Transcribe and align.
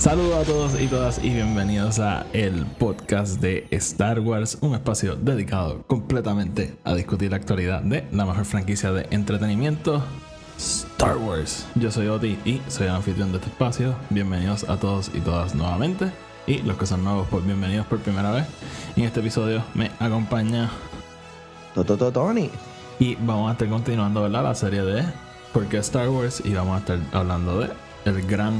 Saludos 0.00 0.34
a 0.34 0.50
todos 0.50 0.80
y 0.80 0.86
todas 0.86 1.22
y 1.22 1.28
bienvenidos 1.28 1.98
a 1.98 2.24
el 2.32 2.64
podcast 2.64 3.38
de 3.38 3.66
Star 3.70 4.20
Wars, 4.20 4.56
un 4.62 4.74
espacio 4.74 5.14
dedicado 5.14 5.82
completamente 5.82 6.74
a 6.84 6.94
discutir 6.94 7.32
la 7.32 7.36
actualidad 7.36 7.82
de 7.82 8.06
la 8.10 8.24
mejor 8.24 8.46
franquicia 8.46 8.92
de 8.92 9.06
entretenimiento, 9.10 10.02
Star 10.56 11.18
Wars. 11.18 11.66
Yo 11.74 11.90
soy 11.90 12.06
Oti 12.06 12.38
y 12.46 12.62
soy 12.68 12.86
el 12.86 12.94
anfitrión 12.94 13.30
de 13.30 13.38
este 13.38 13.50
espacio. 13.50 13.94
Bienvenidos 14.08 14.64
a 14.70 14.78
todos 14.78 15.10
y 15.12 15.20
todas 15.20 15.54
nuevamente. 15.54 16.10
Y 16.46 16.62
los 16.62 16.78
que 16.78 16.86
son 16.86 17.04
nuevos, 17.04 17.28
pues 17.30 17.44
bienvenidos 17.44 17.86
por 17.86 17.98
primera 17.98 18.30
vez. 18.30 18.46
Y 18.96 19.00
en 19.00 19.06
este 19.06 19.20
episodio 19.20 19.62
me 19.74 19.90
acompaña 19.98 20.70
Toto 21.74 22.10
Tony. 22.10 22.48
y 22.98 23.16
vamos 23.16 23.50
a 23.50 23.52
estar 23.52 23.68
continuando 23.68 24.22
¿verdad? 24.22 24.44
la 24.44 24.54
serie 24.54 24.80
de 24.80 25.04
¿Por 25.52 25.66
qué 25.66 25.76
Star 25.76 26.08
Wars? 26.08 26.40
Y 26.42 26.54
vamos 26.54 26.76
a 26.76 26.78
estar 26.78 26.98
hablando 27.12 27.60
de 27.60 27.68
el 28.06 28.22
gran 28.26 28.54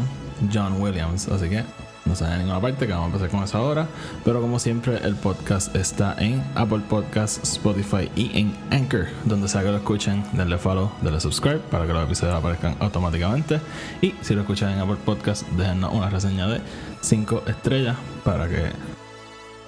John 0.52 0.80
Williams. 0.80 1.28
Así 1.28 1.48
que 1.48 1.64
no 2.04 2.16
se 2.16 2.24
vayan 2.24 2.40
a 2.40 2.42
ninguna 2.42 2.60
parte, 2.60 2.86
que 2.86 2.92
vamos 2.92 3.04
a 3.04 3.16
empezar 3.16 3.30
con 3.30 3.44
eso 3.44 3.58
ahora. 3.58 3.86
Pero 4.24 4.40
como 4.40 4.58
siempre, 4.58 4.98
el 5.04 5.14
podcast 5.14 5.74
está 5.76 6.14
en 6.18 6.42
Apple 6.54 6.80
Podcasts, 6.88 7.40
Spotify 7.42 8.10
y 8.16 8.38
en 8.38 8.56
Anchor. 8.70 9.06
Donde 9.24 9.48
sea 9.48 9.62
que 9.62 9.68
lo 9.68 9.76
escuchen, 9.76 10.24
denle 10.32 10.58
follow, 10.58 10.90
denle 11.02 11.20
subscribe 11.20 11.60
para 11.70 11.86
que 11.86 11.92
los 11.92 12.04
episodios 12.04 12.36
aparezcan 12.36 12.76
automáticamente. 12.80 13.60
Y 14.00 14.14
si 14.22 14.34
lo 14.34 14.40
escuchan 14.40 14.72
en 14.72 14.80
Apple 14.80 14.96
Podcasts, 15.04 15.46
déjenos 15.56 15.92
una 15.92 16.10
reseña 16.10 16.48
de 16.48 16.60
5 17.00 17.44
estrellas 17.46 17.96
para 18.24 18.48
que 18.48 18.72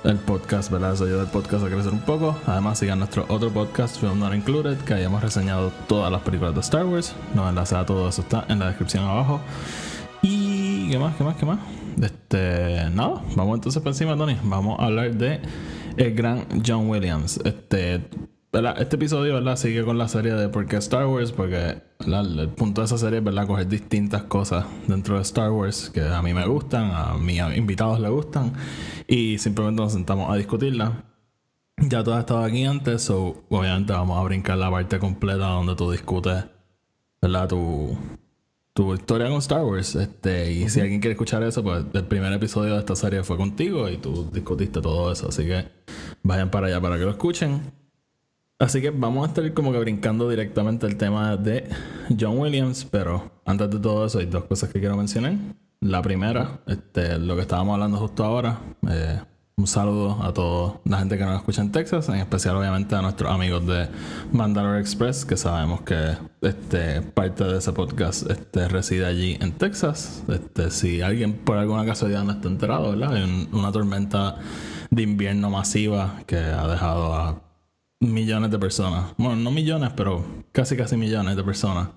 el 0.05 0.17
podcast, 0.17 0.71
¿verdad? 0.71 0.95
Eso 0.95 1.05
ayuda 1.05 1.21
al 1.23 1.31
podcast 1.31 1.65
a 1.65 1.69
crecer 1.69 1.93
un 1.93 2.01
poco. 2.01 2.37
Además, 2.47 2.79
sigan 2.79 2.99
nuestro 2.99 3.25
otro 3.29 3.51
podcast, 3.51 4.01
Film 4.01 4.19
Not 4.19 4.35
Included, 4.35 4.79
que 4.79 4.95
hayamos 4.95 5.23
reseñado 5.23 5.71
todas 5.87 6.11
las 6.11 6.23
películas 6.23 6.55
de 6.55 6.61
Star 6.61 6.87
Wars. 6.87 7.15
Los 7.35 7.49
enlaces 7.49 7.79
a 7.79 7.87
todo 7.87 8.09
eso 8.09 8.23
está 8.23 8.45
en 8.49 8.59
la 8.59 8.67
descripción 8.67 9.05
abajo. 9.05 9.41
Qué 10.93 10.99
más, 10.99 11.17
qué 11.17 11.25
más, 11.25 11.37
qué 11.37 11.47
más. 11.47 11.59
Este, 12.03 12.91
nada, 12.91 13.23
vamos 13.35 13.55
entonces 13.55 13.81
por 13.81 13.93
encima, 13.93 14.15
Tony. 14.15 14.37
Vamos 14.45 14.79
a 14.79 14.85
hablar 14.85 15.15
de 15.15 15.41
el 15.97 16.15
gran 16.15 16.45
John 16.67 16.91
Williams. 16.91 17.41
Este, 17.47 17.95
este 18.77 18.97
episodio, 18.97 19.33
¿verdad? 19.33 19.57
Sigue 19.57 19.87
con 19.87 19.97
la 19.97 20.07
serie 20.07 20.35
de 20.35 20.51
por 20.51 20.67
qué 20.67 20.77
Star 20.77 21.07
Wars, 21.07 21.33
porque 21.33 21.81
¿verdad? 21.99 22.41
el 22.41 22.51
punto 22.51 22.83
de 22.83 22.85
esa 22.85 22.99
serie 22.99 23.21
es, 23.21 23.25
¿verdad? 23.25 23.47
Coger 23.47 23.69
distintas 23.69 24.25
cosas 24.25 24.67
dentro 24.87 25.17
de 25.17 25.23
Star 25.23 25.51
Wars 25.51 25.89
que 25.89 26.03
a 26.03 26.21
mí 26.21 26.35
me 26.35 26.47
gustan, 26.47 26.91
a 26.93 27.17
mis 27.17 27.41
invitados 27.57 27.99
les 27.99 28.11
gustan, 28.11 28.53
y 29.09 29.39
simplemente 29.39 29.81
nos 29.81 29.95
sentamos 29.95 30.31
a 30.31 30.37
discutirla. 30.37 31.05
Ya 31.79 32.05
tú 32.05 32.13
has 32.13 32.21
estado 32.21 32.45
aquí 32.45 32.67
antes, 32.67 33.01
so 33.01 33.45
obviamente 33.49 33.95
vamos 33.95 34.19
a 34.19 34.23
brincar 34.25 34.59
la 34.59 34.71
parte 34.71 34.99
completa 34.99 35.47
donde 35.47 35.75
tú 35.75 35.91
discutes, 35.91 36.45
¿verdad? 37.23 37.49
Tu, 37.49 37.97
tu 38.73 38.95
historia 38.95 39.29
con 39.29 39.39
Star 39.39 39.65
Wars. 39.65 39.95
Este, 39.95 40.53
y 40.53 40.69
si 40.69 40.81
alguien 40.81 41.01
quiere 41.01 41.13
escuchar 41.13 41.43
eso, 41.43 41.63
pues 41.63 41.85
el 41.93 42.05
primer 42.05 42.33
episodio 42.33 42.75
de 42.75 42.81
esta 42.81 42.97
serie 42.97 43.23
fue 43.23 43.37
contigo 43.37 43.89
y 43.89 43.99
tú 43.99 44.29
discutiste 44.33 44.81
todo 44.81 45.13
eso. 45.13 45.29
Así 45.29 45.45
que 45.45 45.67
vayan 46.23 46.51
para 46.51 46.69
allá 46.69 46.81
para 46.81 46.99
que 46.99 47.05
lo 47.05 47.11
escuchen. 47.11 47.61
Así 48.59 48.81
que 48.81 48.91
vamos 48.91 49.25
a 49.25 49.29
estar 49.29 49.55
como 49.55 49.73
que 49.73 49.79
brincando 49.79 50.29
directamente 50.29 50.87
el 50.87 50.97
tema 50.97 51.37
de 51.37 51.69
John 52.19 52.39
Williams, 52.39 52.85
pero 52.85 53.33
antes 53.45 53.69
de 53.71 53.81
todo 53.81 54.07
eso 54.07 54.21
hay 54.21 54.27
dos 54.27 54.45
cosas 54.45 54.71
que 54.73 54.79
quiero 54.79 54.97
mencionar. 54.97 55.35
La 55.81 56.01
primera, 56.01 56.61
este, 56.69 57.19
lo 57.19 57.35
que 57.35 57.43
estábamos 57.43 57.75
hablando 57.75 57.99
justo 57.99 58.23
ahora, 58.23 58.61
eh, 58.89 59.21
un 59.63 59.69
saludo 59.69 60.21
a 60.25 60.33
toda 60.35 60.81
la 60.85 60.99
gente 60.99 61.17
que 61.17 61.25
nos 61.25 61.37
escucha 61.37 61.63
en 61.63 61.71
Texas, 61.71 62.09
en 62.09 62.17
especial 62.17 62.57
obviamente 62.57 62.97
a 62.97 63.01
nuestros 63.03 63.31
amigos 63.31 63.65
de 63.65 63.87
Mandalore 64.33 64.81
Express, 64.81 65.25
que 65.25 65.37
sabemos 65.37 65.83
que 65.83 66.17
este, 66.41 67.01
parte 67.01 67.45
de 67.45 67.59
ese 67.59 67.73
podcast 67.73 68.29
este, 68.29 68.67
reside 68.67 69.07
allí 69.07 69.39
en 69.41 69.53
Texas. 69.53 70.25
Este, 70.29 70.69
si 70.73 71.01
alguien 71.01 71.35
por 71.35 71.59
alguna 71.59 71.87
casualidad 71.87 72.25
no 72.25 72.33
está 72.33 72.49
enterado, 72.49 72.91
¿verdad? 72.91 73.15
Hay 73.15 73.23
un- 73.23 73.49
una 73.53 73.71
tormenta 73.71 74.35
de 74.91 75.03
invierno 75.05 75.49
masiva 75.49 76.17
que 76.27 76.39
ha 76.39 76.67
dejado 76.67 77.15
a 77.15 77.41
millones 78.01 78.51
de 78.51 78.59
personas, 78.59 79.13
bueno, 79.17 79.37
no 79.37 79.53
millones, 79.53 79.91
pero 79.97 80.25
casi 80.51 80.77
casi 80.77 80.97
millones 80.97 81.37
de 81.37 81.45
personas 81.45 81.89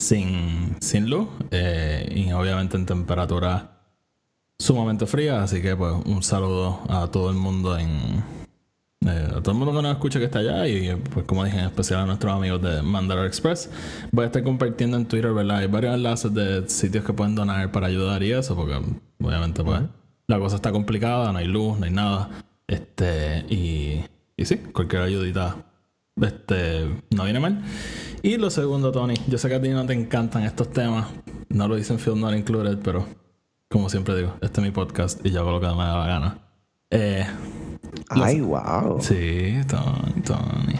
sin, 0.00 0.74
sin 0.80 1.08
luz 1.08 1.28
eh, 1.52 2.12
y 2.16 2.32
obviamente 2.32 2.76
en 2.76 2.84
temperatura 2.84 3.71
sumamente 4.62 5.06
fría, 5.06 5.42
así 5.42 5.60
que 5.60 5.74
pues 5.74 5.92
un 6.06 6.22
saludo 6.22 6.80
a 6.88 7.08
todo 7.08 7.30
el 7.30 7.36
mundo 7.36 7.76
en 7.76 8.22
eh, 9.04 9.28
a 9.36 9.42
todo 9.42 9.50
el 9.50 9.58
mundo 9.58 9.74
que 9.74 9.82
nos 9.82 9.92
escucha 9.92 10.20
que 10.20 10.26
está 10.26 10.38
allá 10.38 10.68
y 10.68 10.94
pues 11.12 11.26
como 11.26 11.44
dije 11.44 11.58
en 11.58 11.64
especial 11.64 12.00
a 12.00 12.06
nuestros 12.06 12.32
amigos 12.32 12.62
de 12.62 12.80
Mandalore 12.82 13.26
Express. 13.26 13.68
Voy 14.12 14.22
a 14.22 14.26
estar 14.26 14.44
compartiendo 14.44 14.96
en 14.96 15.06
Twitter 15.06 15.32
verdad 15.34 15.58
hay 15.58 15.66
varios 15.66 15.96
enlaces 15.96 16.32
de 16.32 16.68
sitios 16.68 17.04
que 17.04 17.12
pueden 17.12 17.34
donar 17.34 17.72
para 17.72 17.88
ayudar 17.88 18.22
y 18.22 18.30
eso 18.30 18.54
porque 18.54 18.80
obviamente 19.20 19.64
pues 19.64 19.80
la 20.28 20.38
cosa 20.38 20.56
está 20.56 20.70
complicada 20.70 21.32
no 21.32 21.38
hay 21.38 21.48
luz 21.48 21.78
no 21.80 21.84
hay 21.84 21.90
nada. 21.90 22.30
Este 22.68 23.44
y 23.48 24.04
y 24.36 24.44
sí 24.44 24.58
cualquier 24.58 25.02
ayudita 25.02 25.56
este 26.20 26.88
no 27.10 27.24
viene 27.24 27.40
mal. 27.40 27.62
Y 28.22 28.36
lo 28.36 28.48
segundo 28.50 28.92
Tony 28.92 29.14
yo 29.26 29.38
sé 29.38 29.48
que 29.48 29.56
a 29.56 29.60
ti 29.60 29.70
no 29.70 29.84
te 29.84 29.94
encantan 29.94 30.44
estos 30.44 30.70
temas 30.70 31.08
no 31.48 31.66
lo 31.66 31.74
dicen 31.74 31.98
Film 31.98 32.20
Not 32.20 32.36
Included 32.36 32.78
pero 32.78 33.21
como 33.72 33.88
siempre 33.88 34.14
digo 34.14 34.34
este 34.40 34.60
es 34.60 34.66
mi 34.66 34.70
podcast 34.70 35.24
y 35.24 35.30
yo 35.30 35.40
hago 35.40 35.50
lo 35.50 35.60
que 35.60 35.66
me 35.66 35.82
da 35.82 35.98
la 35.98 36.06
gana 36.06 36.38
eh, 36.90 37.26
Ay, 38.08 38.40
wow. 38.40 39.00
Sí, 39.00 39.54
Tony, 39.68 40.22
Tony. 40.22 40.74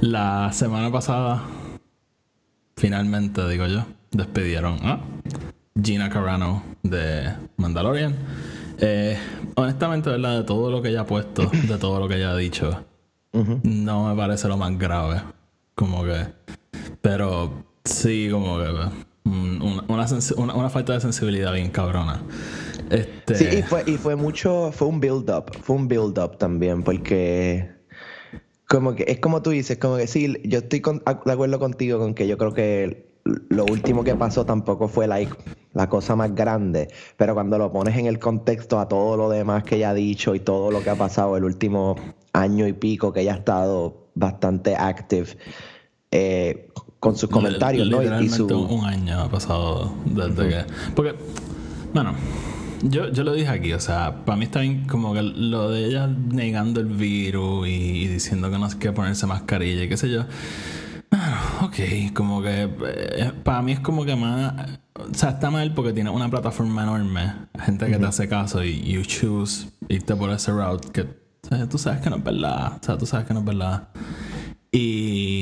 La 0.00 0.52
semana 0.52 0.90
pasada, 0.90 1.42
finalmente, 2.76 3.46
digo 3.48 3.66
yo, 3.66 3.86
despidieron 4.10 4.78
a 4.82 5.00
Gina 5.82 6.10
Carano 6.10 6.62
de 6.82 7.32
Mandalorian. 7.56 8.14
Eh, 8.78 9.18
honestamente, 9.54 10.10
¿verdad? 10.10 10.38
De 10.38 10.44
todo 10.44 10.70
lo 10.70 10.82
que 10.82 10.90
ella 10.90 11.02
ha 11.02 11.06
puesto, 11.06 11.46
de 11.68 11.78
todo 11.78 12.00
lo 12.00 12.08
que 12.08 12.16
ella 12.16 12.32
ha 12.32 12.36
dicho, 12.36 12.84
no 13.32 14.08
me 14.08 14.16
parece 14.16 14.48
lo 14.48 14.56
más 14.56 14.76
grave. 14.78 15.22
Como 15.74 16.04
que. 16.04 16.26
Pero 17.02 17.64
sí, 17.84 18.28
como 18.30 18.58
que. 18.58 18.66
Una 19.26 20.70
falta 20.70 20.92
de 20.94 21.00
sensibilidad 21.00 21.52
bien 21.52 21.70
cabrona. 21.70 22.22
Este. 22.90 23.34
Sí, 23.34 23.58
y 23.58 23.62
fue, 23.62 23.82
y 23.86 23.96
fue 23.96 24.16
mucho, 24.16 24.70
fue 24.72 24.88
un 24.88 25.00
build-up, 25.00 25.52
fue 25.62 25.76
un 25.76 25.88
build-up 25.88 26.38
también, 26.38 26.82
porque 26.82 27.68
como 28.68 28.94
que 28.94 29.04
es 29.08 29.18
como 29.20 29.42
tú 29.42 29.50
dices, 29.50 29.78
como 29.78 29.96
que 29.96 30.06
sí, 30.06 30.36
yo 30.44 30.58
estoy 30.58 30.80
con- 30.80 31.02
de 31.04 31.32
acuerdo 31.32 31.58
contigo 31.58 31.98
con 31.98 32.14
que 32.14 32.26
yo 32.26 32.38
creo 32.38 32.54
que 32.54 33.06
lo 33.48 33.64
último 33.64 34.04
que 34.04 34.14
pasó 34.14 34.46
tampoco 34.46 34.86
fue 34.88 35.08
like, 35.08 35.34
la 35.74 35.88
cosa 35.88 36.14
más 36.16 36.34
grande, 36.34 36.88
pero 37.16 37.34
cuando 37.34 37.58
lo 37.58 37.72
pones 37.72 37.96
en 37.98 38.06
el 38.06 38.18
contexto 38.18 38.78
a 38.78 38.88
todo 38.88 39.16
lo 39.16 39.28
demás 39.28 39.64
que 39.64 39.76
ella 39.76 39.90
ha 39.90 39.94
dicho 39.94 40.34
y 40.34 40.40
todo 40.40 40.70
lo 40.70 40.80
que 40.82 40.90
ha 40.90 40.94
pasado 40.94 41.36
el 41.36 41.44
último 41.44 41.96
año 42.32 42.66
y 42.66 42.72
pico 42.72 43.12
que 43.12 43.22
ella 43.22 43.34
ha 43.34 43.38
estado 43.38 44.06
bastante 44.14 44.74
active 44.76 45.36
eh, 46.12 46.68
con 47.06 47.16
sus 47.16 47.30
comentarios, 47.30 47.88
¿no? 47.88 48.02
Y- 48.02 48.28
su... 48.28 48.46
un 48.46 48.84
año 48.84 49.20
ha 49.20 49.28
pasado 49.28 49.94
desde 50.04 50.48
que. 50.48 50.64
Porque, 50.96 51.14
bueno, 51.94 52.14
yo, 52.82 53.12
yo 53.12 53.22
lo 53.22 53.32
dije 53.32 53.48
aquí, 53.48 53.72
o 53.72 53.78
sea, 53.78 54.24
para 54.24 54.36
mí 54.36 54.44
está 54.44 54.60
bien 54.60 54.86
como 54.88 55.14
que 55.14 55.22
lo 55.22 55.70
de 55.70 55.86
ella 55.86 56.08
negando 56.08 56.80
el 56.80 56.86
virus 56.86 57.68
y, 57.68 57.70
y 57.70 58.08
diciendo 58.08 58.50
que 58.50 58.58
no 58.58 58.66
hay 58.66 58.74
que 58.74 58.90
ponerse 58.90 59.24
mascarilla 59.26 59.84
y 59.84 59.88
qué 59.88 59.96
sé 59.96 60.10
yo. 60.10 60.24
Bueno, 61.08 61.36
ok, 61.62 62.12
como 62.12 62.42
que 62.42 62.68
eh, 62.86 63.32
para 63.44 63.62
mí 63.62 63.70
es 63.70 63.80
como 63.80 64.04
que 64.04 64.16
más. 64.16 64.52
O 64.94 65.14
sea, 65.14 65.30
está 65.30 65.50
mal 65.50 65.72
porque 65.74 65.92
tiene 65.92 66.10
una 66.10 66.28
plataforma 66.28 66.82
enorme, 66.82 67.34
gente 67.64 67.86
que 67.86 67.98
te 67.98 68.06
hace 68.06 68.28
caso 68.28 68.64
y 68.64 68.82
you 68.82 69.02
choose 69.02 69.68
irte 69.88 70.16
por 70.16 70.30
ese 70.30 70.50
route 70.50 70.88
que 70.90 71.02
o 71.02 71.48
sea, 71.48 71.68
tú 71.68 71.78
sabes 71.78 72.00
que 72.00 72.10
no 72.10 72.16
es 72.16 72.24
verdad. 72.24 72.78
O 72.82 72.84
sea, 72.84 72.98
tú 72.98 73.06
sabes 73.06 73.26
que 73.26 73.32
no 73.34 73.40
es 73.40 73.46
verdad. 73.46 73.88
Y 74.72 75.35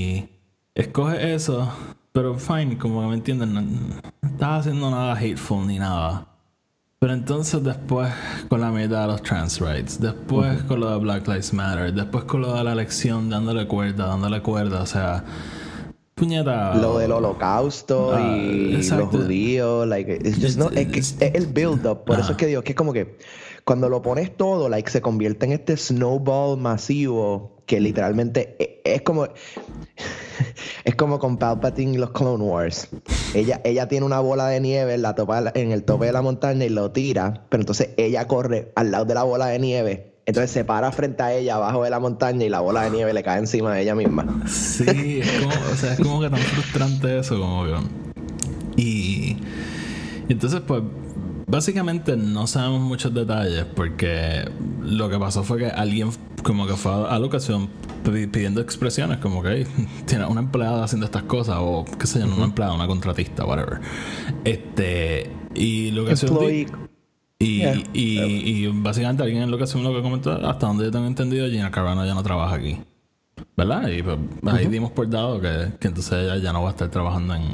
escoge 0.74 1.34
eso, 1.34 1.68
pero 2.12 2.34
fine, 2.34 2.76
como 2.78 3.00
que 3.00 3.06
me 3.08 3.14
entienden, 3.14 3.54
no, 3.54 3.60
no 3.60 4.28
estás 4.28 4.60
haciendo 4.60 4.90
nada 4.90 5.14
hateful 5.14 5.66
ni 5.66 5.78
nada. 5.78 6.26
Pero 6.98 7.12
entonces 7.12 7.62
después 7.62 8.10
con 8.48 8.62
la 8.62 8.70
mierda 8.70 9.02
de 9.02 9.08
los 9.08 9.22
trans 9.22 9.60
rights, 9.60 10.00
después 10.00 10.62
con 10.62 10.80
lo 10.80 10.90
de 10.90 10.98
Black 10.98 11.26
Lives 11.28 11.52
Matter, 11.52 11.92
después 11.92 12.24
con 12.24 12.40
lo 12.40 12.54
de 12.54 12.64
la 12.64 12.72
elección 12.72 13.28
dándole 13.28 13.66
cuerda, 13.66 14.06
dándole 14.06 14.40
cuerda, 14.40 14.82
o 14.82 14.86
sea, 14.86 15.22
puñeta. 16.14 16.74
Lo 16.76 16.98
del 16.98 17.12
holocausto 17.12 18.14
Ah, 18.14 18.36
y 18.36 18.72
los 18.88 19.08
judíos, 19.08 19.86
like, 19.88 20.12
it's 20.24 20.38
just 20.40 20.58
no- 20.58 20.70
es, 20.70 20.86
que 20.88 21.00
es 21.00 21.16
el 21.20 21.46
build 21.46 21.86
up, 21.86 22.04
por 22.04 22.18
eso 22.20 22.32
es 22.32 22.36
que 22.38 22.46
digo 22.46 22.62
que 22.62 22.72
es 22.72 22.76
como 22.76 22.92
que 22.92 23.16
cuando 23.64 23.88
lo 23.88 24.02
pones 24.02 24.36
todo, 24.36 24.68
like, 24.68 24.90
se 24.90 25.00
convierte 25.00 25.46
en 25.46 25.52
este 25.52 25.76
snowball 25.76 26.58
masivo 26.58 27.52
que 27.66 27.80
literalmente 27.80 28.56
e- 28.58 28.80
es, 28.84 29.00
como 29.02 29.26
es 30.84 30.94
como 30.96 31.18
con 31.18 31.38
Palpatine 31.38 31.94
y 31.94 31.96
los 31.98 32.10
Clone 32.10 32.44
Wars. 32.44 32.88
Ella, 33.34 33.60
ella 33.64 33.88
tiene 33.88 34.04
una 34.06 34.20
bola 34.20 34.48
de 34.48 34.60
nieve 34.60 34.94
en, 34.94 35.02
la 35.02 35.14
topa 35.14 35.50
en 35.54 35.72
el 35.72 35.82
tope 35.84 36.06
de 36.06 36.12
la 36.12 36.22
montaña 36.22 36.64
y 36.64 36.68
lo 36.68 36.90
tira, 36.92 37.46
pero 37.48 37.62
entonces 37.62 37.90
ella 37.96 38.26
corre 38.28 38.70
al 38.76 38.90
lado 38.90 39.04
de 39.06 39.14
la 39.14 39.22
bola 39.22 39.46
de 39.46 39.58
nieve. 39.58 40.13
Entonces 40.26 40.50
se 40.50 40.64
para 40.64 40.90
frente 40.92 41.22
a 41.22 41.34
ella 41.34 41.56
abajo 41.56 41.84
de 41.84 41.90
la 41.90 42.00
montaña 42.00 42.44
y 42.44 42.48
la 42.48 42.60
bola 42.60 42.82
de 42.84 42.90
nieve 42.90 43.12
le 43.12 43.22
cae 43.22 43.38
encima 43.38 43.74
de 43.74 43.82
ella 43.82 43.94
misma. 43.94 44.24
Sí, 44.46 45.20
es 45.20 45.30
como, 45.42 45.52
o 45.72 45.76
sea, 45.76 45.92
es 45.92 46.00
como 46.00 46.20
que 46.20 46.30
tan 46.30 46.38
frustrante 46.38 47.18
eso, 47.18 47.38
como 47.38 47.64
que. 47.64 47.74
Y, 48.76 49.36
y 50.28 50.32
entonces, 50.32 50.60
pues, 50.66 50.82
básicamente 51.46 52.16
no 52.16 52.46
sabemos 52.46 52.80
muchos 52.80 53.12
detalles 53.12 53.64
porque 53.76 54.48
lo 54.82 55.10
que 55.10 55.18
pasó 55.18 55.44
fue 55.44 55.58
que 55.58 55.66
alguien 55.66 56.10
como 56.42 56.66
que 56.66 56.74
fue 56.74 56.92
a 56.92 57.18
la 57.18 57.26
ocasión 57.26 57.68
pi- 58.02 58.26
pidiendo 58.26 58.60
expresiones 58.60 59.18
como 59.18 59.42
que 59.42 59.48
"Hey, 59.76 59.86
tiene 60.06 60.24
una 60.26 60.40
empleada 60.40 60.84
haciendo 60.84 61.04
estas 61.06 61.22
cosas 61.24 61.56
o 61.60 61.84
qué 61.98 62.06
sé 62.06 62.20
yo, 62.20 62.26
no 62.26 62.36
una 62.36 62.44
empleada, 62.46 62.72
una 62.74 62.86
contratista, 62.86 63.44
whatever. 63.44 63.80
Este, 64.44 65.30
y 65.54 65.90
lo 65.90 66.04
que 66.06 66.12
Employee 66.12 66.66
y, 67.38 67.58
Yeah. 67.58 67.82
y, 67.92 68.64
y 68.64 68.66
básicamente 68.68 69.22
alguien 69.22 69.42
en 69.42 69.50
lo 69.50 69.58
que 69.58 69.64
lo 69.78 69.94
que 69.94 70.02
comentó, 70.02 70.32
hasta 70.32 70.66
donde 70.66 70.84
yo 70.84 70.90
tengo 70.90 71.06
entendido, 71.06 71.48
Gina 71.48 71.70
Carano 71.70 72.04
ya 72.06 72.14
no 72.14 72.22
trabaja 72.22 72.54
aquí. 72.56 72.78
¿Verdad? 73.56 73.88
Y 73.88 74.02
pues, 74.02 74.18
ahí 74.46 74.66
dimos 74.66 74.90
por 74.92 75.08
dado 75.08 75.40
que, 75.40 75.72
que 75.80 75.88
entonces 75.88 76.12
ella 76.12 76.36
ya 76.38 76.52
no 76.52 76.62
va 76.62 76.68
a 76.68 76.72
estar 76.72 76.88
trabajando 76.90 77.34
en, 77.34 77.44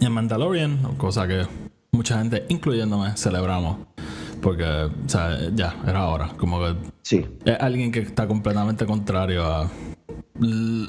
en 0.00 0.12
Mandalorian, 0.12 0.78
cosa 0.96 1.26
que 1.28 1.46
mucha 1.92 2.18
gente, 2.18 2.44
incluyéndome, 2.48 3.16
celebramos. 3.16 3.78
Porque, 4.42 4.64
o 4.64 4.90
sea, 5.08 5.36
ya, 5.54 5.76
era 5.86 6.06
hora. 6.08 6.28
Como 6.38 6.60
que 6.60 6.74
Sí. 7.02 7.26
es 7.44 7.60
alguien 7.60 7.92
que 7.92 8.00
está 8.00 8.26
completamente 8.26 8.86
contrario 8.86 9.44
a, 9.44 9.70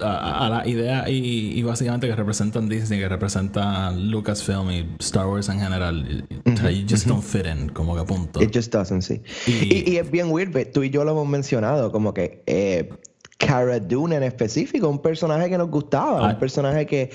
a, 0.02 0.46
a 0.46 0.50
la 0.50 0.68
idea 0.68 1.10
y, 1.10 1.58
y 1.58 1.64
básicamente 1.64 2.08
que 2.08 2.16
representan 2.16 2.70
Disney, 2.70 3.00
que 3.00 3.10
representan 3.10 4.10
Lucasfilm 4.10 4.72
y 4.72 4.96
Star 5.00 5.28
Wars 5.28 5.50
en 5.50 5.60
general. 5.60 6.26
Y- 6.30 6.50
o 6.52 6.58
sea, 6.58 6.72
you 6.72 6.86
just 6.90 7.08
don't 7.08 7.24
fit 7.24 7.46
in, 7.46 7.70
como 7.70 7.96
que 7.96 8.04
punto. 8.04 8.42
It 8.42 8.52
just 8.56 8.74
doesn't, 8.74 9.02
sí. 9.02 9.22
Y- 9.48 9.90
Y, 9.90 9.92
y 9.94 9.98
es 9.98 10.10
bien 10.10 10.32
weird, 10.32 10.52
tú 10.72 10.84
y 10.84 10.90
yo 10.90 11.04
lo 11.04 11.12
hemos 11.12 11.28
mencionado, 11.28 11.92
como 11.92 12.14
que 12.14 12.44
eh, 12.46 12.90
Cara 13.38 13.80
Dune 13.80 14.16
en 14.18 14.24
específico, 14.24 14.88
un 14.88 15.02
personaje 15.02 15.50
que 15.50 15.58
nos 15.58 15.70
gustaba, 15.70 16.28
Ah. 16.30 16.34
un 16.34 16.40
personaje 16.40 16.86
que 16.86 17.10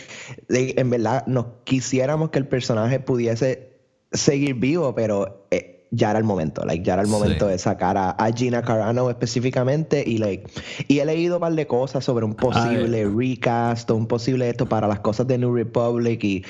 en 0.49 0.91
verdad 0.91 1.25
nos 1.27 1.47
quisiéramos 1.65 2.31
que 2.31 2.39
el 2.39 2.49
personaje 2.49 2.99
pudiese 3.00 3.71
seguir 4.12 4.55
vivo, 4.55 4.94
pero 4.94 5.47
eh, 5.50 5.75
ya 5.96 6.10
era 6.10 6.19
el 6.19 6.25
momento, 6.25 6.64
like, 6.64 6.84
ya 6.84 6.93
era 6.94 7.02
el 7.02 7.08
Sí. 7.08 7.12
momento 7.12 7.46
de 7.48 7.58
sacar 7.58 7.96
a, 7.96 8.10
a 8.10 8.32
Gina 8.32 8.62
Carano 8.62 9.08
específicamente 9.10 10.04
y 10.06 10.19
like, 10.19 10.48
y 10.88 10.98
he 10.98 11.04
leído 11.04 11.37
un 11.37 11.40
par 11.40 11.54
de 11.54 11.66
cosas 11.66 12.04
sobre 12.04 12.25
un 12.25 12.34
posible 12.34 13.06
recast 13.06 13.90
o 13.90 13.96
un 13.96 14.06
posible 14.06 14.48
esto 14.48 14.66
para 14.66 14.87
las 14.87 15.00
cosas 15.00 15.26
de 15.26 15.38
New 15.38 15.54
Republic 15.54 16.22
y 16.25 16.44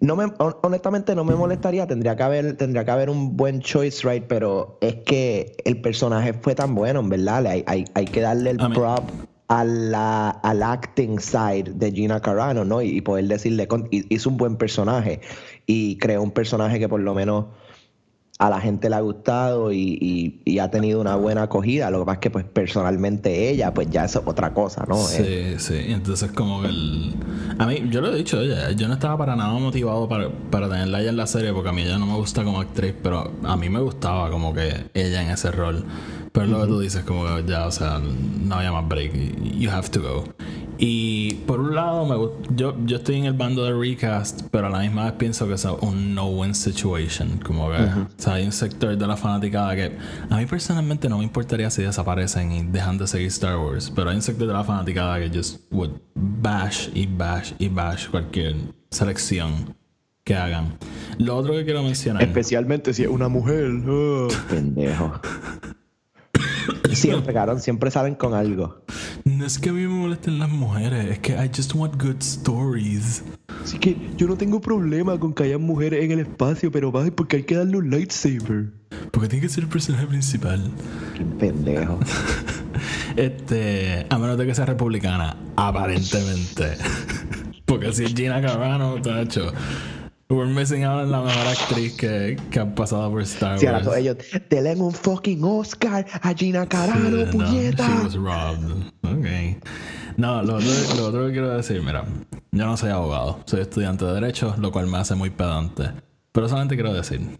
no 0.00 0.16
me, 0.16 0.24
hon- 0.38 0.56
honestamente 0.62 1.14
no 1.14 1.24
me 1.24 1.36
molestaría, 1.36 1.86
tendría 1.86 2.16
que 2.16 2.22
haber, 2.24 2.56
tendría 2.56 2.84
que 2.84 2.90
haber 2.90 3.08
un 3.10 3.36
buen 3.36 3.60
choice, 3.60 4.08
right? 4.08 4.24
Pero 4.26 4.78
es 4.80 4.96
que 5.06 5.56
el 5.64 5.80
personaje 5.80 6.32
fue 6.32 6.54
tan 6.56 6.74
bueno, 6.74 7.00
en 7.00 7.08
verdad. 7.08 7.46
Hay, 7.46 7.62
hay, 7.66 7.84
hay 7.94 8.04
que 8.06 8.20
darle 8.20 8.50
el 8.50 8.58
prop 8.74 9.10
a 9.48 9.64
la, 9.64 10.30
al 10.30 10.62
acting 10.62 11.20
side 11.20 11.72
de 11.74 11.92
Gina 11.92 12.20
Carano, 12.20 12.64
¿no? 12.64 12.82
Y, 12.82 12.88
y 12.96 13.00
poder 13.02 13.26
decirle, 13.28 13.68
con- 13.68 13.86
hi- 13.92 14.06
hizo 14.08 14.28
un 14.30 14.38
buen 14.38 14.56
personaje 14.56 15.20
y 15.66 15.98
creó 15.98 16.22
un 16.22 16.32
personaje 16.32 16.80
que 16.80 16.88
por 16.88 17.00
lo 17.00 17.14
menos 17.14 17.46
a 18.38 18.50
la 18.50 18.60
gente 18.60 18.88
le 18.90 18.96
ha 18.96 19.00
gustado 19.00 19.70
y, 19.72 19.98
y- 20.00 20.40
y 20.44 20.58
ha 20.58 20.70
tenido 20.70 21.00
una 21.00 21.14
buena 21.16 21.42
acogida. 21.44 21.90
Lo 21.90 22.00
que 22.00 22.06
pasa 22.06 22.14
es 22.14 22.20
que 22.20 22.30
pues 22.30 22.44
personalmente 22.44 23.50
ella, 23.50 23.72
pues 23.72 23.88
ya 23.90 24.04
es 24.04 24.16
otra 24.16 24.52
cosa, 24.52 24.84
¿no? 24.88 24.96
Eh, 25.10 25.56
Sí, 25.58 25.74
sí. 25.74 25.84
Y 25.88 25.92
Entonces, 25.92 26.32
como 26.32 26.62
que 26.62 26.68
el. 26.68 27.14
A 27.58 27.66
mí, 27.66 27.84
yo 27.90 28.00
lo 28.00 28.12
he 28.12 28.16
dicho, 28.16 28.38
oye, 28.38 28.56
yo 28.76 28.88
no 28.88 28.94
estaba 28.94 29.16
para 29.16 29.36
nada 29.36 29.52
motivado 29.58 30.08
para, 30.08 30.28
para 30.50 30.68
tenerla 30.68 31.00
ella 31.00 31.10
en 31.10 31.16
la 31.18 31.26
serie 31.26 31.52
porque 31.52 31.68
a 31.68 31.72
mí 31.72 31.82
ella 31.82 31.98
no 31.98 32.06
me 32.06 32.16
gusta 32.16 32.42
como 32.42 32.60
actriz, 32.60 32.94
pero 33.02 33.30
a 33.44 33.56
mí 33.56 33.68
me 33.68 33.78
gustaba 33.80 34.30
como 34.30 34.52
que 34.52 34.86
ella 34.94 35.22
en 35.22 35.30
ese 35.30 35.50
rol. 35.52 35.84
Pero 36.32 36.46
lo 36.46 36.62
que 36.62 36.66
tú 36.66 36.80
dices, 36.80 37.04
como 37.04 37.24
que 37.26 37.44
ya, 37.46 37.66
o 37.66 37.70
sea, 37.70 38.00
no 38.00 38.54
había 38.54 38.72
más 38.72 38.88
break. 38.88 39.12
You 39.58 39.70
have 39.70 39.90
to 39.90 40.00
go. 40.00 40.24
Y 40.78 41.34
por 41.46 41.60
un 41.60 41.74
lado, 41.74 42.06
me, 42.06 42.56
yo, 42.56 42.76
yo 42.84 42.96
estoy 42.96 43.16
en 43.16 43.26
el 43.26 43.34
bando 43.34 43.64
de 43.64 43.72
recast, 43.72 44.42
pero 44.50 44.66
a 44.66 44.70
la 44.70 44.80
misma 44.80 45.04
vez 45.04 45.12
pienso 45.14 45.46
que 45.46 45.54
es 45.54 45.64
un 45.64 46.14
no-win 46.14 46.54
situation. 46.54 47.38
Como 47.38 47.70
que, 47.70 47.76
o 47.76 48.06
sea, 48.16 48.34
hay 48.34 48.46
un 48.46 48.52
sector 48.52 48.96
de 48.96 49.06
la 49.06 49.16
fanaticada 49.16 49.74
que 49.76 49.96
a 50.28 50.36
mí 50.36 50.46
personalmente 50.46 51.08
no 51.08 51.18
me 51.18 51.24
importaría 51.24 51.70
si 51.70 51.82
desaparecen 51.82 52.52
y 52.52 52.62
dejan 52.62 52.98
de 52.98 53.06
seguir 53.06 53.28
Star 53.28 53.58
Wars, 53.58 53.92
pero 53.94 54.10
hay 54.10 54.16
un 54.16 54.22
sector 54.22 54.46
de 54.46 54.52
la 54.52 54.64
fanaticada 54.64 55.18
que 55.20 55.28
just 55.28 55.60
would 55.70 55.92
bash 56.14 56.88
y 56.94 57.06
bash 57.06 57.52
y 57.58 57.68
bash 57.68 58.08
cualquier 58.08 58.56
selección 58.90 59.74
que 60.24 60.34
hagan. 60.34 60.78
Lo 61.18 61.36
otro 61.36 61.54
que 61.54 61.64
quiero 61.64 61.82
mencionar. 61.82 62.22
Especialmente 62.22 62.94
si 62.94 63.02
es 63.02 63.08
una 63.08 63.28
mujer. 63.28 63.70
oh, 63.88 64.28
pendejo. 64.48 65.20
Siempre, 66.96 67.32
cabrón, 67.32 67.60
siempre 67.60 67.90
salen 67.90 68.14
con 68.14 68.34
algo. 68.34 68.82
No 69.24 69.46
es 69.46 69.58
que 69.58 69.70
a 69.70 69.72
mí 69.72 69.82
me 69.82 69.88
molesten 69.88 70.38
las 70.38 70.50
mujeres, 70.50 71.10
es 71.10 71.18
que 71.20 71.32
I 71.32 71.50
just 71.54 71.74
want 71.74 72.00
good 72.02 72.20
stories. 72.20 73.22
Así 73.62 73.78
que 73.78 73.96
yo 74.16 74.26
no 74.26 74.36
tengo 74.36 74.60
problema 74.60 75.18
con 75.18 75.32
que 75.32 75.44
haya 75.44 75.58
mujeres 75.58 76.04
en 76.04 76.12
el 76.12 76.20
espacio, 76.20 76.70
pero 76.70 76.90
más 76.90 77.10
porque 77.10 77.36
hay 77.36 77.42
que 77.44 77.56
darle 77.56 77.76
un 77.76 77.90
lightsaber. 77.90 78.72
Porque 79.10 79.28
tiene 79.28 79.46
que 79.46 79.48
ser 79.48 79.64
el 79.64 79.70
personaje 79.70 80.06
principal. 80.06 80.70
Qué 81.16 81.24
pendejo. 81.24 81.98
Este, 83.16 84.06
a 84.08 84.18
menos 84.18 84.38
de 84.38 84.46
que 84.46 84.54
sea 84.54 84.64
republicana, 84.64 85.36
aparentemente. 85.56 86.78
Porque 87.66 87.92
si 87.92 88.04
es 88.04 88.14
Gina 88.14 88.40
Carano, 88.40 89.00
tacho. 89.02 89.52
We're 90.32 90.46
missing 90.46 90.82
out 90.84 91.02
en 91.04 91.10
la 91.10 91.20
mejor 91.20 91.46
actriz 91.46 91.92
que, 91.94 92.36
que 92.50 92.58
ha 92.58 92.74
pasado 92.74 93.10
por 93.10 93.20
Star 93.22 93.56
ahora 93.58 93.72
Wars. 93.72 93.84
todos 93.84 93.96
ellos 93.98 94.16
te 94.48 94.62
leen 94.62 94.80
un 94.80 94.90
fucking 94.92 95.44
Oscar 95.44 96.06
a 96.22 96.32
Gina 96.34 96.66
Carano, 96.66 97.10
Sí, 97.10 97.24
no, 97.26 97.30
puñeta. 97.30 97.86
she 97.86 98.04
was 98.04 98.14
robbed. 98.14 98.72
Ok. 99.02 99.62
No, 100.16 100.42
lo 100.42 100.54
otro, 100.56 100.68
lo 100.96 101.06
otro 101.08 101.26
que 101.26 101.32
quiero 101.32 101.50
decir, 101.54 101.82
mira, 101.82 102.04
yo 102.50 102.64
no 102.66 102.76
soy 102.78 102.90
abogado, 102.90 103.40
soy 103.44 103.60
estudiante 103.60 104.04
de 104.06 104.14
Derecho, 104.14 104.54
lo 104.58 104.72
cual 104.72 104.86
me 104.86 104.96
hace 104.98 105.14
muy 105.14 105.28
pedante. 105.30 105.90
Pero 106.32 106.48
solamente 106.48 106.76
quiero 106.76 106.94
decir, 106.94 107.38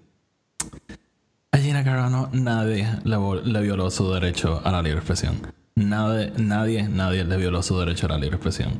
a 1.52 1.58
Gina 1.58 1.84
Carano 1.84 2.28
nadie 2.32 2.86
le 3.04 3.60
violó 3.62 3.90
su 3.90 4.12
derecho 4.12 4.60
a 4.64 4.70
la 4.70 4.82
libre 4.82 4.98
expresión. 4.98 5.36
Nadie, 5.76 6.32
nadie, 6.36 6.82
nadie 6.88 7.24
le 7.24 7.36
violó 7.38 7.62
su 7.62 7.78
derecho 7.78 8.04
a 8.06 8.10
la 8.10 8.18
libre 8.18 8.36
expresión. 8.36 8.72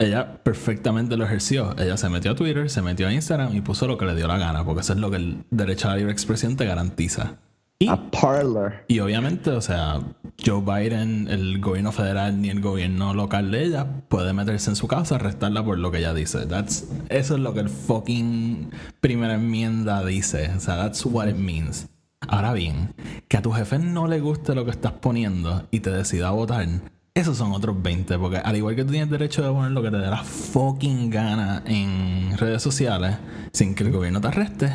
Ella 0.00 0.42
perfectamente 0.42 1.16
lo 1.18 1.24
ejerció. 1.26 1.76
Ella 1.78 1.96
se 1.98 2.08
metió 2.08 2.32
a 2.32 2.34
Twitter, 2.34 2.70
se 2.70 2.80
metió 2.80 3.06
a 3.06 3.12
Instagram 3.12 3.54
y 3.54 3.60
puso 3.60 3.86
lo 3.86 3.98
que 3.98 4.06
le 4.06 4.16
dio 4.16 4.26
la 4.26 4.38
gana, 4.38 4.64
porque 4.64 4.80
eso 4.80 4.94
es 4.94 4.98
lo 4.98 5.10
que 5.10 5.18
el 5.18 5.44
derecho 5.50 5.88
a 5.88 5.90
la 5.92 5.98
libre 5.98 6.12
expresión 6.12 6.56
te 6.56 6.64
garantiza. 6.64 7.36
Y 7.78 7.88
A 7.88 8.10
parlor. 8.10 8.74
y 8.88 9.00
obviamente, 9.00 9.50
o 9.50 9.60
sea, 9.60 10.00
Joe 10.44 10.62
Biden, 10.62 11.28
el 11.28 11.60
gobierno 11.60 11.92
federal 11.92 12.40
ni 12.40 12.50
el 12.50 12.60
gobierno 12.60 13.14
local 13.14 13.50
de 13.50 13.62
ella 13.64 13.86
puede 14.08 14.32
meterse 14.32 14.70
en 14.70 14.76
su 14.76 14.88
casa, 14.88 15.16
arrestarla 15.16 15.64
por 15.64 15.78
lo 15.78 15.90
que 15.90 15.98
ella 15.98 16.14
dice. 16.14 16.46
That's, 16.46 16.88
eso 17.10 17.34
es 17.34 17.40
lo 17.40 17.52
que 17.54 17.60
el 17.60 17.68
fucking 17.68 18.70
primera 19.00 19.34
enmienda 19.34 20.04
dice. 20.04 20.50
O 20.56 20.60
sea, 20.60 20.76
that's 20.76 21.04
what 21.06 21.28
it 21.28 21.36
means. 21.36 21.88
Ahora 22.28 22.52
bien, 22.52 22.94
que 23.28 23.36
a 23.38 23.42
tu 23.42 23.50
jefe 23.52 23.78
no 23.78 24.06
le 24.06 24.20
guste 24.20 24.54
lo 24.54 24.64
que 24.64 24.70
estás 24.70 24.92
poniendo 24.92 25.66
y 25.70 25.80
te 25.80 25.90
decida 25.90 26.30
votar, 26.30 26.66
esos 27.14 27.36
son 27.36 27.52
otros 27.52 27.80
20. 27.82 28.18
Porque 28.18 28.38
al 28.38 28.56
igual 28.56 28.76
que 28.76 28.84
tú 28.84 28.90
tienes 28.90 29.10
derecho 29.10 29.42
de 29.42 29.50
poner 29.50 29.72
lo 29.72 29.82
que 29.82 29.90
te 29.90 29.98
dé 29.98 30.06
la 30.06 30.24
fucking 30.24 31.10
gana 31.10 31.62
en 31.66 32.36
redes 32.36 32.62
sociales 32.62 33.16
sin 33.52 33.74
que 33.74 33.84
el 33.84 33.92
gobierno 33.92 34.20
te 34.20 34.28
arreste, 34.28 34.72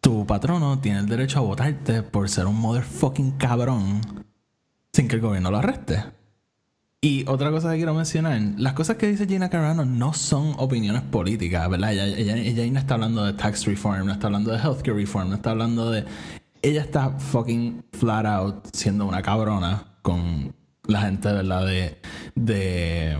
tu 0.00 0.26
patrono 0.26 0.78
tiene 0.78 1.00
el 1.00 1.06
derecho 1.06 1.38
a 1.38 1.42
votarte 1.42 2.02
por 2.02 2.28
ser 2.28 2.46
un 2.46 2.60
motherfucking 2.60 3.32
cabrón 3.32 4.00
sin 4.92 5.08
que 5.08 5.16
el 5.16 5.22
gobierno 5.22 5.50
lo 5.50 5.58
arreste. 5.58 6.04
Y 7.02 7.24
otra 7.28 7.50
cosa 7.50 7.70
que 7.70 7.76
quiero 7.76 7.94
mencionar, 7.94 8.38
las 8.58 8.74
cosas 8.74 8.96
que 8.96 9.06
dice 9.06 9.26
Gina 9.26 9.48
Carano 9.48 9.86
no 9.86 10.12
son 10.12 10.52
opiniones 10.58 11.00
políticas, 11.00 11.66
¿verdad? 11.70 11.94
Ella, 11.94 12.06
ella, 12.06 12.36
ella 12.36 12.70
no 12.70 12.78
está 12.78 12.94
hablando 12.94 13.24
de 13.24 13.32
tax 13.32 13.64
reform, 13.64 14.04
no 14.04 14.12
está 14.12 14.26
hablando 14.26 14.52
de 14.52 14.58
healthcare 14.58 14.94
reform, 14.94 15.30
no 15.30 15.36
está 15.36 15.52
hablando 15.52 15.90
de... 15.90 16.04
Ella 16.60 16.82
está 16.82 17.12
fucking 17.18 17.84
flat 17.92 18.26
out 18.26 18.66
siendo 18.74 19.06
una 19.06 19.22
cabrona 19.22 19.82
con 20.02 20.54
la 20.90 21.02
gente, 21.02 21.32
¿verdad? 21.32 21.66
De... 21.66 21.98
de 22.34 23.16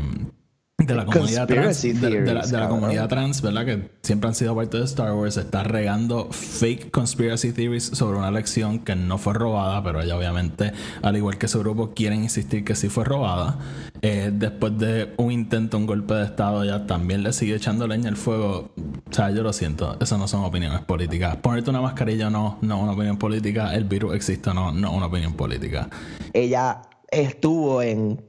de 0.87 0.95
la 0.95 1.05
comunidad 1.05 1.47
trans, 1.47 1.83
de, 1.83 1.93
de 1.93 2.35
la, 2.35 2.47
de 2.47 2.69
comunidad 2.69 3.09
trans, 3.09 3.43
¿verdad? 3.43 3.67
Que 3.67 3.91
siempre 4.03 4.29
han 4.29 4.35
sido 4.35 4.57
parte 4.57 4.79
de 4.79 4.85
Star 4.85 5.13
Wars, 5.13 5.37
está 5.37 5.63
regando 5.63 6.29
fake 6.31 6.91
conspiracy 6.91 7.53
theories 7.53 7.85
sobre 7.85 8.19
una 8.19 8.29
elección 8.29 8.79
que 8.79 8.97
no 8.97 9.19
fue 9.19 9.35
robada, 9.35 9.83
pero 9.83 10.01
ella 10.01 10.17
obviamente, 10.17 10.73
al 11.03 11.17
igual 11.17 11.37
que 11.39 11.49
su 11.49 11.61
grupo, 11.61 11.93
quieren 11.95 12.23
insistir 12.23 12.65
que 12.65 12.75
sí 12.75 12.89
fue 12.89 13.05
robada. 13.05 13.59
Eh, 14.03 14.31
después 14.33 14.79
de 14.79 15.13
un 15.19 15.31
intento, 15.33 15.77
un 15.77 15.87
golpe 15.87 16.15
de 16.15 16.25
estado, 16.25 16.65
ella 16.65 16.87
también 16.87 17.23
le 17.23 17.33
sigue 17.35 17.55
echando 17.55 17.87
leña 17.87 18.09
al 18.09 18.17
fuego. 18.17 18.73
O 18.77 19.15
sea, 19.15 19.31
yo 19.31 19.43
lo 19.43 19.53
siento, 19.53 19.99
eso 20.01 20.17
no 20.17 20.27
son 20.29 20.45
opiniones 20.45 20.81
políticas. 20.81 21.37
Ponerte 21.37 21.69
una 21.69 21.83
mascarilla 21.83 22.31
no, 22.31 22.59
no 22.63 22.77
es 22.77 22.83
una 22.83 22.93
opinión 22.93 23.19
política. 23.19 23.75
El 23.75 23.85
virus 23.85 24.15
existe 24.15 24.55
no, 24.55 24.73
no 24.73 24.89
es 24.89 24.95
una 24.95 25.07
opinión 25.07 25.35
política. 25.35 25.91
Ella 26.33 26.81
estuvo 27.11 27.83
en 27.83 28.23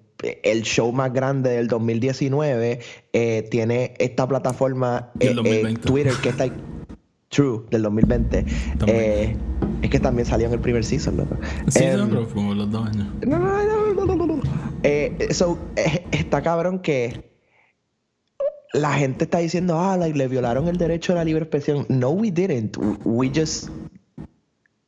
el 0.44 0.62
show 0.64 0.92
más 0.92 1.12
grande 1.14 1.52
del 1.52 1.68
2019. 1.68 2.80
eh, 3.14 3.48
tiene 3.50 3.94
esta 3.98 4.28
plataforma 4.28 5.12
eh, 5.20 5.28
eh, 5.28 5.34
2020. 5.34 5.82
Twitter 5.82 6.14
que 6.22 6.30
está 6.30 6.46
True 7.30 7.62
del 7.72 7.82
2020. 7.84 8.46
También. 8.78 9.00
Eh, 9.02 9.38
es 9.82 9.90
que 9.90 10.00
también 10.00 10.26
salió 10.28 10.48
en 10.48 10.54
el 10.54 10.60
primer 10.60 10.84
season, 10.84 11.18
loco. 11.18 11.38
Sí, 11.70 11.84
Em, 11.84 11.98
no, 11.98 12.10
pero 12.10 12.30
como 12.30 12.54
los 12.54 12.70
dos 12.70 12.88
años. 12.88 13.08
No, 13.26 13.40
no, 13.40 13.94
no, 13.94 13.94
no, 13.94 14.16
no, 14.16 14.28
no, 14.28 14.36
no. 14.38 14.44
So, 15.34 15.58
está 16.12 16.42
cabrón 16.42 16.80
que 16.80 17.32
la 18.74 18.94
gente 18.94 19.24
está 19.26 19.40
diciendo, 19.40 19.80
ah, 19.80 19.98
like, 19.98 20.18
le 20.18 20.28
violaron 20.28 20.68
el 20.68 20.78
derecho 20.78 21.14
a 21.14 21.16
la 21.16 21.24
libre 21.24 21.44
expresión. 21.44 21.86
No, 21.90 22.12
we 22.12 22.32
didn't. 22.32 22.78
We 23.06 23.30
just. 23.34 23.70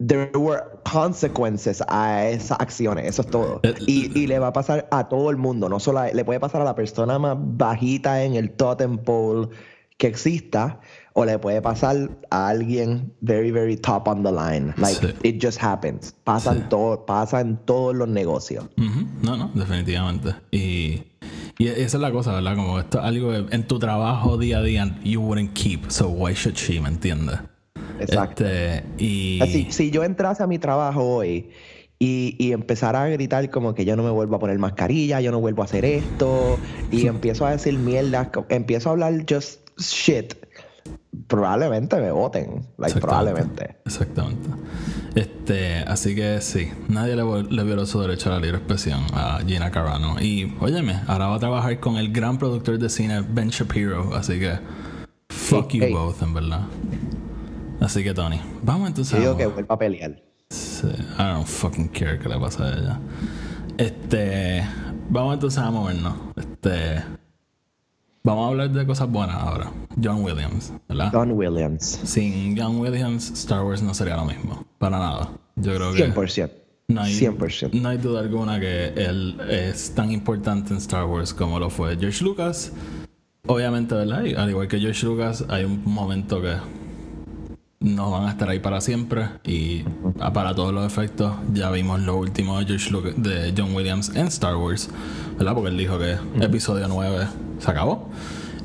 There 0.06 0.32
were 0.38 0.62
consequences 0.92 1.84
a 1.88 2.28
esas 2.30 2.60
acciones, 2.60 3.06
eso 3.08 3.22
es 3.22 3.28
todo. 3.30 3.60
Eh, 3.64 3.74
Y, 3.88 4.20
y 4.20 4.28
le 4.28 4.40
va 4.40 4.48
a 4.48 4.54
pasar 4.54 4.88
a 4.92 5.08
todo 5.08 5.30
el 5.30 5.38
mundo, 5.38 5.70
no 5.70 5.80
solo 5.80 6.00
a- 6.00 6.08
le 6.12 6.26
puede 6.26 6.40
pasar 6.40 6.62
a 6.62 6.66
la 6.66 6.76
persona 6.76 7.20
más 7.20 7.38
bajita 7.40 8.24
en 8.24 8.36
el 8.36 8.52
totem 8.52 8.98
pole 8.98 9.50
que 9.98 10.08
exista, 10.08 10.80
o 11.14 11.24
le 11.26 11.38
puede 11.38 11.62
pasar 11.62 12.10
a 12.32 12.48
alguien 12.48 13.14
very, 13.22 13.52
very 13.52 13.78
top 13.78 14.08
on 14.08 14.24
the 14.24 14.32
line. 14.32 14.74
Like, 14.78 15.00
Sí. 15.00 15.14
it 15.24 15.40
just 15.44 15.62
happens. 15.64 16.14
Pasa, 16.24 16.52
Sí. 16.54 16.58
en 16.62 16.70
todo, 16.70 17.06
pasa 17.06 17.40
en 17.42 17.58
todos 17.58 17.96
los 17.96 18.08
negocios. 18.08 18.66
No, 19.22 19.38
no, 19.38 19.52
definitivamente. 19.54 20.34
Y, 20.52 21.04
y 21.60 21.68
esa 21.68 21.98
es 21.98 22.02
la 22.02 22.12
cosa, 22.12 22.34
¿verdad? 22.34 22.56
Como 22.56 22.80
esto 22.80 23.00
es 23.00 23.06
algo 23.06 23.34
en 23.34 23.68
tu 23.68 23.78
trabajo 23.78 24.38
día 24.40 24.58
a 24.58 24.62
día 24.64 25.00
you 25.04 25.22
wouldn't 25.22 25.54
keep, 25.54 25.90
so 25.92 26.08
why 26.10 26.34
should 26.34 26.56
she, 26.58 26.82
¿me 26.82 26.90
entiendes? 26.90 27.40
Exacto. 28.04 28.46
Este, 28.46 28.84
y... 28.98 29.42
Así, 29.42 29.68
si 29.72 29.92
yo 29.92 30.04
entrase 30.04 30.44
a 30.44 30.48
mi 30.48 30.60
trabajo 30.60 31.04
hoy 31.04 31.50
y, 32.00 32.36
y 32.40 32.52
empezara 32.52 33.04
a 33.04 33.08
gritar 33.08 33.50
como 33.50 33.74
que 33.74 33.86
yo 33.86 33.96
no 33.96 34.04
me 34.04 34.10
vuelvo 34.10 34.36
a 34.36 34.40
poner 34.40 34.60
mascarilla, 34.60 35.22
yo 35.22 35.32
no 35.32 35.40
vuelvo 35.40 35.62
a 35.62 35.66
hacer 35.66 35.86
esto, 35.86 36.58
y 36.92 37.08
empiezo 37.08 37.46
a 37.46 37.52
decir 37.52 37.78
mierda, 37.78 38.32
empiezo 38.50 38.90
a 38.90 38.92
hablar 38.94 39.26
just 39.30 39.62
shit, 39.78 40.36
probablemente 41.28 41.96
me 42.00 42.12
voten. 42.12 42.68
Like, 42.78 42.98
Exactamente. 42.98 43.02
probablemente. 43.02 43.76
Exactamente. 43.86 44.50
Este, 45.16 45.78
así 45.88 46.16
que 46.16 46.42
sí, 46.42 46.70
nadie 46.90 47.16
le, 47.16 47.24
le 47.44 47.64
violó 47.64 47.86
su 47.86 48.02
derecho 48.02 48.30
a 48.30 48.34
la 48.34 48.40
libre 48.40 48.58
expresión 48.58 49.02
a 49.14 49.40
Gina 49.46 49.70
Carano. 49.72 50.20
Y, 50.20 50.56
óyeme, 50.60 51.00
ahora 51.08 51.28
va 51.28 51.36
a 51.36 51.40
trabajar 51.40 51.80
con 51.80 51.98
el 51.98 52.12
gran 52.12 52.38
productor 52.38 52.80
de 52.80 52.90
cine 52.90 53.24
Ben 53.28 53.50
Shapiro, 53.50 54.16
así 54.16 54.40
que 54.40 54.58
fuck 55.30 55.72
you 55.74 55.84
Hey. 55.84 55.94
both, 55.94 56.22
en 56.22 56.34
verdad. 56.34 56.62
Así 57.84 58.02
que, 58.04 58.14
Tony, 58.14 58.40
vamos 58.64 58.88
entonces 58.88 59.14
Yo 59.14 59.20
digo 59.20 59.34
a- 59.34 59.38
que 59.38 59.46
vuelva 59.48 59.76
a 59.76 59.78
pelear. 59.78 60.22
Sí, 60.50 60.88
I 60.88 61.24
don't 61.24 61.46
fucking 61.46 61.90
care 61.90 62.18
qué 62.18 62.30
le 62.30 62.40
pasa 62.40 62.64
a 62.66 62.78
ella. 62.78 63.00
Este, 63.78 64.64
vamos 65.10 65.34
entonces 65.34 65.60
a 65.60 65.70
movernos. 65.70 66.14
Este, 66.38 67.04
vamos 68.24 68.46
a 68.46 68.48
hablar 68.50 68.70
de 68.72 68.86
cosas 68.86 69.10
buenas 69.10 69.36
ahora. 69.36 69.72
John 70.02 70.24
Williams, 70.24 70.72
¿verdad? 70.88 71.12
Don 71.12 71.32
Williams. 71.32 72.00
Sin 72.04 72.58
John 72.58 72.80
Williams, 72.80 73.32
Star 73.32 73.64
Wars 73.66 73.82
no 73.82 73.94
sería 73.94 74.16
lo 74.16 74.26
mismo. 74.26 74.66
Para 74.78 74.98
nada. 75.00 75.30
Yo 75.56 75.76
creo 75.76 75.92
que 75.94 76.06
100%. 76.14 76.52
no 76.88 77.02
hay, 77.02 77.14
100%. 77.14 77.74
no 77.82 77.90
hay 77.90 77.98
duda 77.98 78.22
alguna 78.22 78.60
que 78.60 78.94
él 78.96 79.40
es 79.50 79.94
tan 79.94 80.10
importante 80.12 80.72
en 80.72 80.78
Star 80.78 81.06
Wars 81.06 81.34
como 81.34 81.60
lo 81.60 81.70
fue 81.70 81.98
George 81.98 82.24
Lucas. 82.24 82.72
Obviamente, 83.46 83.94
¿verdad? 83.96 84.24
Y 84.24 84.36
al 84.36 84.50
igual 84.50 84.68
que 84.70 84.80
George 84.80 85.06
Lucas, 85.06 85.44
hay 85.50 85.66
un 85.66 85.82
momento 85.84 86.42
que 86.42 86.56
no 87.84 88.10
van 88.10 88.26
a 88.26 88.32
estar 88.32 88.50
ahí 88.50 88.60
para 88.60 88.82
siempre 88.82 89.28
y 89.44 89.84
ah, 90.20 90.34
para 90.34 90.56
todos 90.56 90.74
los 90.74 90.86
efectos 90.86 91.34
ya 91.54 91.70
vimos 91.70 92.00
lo 92.02 92.18
último 92.18 92.58
de 92.60 92.66
George 92.66 92.90
Lucas, 92.90 93.14
de 93.18 93.54
John 93.56 93.76
Williams 93.76 94.10
en 94.16 94.28
Star 94.28 94.56
Wars, 94.56 94.90
¿verdad? 95.38 95.54
Porque 95.54 95.70
él 95.70 95.78
dijo 95.78 96.00
que 96.00 96.18
episodio 96.42 96.88
9 96.88 97.28
se 97.60 97.70
acabó. 97.70 98.10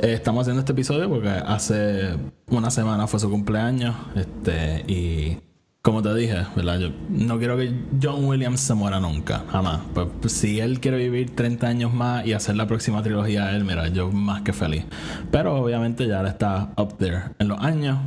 Eh, 0.00 0.14
estamos 0.14 0.42
haciendo 0.42 0.60
este 0.60 0.72
episodio 0.72 1.08
porque 1.08 1.28
hace 1.28 2.14
una 2.46 2.70
semana 2.70 3.06
fue 3.08 3.18
su 3.18 3.28
cumpleaños, 3.28 3.96
este 4.14 4.84
y 4.86 5.38
como 5.82 6.02
te 6.02 6.14
dije, 6.14 6.44
¿verdad? 6.54 6.78
Yo 6.78 6.90
no 7.08 7.38
quiero 7.38 7.56
que 7.56 7.72
John 8.00 8.24
Williams 8.24 8.60
se 8.60 8.74
muera 8.74 9.00
nunca, 9.00 9.44
jamás. 9.50 9.80
Pues, 9.94 10.06
pues, 10.20 10.32
si 10.32 10.60
él 10.60 10.80
quiere 10.80 10.98
vivir 10.98 11.34
30 11.34 11.66
años 11.66 11.94
más 11.94 12.26
y 12.26 12.34
hacer 12.34 12.56
la 12.56 12.66
próxima 12.66 13.02
trilogía 13.02 13.46
de 13.46 13.56
él, 13.56 13.64
mira, 13.64 13.88
yo 13.88 14.10
más 14.10 14.42
que 14.42 14.52
feliz. 14.52 14.84
Pero 15.30 15.54
obviamente 15.54 16.06
ya 16.06 16.20
él 16.20 16.26
está 16.26 16.72
up 16.76 16.98
there 16.98 17.30
en 17.38 17.48
los 17.48 17.58
años. 17.60 17.98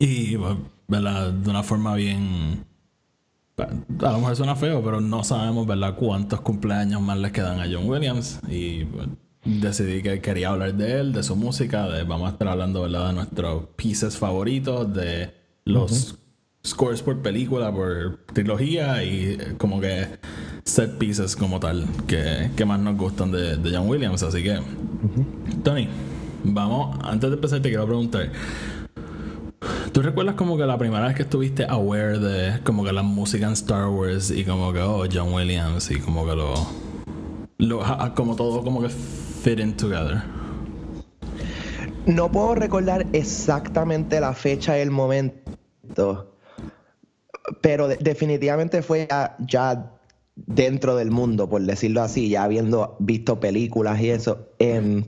Y, 0.00 0.36
pues, 0.36 0.56
¿verdad? 0.88 1.30
De 1.30 1.50
una 1.50 1.62
forma 1.62 1.94
bien... 1.94 2.64
A 3.58 4.12
lo 4.12 4.18
mejor 4.20 4.34
suena 4.34 4.56
feo, 4.56 4.82
pero 4.82 5.02
no 5.02 5.22
sabemos, 5.22 5.66
¿verdad? 5.66 5.94
Cuántos 5.94 6.40
cumpleaños 6.40 7.02
más 7.02 7.18
les 7.18 7.30
quedan 7.30 7.60
a 7.60 7.66
John 7.70 7.86
Williams. 7.86 8.40
Y 8.48 8.86
pues, 8.86 9.08
decidí 9.44 10.02
que 10.02 10.22
quería 10.22 10.48
hablar 10.48 10.74
de 10.74 11.00
él, 11.00 11.12
de 11.12 11.22
su 11.22 11.36
música, 11.36 11.86
de 11.86 12.04
vamos 12.04 12.28
a 12.28 12.32
estar 12.32 12.48
hablando, 12.48 12.80
¿verdad? 12.80 13.08
De 13.08 13.12
nuestros 13.12 13.64
pieces 13.76 14.16
favoritos, 14.16 14.92
de 14.94 15.34
los 15.66 16.16
scores 16.66 17.02
por 17.02 17.20
película, 17.20 17.70
por 17.70 18.20
trilogía 18.32 19.04
y 19.04 19.36
eh, 19.38 19.54
como 19.58 19.80
que 19.80 20.06
set 20.64 20.96
pieces 20.96 21.36
como 21.36 21.60
tal 21.60 21.84
que, 22.06 22.50
que 22.56 22.64
más 22.64 22.80
nos 22.80 22.96
gustan 22.96 23.30
de, 23.32 23.58
de 23.58 23.76
John 23.76 23.88
Williams. 23.88 24.22
Así 24.22 24.42
que, 24.42 24.58
Tony, 25.62 25.86
vamos, 26.44 26.98
antes 27.02 27.28
de 27.28 27.36
empezar 27.36 27.60
te 27.60 27.68
quiero 27.68 27.84
preguntar. 27.84 28.32
¿Tú 29.92 30.02
recuerdas 30.02 30.36
como 30.36 30.56
que 30.56 30.64
la 30.64 30.78
primera 30.78 31.06
vez 31.06 31.16
que 31.16 31.22
estuviste 31.22 31.64
aware 31.68 32.18
de 32.18 32.60
como 32.62 32.84
que 32.84 32.92
la 32.92 33.02
música 33.02 33.46
en 33.46 33.52
Star 33.52 33.88
Wars 33.88 34.30
y 34.30 34.44
como 34.44 34.72
que, 34.72 34.80
oh, 34.80 35.04
John 35.12 35.32
Williams 35.34 35.90
y 35.90 35.98
como 35.98 36.24
que 36.26 36.34
lo... 36.36 36.54
lo 37.58 37.80
como 38.14 38.36
todo 38.36 38.62
como 38.62 38.80
que 38.80 38.88
fit 38.88 39.58
in 39.58 39.76
together? 39.76 40.22
No 42.06 42.30
puedo 42.30 42.54
recordar 42.54 43.06
exactamente 43.12 44.20
la 44.20 44.32
fecha 44.32 44.78
y 44.78 44.80
el 44.80 44.90
momento, 44.90 46.34
pero 47.60 47.88
de- 47.88 47.96
definitivamente 47.96 48.82
fue 48.82 49.06
ya, 49.10 49.36
ya 49.40 49.92
dentro 50.36 50.96
del 50.96 51.10
mundo, 51.10 51.48
por 51.50 51.60
decirlo 51.60 52.00
así, 52.00 52.30
ya 52.30 52.44
habiendo 52.44 52.96
visto 53.00 53.38
películas 53.40 54.00
y 54.00 54.10
eso. 54.10 54.48
Em, 54.58 55.04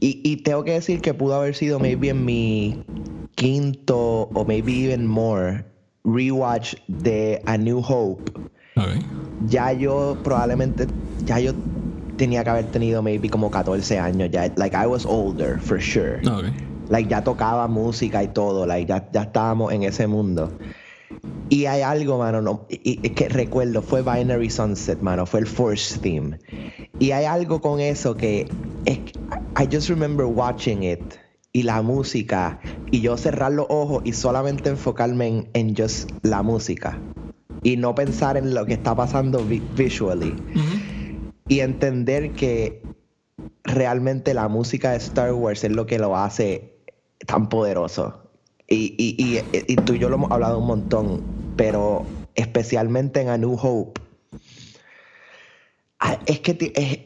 y, 0.00 0.20
y 0.24 0.38
tengo 0.38 0.64
que 0.64 0.72
decir 0.72 1.00
que 1.00 1.14
pudo 1.14 1.36
haber 1.36 1.54
sido 1.54 1.78
maybe 1.78 2.08
en 2.08 2.24
mi 2.24 2.82
quinto 3.36 4.28
o 4.34 4.44
maybe 4.44 4.72
even 4.84 5.06
more 5.06 5.64
rewatch 6.04 6.74
de 6.88 7.40
A 7.46 7.56
New 7.56 7.80
Hope. 7.80 8.32
Ya 9.48 9.72
yo 9.72 10.16
probablemente, 10.22 10.86
ya 11.24 11.38
yo 11.38 11.52
tenía 12.16 12.42
que 12.42 12.50
haber 12.50 12.66
tenido 12.66 13.02
maybe 13.02 13.28
como 13.28 13.50
14 13.50 13.98
años, 13.98 14.30
ya, 14.30 14.52
like 14.56 14.74
I 14.74 14.86
was 14.86 15.04
older 15.06 15.58
for 15.60 15.80
sure. 15.80 16.20
Like 16.88 17.08
ya 17.08 17.22
tocaba 17.22 17.68
música 17.68 18.22
y 18.22 18.28
todo, 18.28 18.66
like 18.66 18.88
ya, 18.88 19.08
ya 19.12 19.22
estábamos 19.22 19.72
en 19.72 19.82
ese 19.82 20.06
mundo. 20.06 20.50
Y 21.48 21.66
hay 21.66 21.82
algo, 21.82 22.18
mano, 22.18 22.40
no, 22.42 22.66
y, 22.68 22.98
y 23.02 23.10
que 23.10 23.28
recuerdo, 23.28 23.82
fue 23.82 24.02
Binary 24.02 24.50
Sunset, 24.50 25.00
mano, 25.00 25.26
fue 25.26 25.40
el 25.40 25.46
Force 25.46 25.98
Theme. 25.98 26.38
Y 26.98 27.12
hay 27.12 27.24
algo 27.24 27.60
con 27.60 27.80
eso 27.80 28.16
que 28.16 28.48
es, 28.84 28.98
I 29.56 29.68
just 29.70 29.88
remember 29.88 30.26
watching 30.26 30.82
it 30.82 31.18
y 31.56 31.62
la 31.62 31.80
música 31.80 32.60
y 32.90 33.00
yo 33.00 33.16
cerrar 33.16 33.50
los 33.50 33.64
ojos 33.70 34.02
y 34.04 34.12
solamente 34.12 34.68
enfocarme 34.68 35.26
en, 35.26 35.48
en 35.54 35.74
just 35.74 36.10
la 36.22 36.42
música 36.42 37.00
y 37.62 37.78
no 37.78 37.94
pensar 37.94 38.36
en 38.36 38.52
lo 38.52 38.66
que 38.66 38.74
está 38.74 38.94
pasando 38.94 39.42
vi- 39.46 39.66
visually. 39.74 40.36
Y 41.48 41.60
entender 41.60 42.34
que 42.34 42.84
realmente 43.64 44.34
la 44.34 44.48
música 44.48 44.90
de 44.90 44.98
Star 44.98 45.32
Wars 45.32 45.64
es 45.64 45.72
lo 45.72 45.86
que 45.86 45.98
lo 45.98 46.14
hace 46.14 46.76
tan 47.26 47.48
poderoso. 47.48 48.28
Y, 48.68 48.94
y, 48.98 49.16
y, 49.16 49.40
y 49.72 49.76
tú 49.76 49.94
y 49.94 49.98
yo 49.98 50.10
lo 50.10 50.16
hemos 50.16 50.30
hablado 50.30 50.58
un 50.58 50.66
montón, 50.66 51.24
pero 51.56 52.04
especialmente 52.34 53.22
en 53.22 53.30
A 53.30 53.38
New 53.38 53.54
Hope, 53.58 53.98
ah, 56.00 56.18
es 56.26 56.40
que 56.40 56.72
es- 56.74 57.05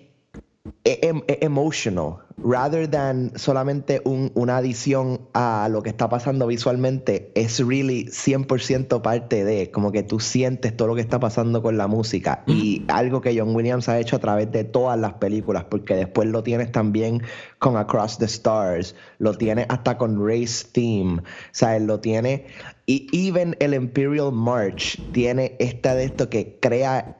em- 0.84 1.22
e- 1.26 1.38
emotional, 1.42 2.18
rather 2.42 2.88
than 2.88 3.32
solamente 3.36 4.00
un- 4.04 4.32
una 4.34 4.56
adición 4.58 5.20
a 5.34 5.68
lo 5.70 5.82
que 5.82 5.90
está 5.90 6.08
pasando 6.08 6.46
visualmente, 6.46 7.30
es 7.34 7.60
really 7.64 8.06
100% 8.10 9.02
parte 9.02 9.44
de, 9.44 9.70
como 9.70 9.92
que 9.92 10.02
tú 10.02 10.20
sientes 10.20 10.74
todo 10.76 10.88
lo 10.88 10.94
que 10.94 11.02
está 11.02 11.20
pasando 11.20 11.62
con 11.62 11.76
la 11.76 11.86
música 11.86 12.42
y 12.46 12.82
algo 12.88 13.20
que 13.20 13.38
John 13.38 13.54
Williams 13.54 13.88
ha 13.88 13.98
hecho 13.98 14.16
a 14.16 14.20
través 14.20 14.50
de 14.52 14.64
todas 14.64 14.98
las 14.98 15.14
películas, 15.14 15.64
porque 15.64 15.94
después 15.96 16.28
lo 16.28 16.42
tienes 16.42 16.72
también 16.72 17.22
con 17.58 17.76
Across 17.76 18.18
the 18.18 18.24
Stars, 18.24 18.94
lo 19.18 19.34
tienes 19.34 19.66
hasta 19.68 19.98
con 19.98 20.26
Race 20.26 20.66
Theme, 20.72 21.22
¿sabes? 21.52 21.82
Lo 21.82 22.00
tiene, 22.00 22.46
y 22.86 23.06
even 23.12 23.54
el 23.60 23.74
Imperial 23.74 24.32
March 24.32 24.98
tiene 25.12 25.56
esta 25.58 25.94
de 25.94 26.04
esto 26.04 26.30
que 26.30 26.56
crea, 26.58 27.18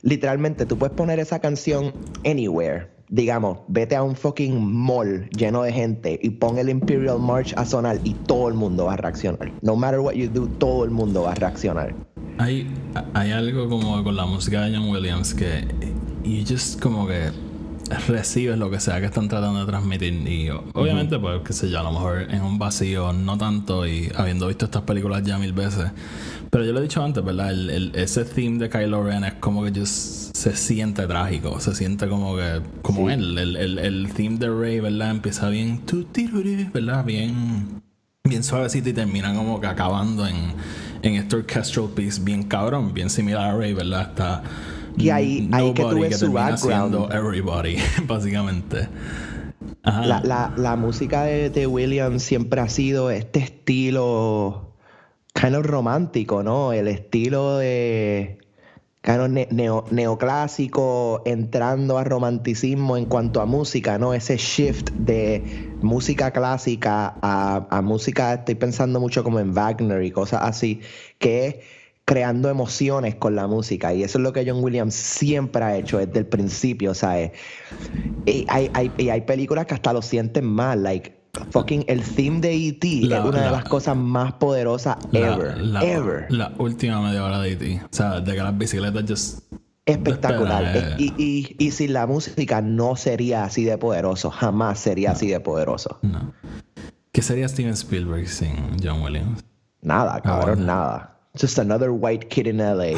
literalmente, 0.00 0.64
tú 0.66 0.78
puedes 0.78 0.96
poner 0.96 1.20
esa 1.20 1.38
canción 1.40 1.92
anywhere 2.24 2.91
digamos, 3.12 3.58
vete 3.68 3.94
a 3.94 4.02
un 4.02 4.16
fucking 4.16 4.58
mall 4.58 5.28
lleno 5.36 5.62
de 5.62 5.72
gente 5.72 6.18
y 6.22 6.30
pon 6.30 6.56
el 6.56 6.70
Imperial 6.70 7.18
March 7.18 7.52
a 7.56 7.64
sonar 7.66 8.00
y 8.04 8.14
todo 8.14 8.48
el 8.48 8.54
mundo 8.54 8.86
va 8.86 8.94
a 8.94 8.96
reaccionar. 8.96 9.52
No 9.60 9.76
matter 9.76 10.00
what 10.00 10.14
you 10.14 10.28
do, 10.28 10.48
todo 10.58 10.84
el 10.84 10.90
mundo 10.90 11.24
va 11.24 11.32
a 11.32 11.34
reaccionar. 11.34 11.94
Hay, 12.38 12.66
hay 13.12 13.30
algo 13.30 13.68
como 13.68 14.02
con 14.02 14.16
la 14.16 14.24
música 14.24 14.62
de 14.62 14.74
John 14.74 14.88
Williams 14.88 15.34
que 15.34 15.62
you 16.24 16.42
just 16.48 16.80
como 16.80 17.06
que 17.06 17.30
recibes 18.08 18.58
lo 18.58 18.70
que 18.70 18.80
sea 18.80 19.00
que 19.00 19.06
están 19.06 19.28
tratando 19.28 19.60
de 19.60 19.66
transmitir 19.66 20.12
y 20.28 20.48
obviamente 20.50 21.18
pues 21.18 21.40
qué 21.44 21.52
sé 21.52 21.70
yo 21.70 21.80
a 21.80 21.82
lo 21.82 21.92
mejor 21.92 22.22
en 22.30 22.42
un 22.42 22.58
vacío 22.58 23.12
no 23.12 23.36
tanto 23.38 23.86
y 23.86 24.10
habiendo 24.16 24.46
visto 24.48 24.64
estas 24.66 24.82
películas 24.82 25.22
ya 25.24 25.38
mil 25.38 25.52
veces. 25.52 25.90
Pero 26.50 26.64
yo 26.64 26.72
lo 26.72 26.80
he 26.80 26.82
dicho 26.82 27.02
antes 27.02 27.24
verdad 27.24 27.50
el, 27.50 27.70
el- 27.70 27.92
ese 27.94 28.24
theme 28.24 28.58
de 28.58 28.68
Kylo 28.68 29.02
Ren 29.04 29.24
es 29.24 29.34
como 29.34 29.64
que 29.64 29.70
just 29.78 30.34
se 30.36 30.54
siente 30.56 31.06
trágico 31.06 31.60
se 31.60 31.74
siente 31.74 32.08
como 32.08 32.36
que 32.36 32.60
como 32.82 33.06
Sí. 33.08 33.14
él 33.14 33.38
el, 33.38 33.56
el, 33.56 33.78
el 33.78 34.12
theme 34.12 34.38
de 34.38 34.50
Rey 34.50 34.80
verdad 34.80 35.10
empieza 35.10 35.48
bien 35.48 35.80
verdad 36.72 37.04
bien 37.04 37.80
bien 38.24 38.42
suavecito 38.44 38.88
y 38.88 38.92
termina 38.92 39.34
como 39.34 39.60
que 39.60 39.66
acabando 39.66 40.26
en, 40.26 40.36
en 41.02 41.14
este 41.14 41.36
orchestral 41.36 41.88
piece 41.94 42.20
bien 42.22 42.44
cabrón, 42.44 42.94
bien 42.94 43.10
similar 43.10 43.50
a 43.50 43.56
Ray, 43.56 43.74
¿verdad? 43.74 44.02
Está 44.10 44.42
Y 44.96 45.10
ahí- 45.10 45.48
ahí 45.52 45.72
que 45.74 45.84
ves 45.84 46.18
su 46.18 46.32
background. 46.32 47.12
everybody, 47.12 47.76
básicamente. 48.06 48.88
Ajá. 49.82 50.06
La, 50.06 50.20
la, 50.22 50.52
la 50.56 50.76
música 50.76 51.24
de, 51.24 51.50
de 51.50 51.66
Williams 51.66 52.22
siempre 52.22 52.60
ha 52.60 52.68
sido 52.68 53.10
este 53.10 53.40
estilo 53.40 54.74
kind 55.34 55.54
of 55.56 55.64
romántico, 55.66 56.42
¿no? 56.42 56.72
El 56.72 56.88
estilo 56.88 57.56
de 57.58 58.38
kind 59.02 59.20
of 59.20 59.28
ne- 59.30 59.48
neo- 59.50 59.84
neoclásico 59.90 61.22
entrando 61.24 61.98
a 61.98 62.04
romanticismo 62.04 62.96
en 62.96 63.06
cuanto 63.06 63.40
a 63.40 63.46
música, 63.46 63.98
¿no? 63.98 64.14
Ese 64.14 64.36
shift 64.36 64.90
de 64.92 65.72
música 65.80 66.30
clásica 66.30 67.14
a, 67.22 67.66
a 67.70 67.82
música, 67.82 68.34
estoy 68.34 68.54
pensando 68.56 69.00
mucho 69.00 69.24
como 69.24 69.40
en 69.40 69.52
Wagner 69.54 70.02
y 70.04 70.10
cosas 70.10 70.42
así, 70.44 70.80
que 71.18 71.46
es 71.46 71.54
creando 72.04 72.48
emociones 72.48 73.14
con 73.14 73.34
la 73.36 73.46
música. 73.46 73.94
Y 73.94 74.02
eso 74.02 74.18
es 74.18 74.22
lo 74.22 74.32
que 74.32 74.44
John 74.48 74.62
Williams 74.62 74.94
siempre 74.94 75.62
ha 75.64 75.76
hecho 75.76 75.98
desde 75.98 76.18
el 76.18 76.26
principio, 76.26 76.94
¿sabes? 76.94 77.32
Y 78.26 78.44
hay, 78.48 78.70
hay, 78.74 78.90
y 78.98 79.08
hay 79.08 79.20
películas 79.22 79.66
que 79.66 79.74
hasta 79.74 79.92
lo 79.92 80.02
sienten 80.02 80.44
mal, 80.44 80.82
like 80.82 81.20
fucking 81.50 81.84
el 81.88 82.02
theme 82.02 82.40
de 82.40 82.52
E.T. 82.54 82.88
Es 83.04 83.04
una 83.24 83.38
de 83.38 83.44
la- 83.46 83.52
las 83.52 83.64
cosas 83.64 83.96
más 83.96 84.34
poderosas 84.34 84.96
la, 85.12 85.18
ever, 85.34 85.58
la- 85.58 85.82
ever. 85.82 86.26
la 86.30 86.52
última 86.58 87.00
media 87.00 87.24
hora 87.24 87.40
de 87.40 87.52
E.T. 87.52 87.80
O 87.84 87.88
sea, 87.90 88.20
de 88.20 88.32
que 88.34 88.42
las 88.42 88.56
bicicletas 88.58 89.04
just 89.08 89.52
Espectacular. 89.84 90.76
Es- 90.76 91.00
y, 91.00 91.12
y, 91.16 91.56
y 91.58 91.70
sin 91.72 91.92
la 91.92 92.06
música 92.06 92.60
no 92.62 92.94
sería 92.96 93.44
así 93.44 93.64
de 93.64 93.78
poderoso, 93.78 94.30
jamás 94.30 94.78
sería 94.78 95.12
así 95.12 95.28
de 95.28 95.40
poderoso. 95.40 95.98
no. 96.02 96.32
¿Qué 97.12 97.20
sería 97.20 97.46
Steven 97.46 97.72
Spielberg 97.74 98.26
sin 98.26 98.54
John 98.82 99.02
Williams? 99.02 99.44
Nada, 99.82 100.20
cabrón, 100.22 100.60
bueno. 100.60 100.64
nada. 100.66 101.11
Just 101.34 101.58
another 101.58 101.90
white 101.92 102.28
kid 102.28 102.46
in 102.46 102.58
LA. 102.58 102.92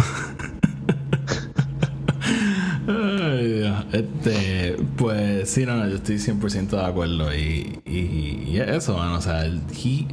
Ay. 2.86 3.72
Este, 3.92 4.76
pues 4.96 5.48
sí, 5.50 5.64
no, 5.64 5.76
no, 5.76 5.88
yo 5.88 5.96
estoy 5.96 6.16
100% 6.16 6.70
de 6.70 6.84
acuerdo. 6.84 7.32
Y, 7.34 7.80
y, 7.86 8.44
y 8.50 8.58
es 8.58 8.68
eso, 8.68 8.96
mano. 8.96 9.16
O 9.18 9.20
sea, 9.20 9.44
el, 9.44 9.60
he- 9.72 10.06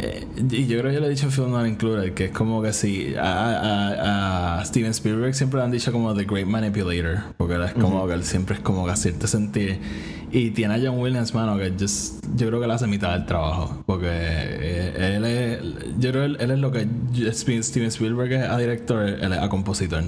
eh, 0.00 0.26
y 0.50 0.66
yo 0.66 0.78
creo 0.78 0.90
que 0.90 0.94
yo 0.94 1.00
le 1.00 1.06
he 1.06 1.10
dicho 1.10 1.24
en 1.26 1.32
Film 1.32 1.50
Not 1.50 1.66
Included, 1.66 2.12
que 2.12 2.26
es 2.26 2.30
como 2.32 2.60
que 2.62 2.72
si 2.72 3.14
a, 3.16 3.22
a- 3.22 4.60
a 4.60 4.64
Steven 4.66 4.90
Spielberg 4.90 5.34
siempre 5.34 5.58
le 5.58 5.64
han 5.64 5.70
dicho 5.72 5.90
como 5.90 6.14
The 6.14 6.24
Great 6.24 6.46
Manipulator, 6.46 7.34
porque 7.38 7.54
él 7.54 7.62
es 7.62 7.72
como 7.72 8.06
que 8.06 8.12
él 8.12 8.24
siempre 8.24 8.56
es 8.56 8.60
como 8.60 8.84
que 8.84 8.92
hacerte 8.92 9.26
sentir. 9.26 9.80
Y 10.30 10.50
tiene 10.50 10.74
a 10.74 10.78
John 10.78 10.98
Williams, 11.00 11.32
mano, 11.34 11.56
que 11.56 11.70
just- 11.78 12.22
yo 12.36 12.48
creo 12.48 12.58
que 12.60 12.66
él 12.66 12.70
hace 12.70 12.86
mitad 12.86 13.12
del 13.14 13.24
trabajo, 13.24 13.82
porque 13.86 14.08
eh, 14.10 15.16
él 15.16 15.24
es, 15.24 15.60
yo 15.98 16.10
creo 16.10 16.24
él, 16.24 16.36
él 16.40 16.50
es 16.50 16.58
lo 16.58 16.70
que 16.70 16.86
Steven 17.32 17.62
Steven 17.64 17.88
Spielberg 17.88 18.32
es 18.32 18.48
a 18.48 18.58
director, 18.58 19.08
él 19.08 19.32
es 19.32 19.38
a 19.38 19.48
compositor. 19.48 20.04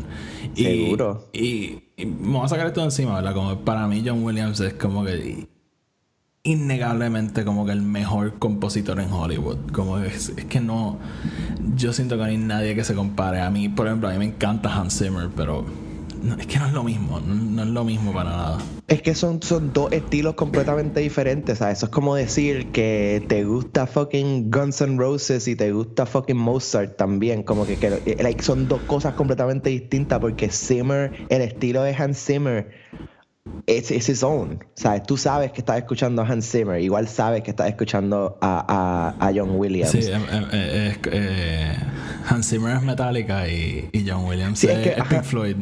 Y, 0.55 0.65
Seguro. 0.65 1.29
y, 1.33 1.79
y 1.97 2.07
me 2.07 2.37
voy 2.37 2.45
a 2.45 2.49
sacar 2.49 2.67
esto 2.67 2.81
de 2.81 2.87
encima, 2.87 3.15
¿verdad? 3.15 3.33
Como 3.35 3.61
para 3.61 3.87
mí 3.87 4.03
John 4.05 4.23
Williams 4.23 4.61
es 4.61 4.75
como 4.75 5.05
que 5.05 5.49
innegablemente 6.43 7.45
como 7.45 7.67
que 7.67 7.73
el 7.73 7.83
mejor 7.83 8.39
compositor 8.39 8.99
en 9.01 9.13
Hollywood. 9.13 9.59
Como 9.73 9.99
es, 9.99 10.31
es 10.37 10.45
que 10.47 10.61
no. 10.61 10.99
Yo 11.77 11.93
siento 11.93 12.17
que 12.17 12.23
no 12.23 12.29
hay 12.29 12.39
nadie 12.39 12.75
que 12.75 12.85
se 12.85 12.95
compare. 12.95 13.41
A 13.41 13.51
mí, 13.51 13.69
por 13.69 13.87
ejemplo, 13.87 14.09
a 14.09 14.13
mí 14.13 14.19
me 14.19 14.25
encanta 14.27 14.75
Hans 14.75 14.99
Zimmer, 14.99 15.29
pero 15.37 15.65
no- 16.23 16.35
es 16.37 16.47
que 16.47 16.59
no 16.59 16.67
es 16.67 16.73
lo 16.73 16.83
mismo. 16.83 17.21
No, 17.21 17.35
no 17.35 17.63
es 17.63 17.69
lo 17.69 17.85
mismo 17.85 18.13
para 18.13 18.31
nada. 18.31 18.59
Es 18.89 19.03
que 19.03 19.15
son, 19.15 19.43
son 19.43 19.73
dos 19.73 19.93
estilos 19.93 20.35
completamente 20.35 21.01
diferentes, 21.01 21.59
¿sabes? 21.59 21.79
Eso 21.79 21.87
es 21.87 21.93
como 21.93 22.15
decir 22.15 22.73
que 22.73 23.25
te 23.29 23.45
gusta 23.45 23.87
fucking 23.87 24.51
Guns 24.51 24.81
N' 24.81 24.99
Roses 24.99 25.47
y 25.49 25.57
te 25.57 25.73
gusta 25.73 26.07
fucking 26.07 26.37
Mozart 26.37 26.97
también. 26.97 27.43
Como 27.43 27.67
que, 27.67 27.77
que 27.77 28.01
eh, 28.07 28.17
like, 28.21 28.43
son 28.43 28.67
dos 28.69 28.81
cosas 28.83 29.15
completamente 29.15 29.71
distintas 29.71 30.19
porque 30.19 30.49
Zimmer, 30.51 31.13
el 31.29 31.43
estilo 31.43 31.83
de 31.83 31.95
Hans 31.95 32.19
Zimmer, 32.25 32.71
es 33.67 33.91
es 33.91 34.09
his 34.09 34.23
own. 34.23 34.65
¿Sabes? 34.75 35.03
Tú 35.05 35.17
sabes 35.17 35.53
que 35.53 35.61
estás 35.61 35.79
escuchando 35.79 36.23
a 36.23 36.27
Hans 36.27 36.51
Zimmer, 36.51 36.81
igual 36.81 37.09
sabes 37.09 37.43
que 37.43 37.51
estás 37.51 37.69
escuchando 37.69 38.39
a, 38.41 39.15
a, 39.19 39.27
a 39.29 39.33
John 39.35 39.51
Williams. 39.57 39.91
Sí, 39.93 40.11
em- 40.11 40.23
em- 40.31 40.47
eh, 40.53 40.89
es- 40.93 41.13
eh, 41.13 41.77
Hans 42.31 42.49
Zimmer 42.49 42.77
es 42.77 42.83
Metallica 42.83 43.49
y, 43.49 43.89
y 43.93 44.09
John 44.09 44.25
Williams 44.25 44.61
Sí, 44.61 44.69
es 44.69 44.79
es, 44.79 44.83
que, 44.85 44.89
es 44.91 45.01
ajá. 45.01 45.11
Pink 45.11 45.25
Floyd. 45.25 45.57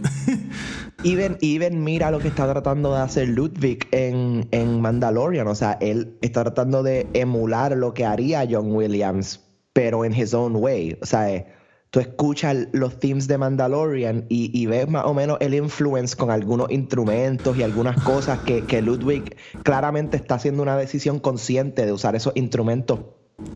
Even, 1.05 1.39
even 1.41 1.85
mira 1.85 2.11
lo 2.11 2.19
que 2.19 2.29
está 2.29 2.51
tratando 2.51 2.93
de 2.93 3.01
hacer 3.01 3.29
Ludwig 3.29 3.87
en, 3.93 4.49
en 4.51 4.81
Mandalorian. 4.81 5.47
O 5.47 5.55
sea, 5.55 5.79
él 5.81 6.19
está 6.23 6.43
tratando 6.43 6.83
de 6.83 7.07
emular 7.15 7.77
lo 7.77 7.95
que 7.95 8.05
haría 8.05 8.47
John 8.51 8.73
Williams, 8.73 9.41
pero 9.73 10.05
en 10.05 10.13
his 10.13 10.35
own 10.35 10.57
way. 10.57 10.99
O 11.01 11.07
sea, 11.07 11.33
eh, 11.33 11.47
tú 11.91 12.01
escuchas 12.01 12.67
los 12.73 12.99
themes 12.99 13.29
de 13.29 13.39
Mandalorian 13.39 14.27
y, 14.29 14.51
y 14.53 14.67
ves 14.67 14.89
más 14.89 15.05
o 15.05 15.15
menos 15.15 15.39
el 15.41 15.55
influence 15.55 16.17
con 16.17 16.33
algunos 16.33 16.69
instrumentos 16.71 17.57
y 17.57 17.63
algunas 17.63 18.03
cosas 18.03 18.41
que, 18.41 18.65
que 18.65 18.83
Ludwig 18.83 19.37
claramente 19.63 20.17
está 20.17 20.35
haciendo 20.35 20.65
una 20.65 20.77
decisión 20.77 21.21
consciente 21.21 21.87
de 21.87 21.93
usar 21.93 22.17
esos 22.17 22.33
instrumentos 22.35 22.99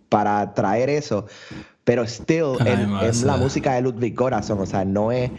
para 0.09 0.55
traer 0.55 0.91
eso. 0.91 1.27
Pero 1.85 2.05
still, 2.07 2.55
es- 3.03 3.23
la 3.25 3.37
música 3.37 3.75
de 3.75 3.83
Ludwig 3.83 4.15
Corazon. 4.15 4.61
O 4.61 4.67
sea, 4.67 4.85
no 4.85 5.11
es, 5.11 5.33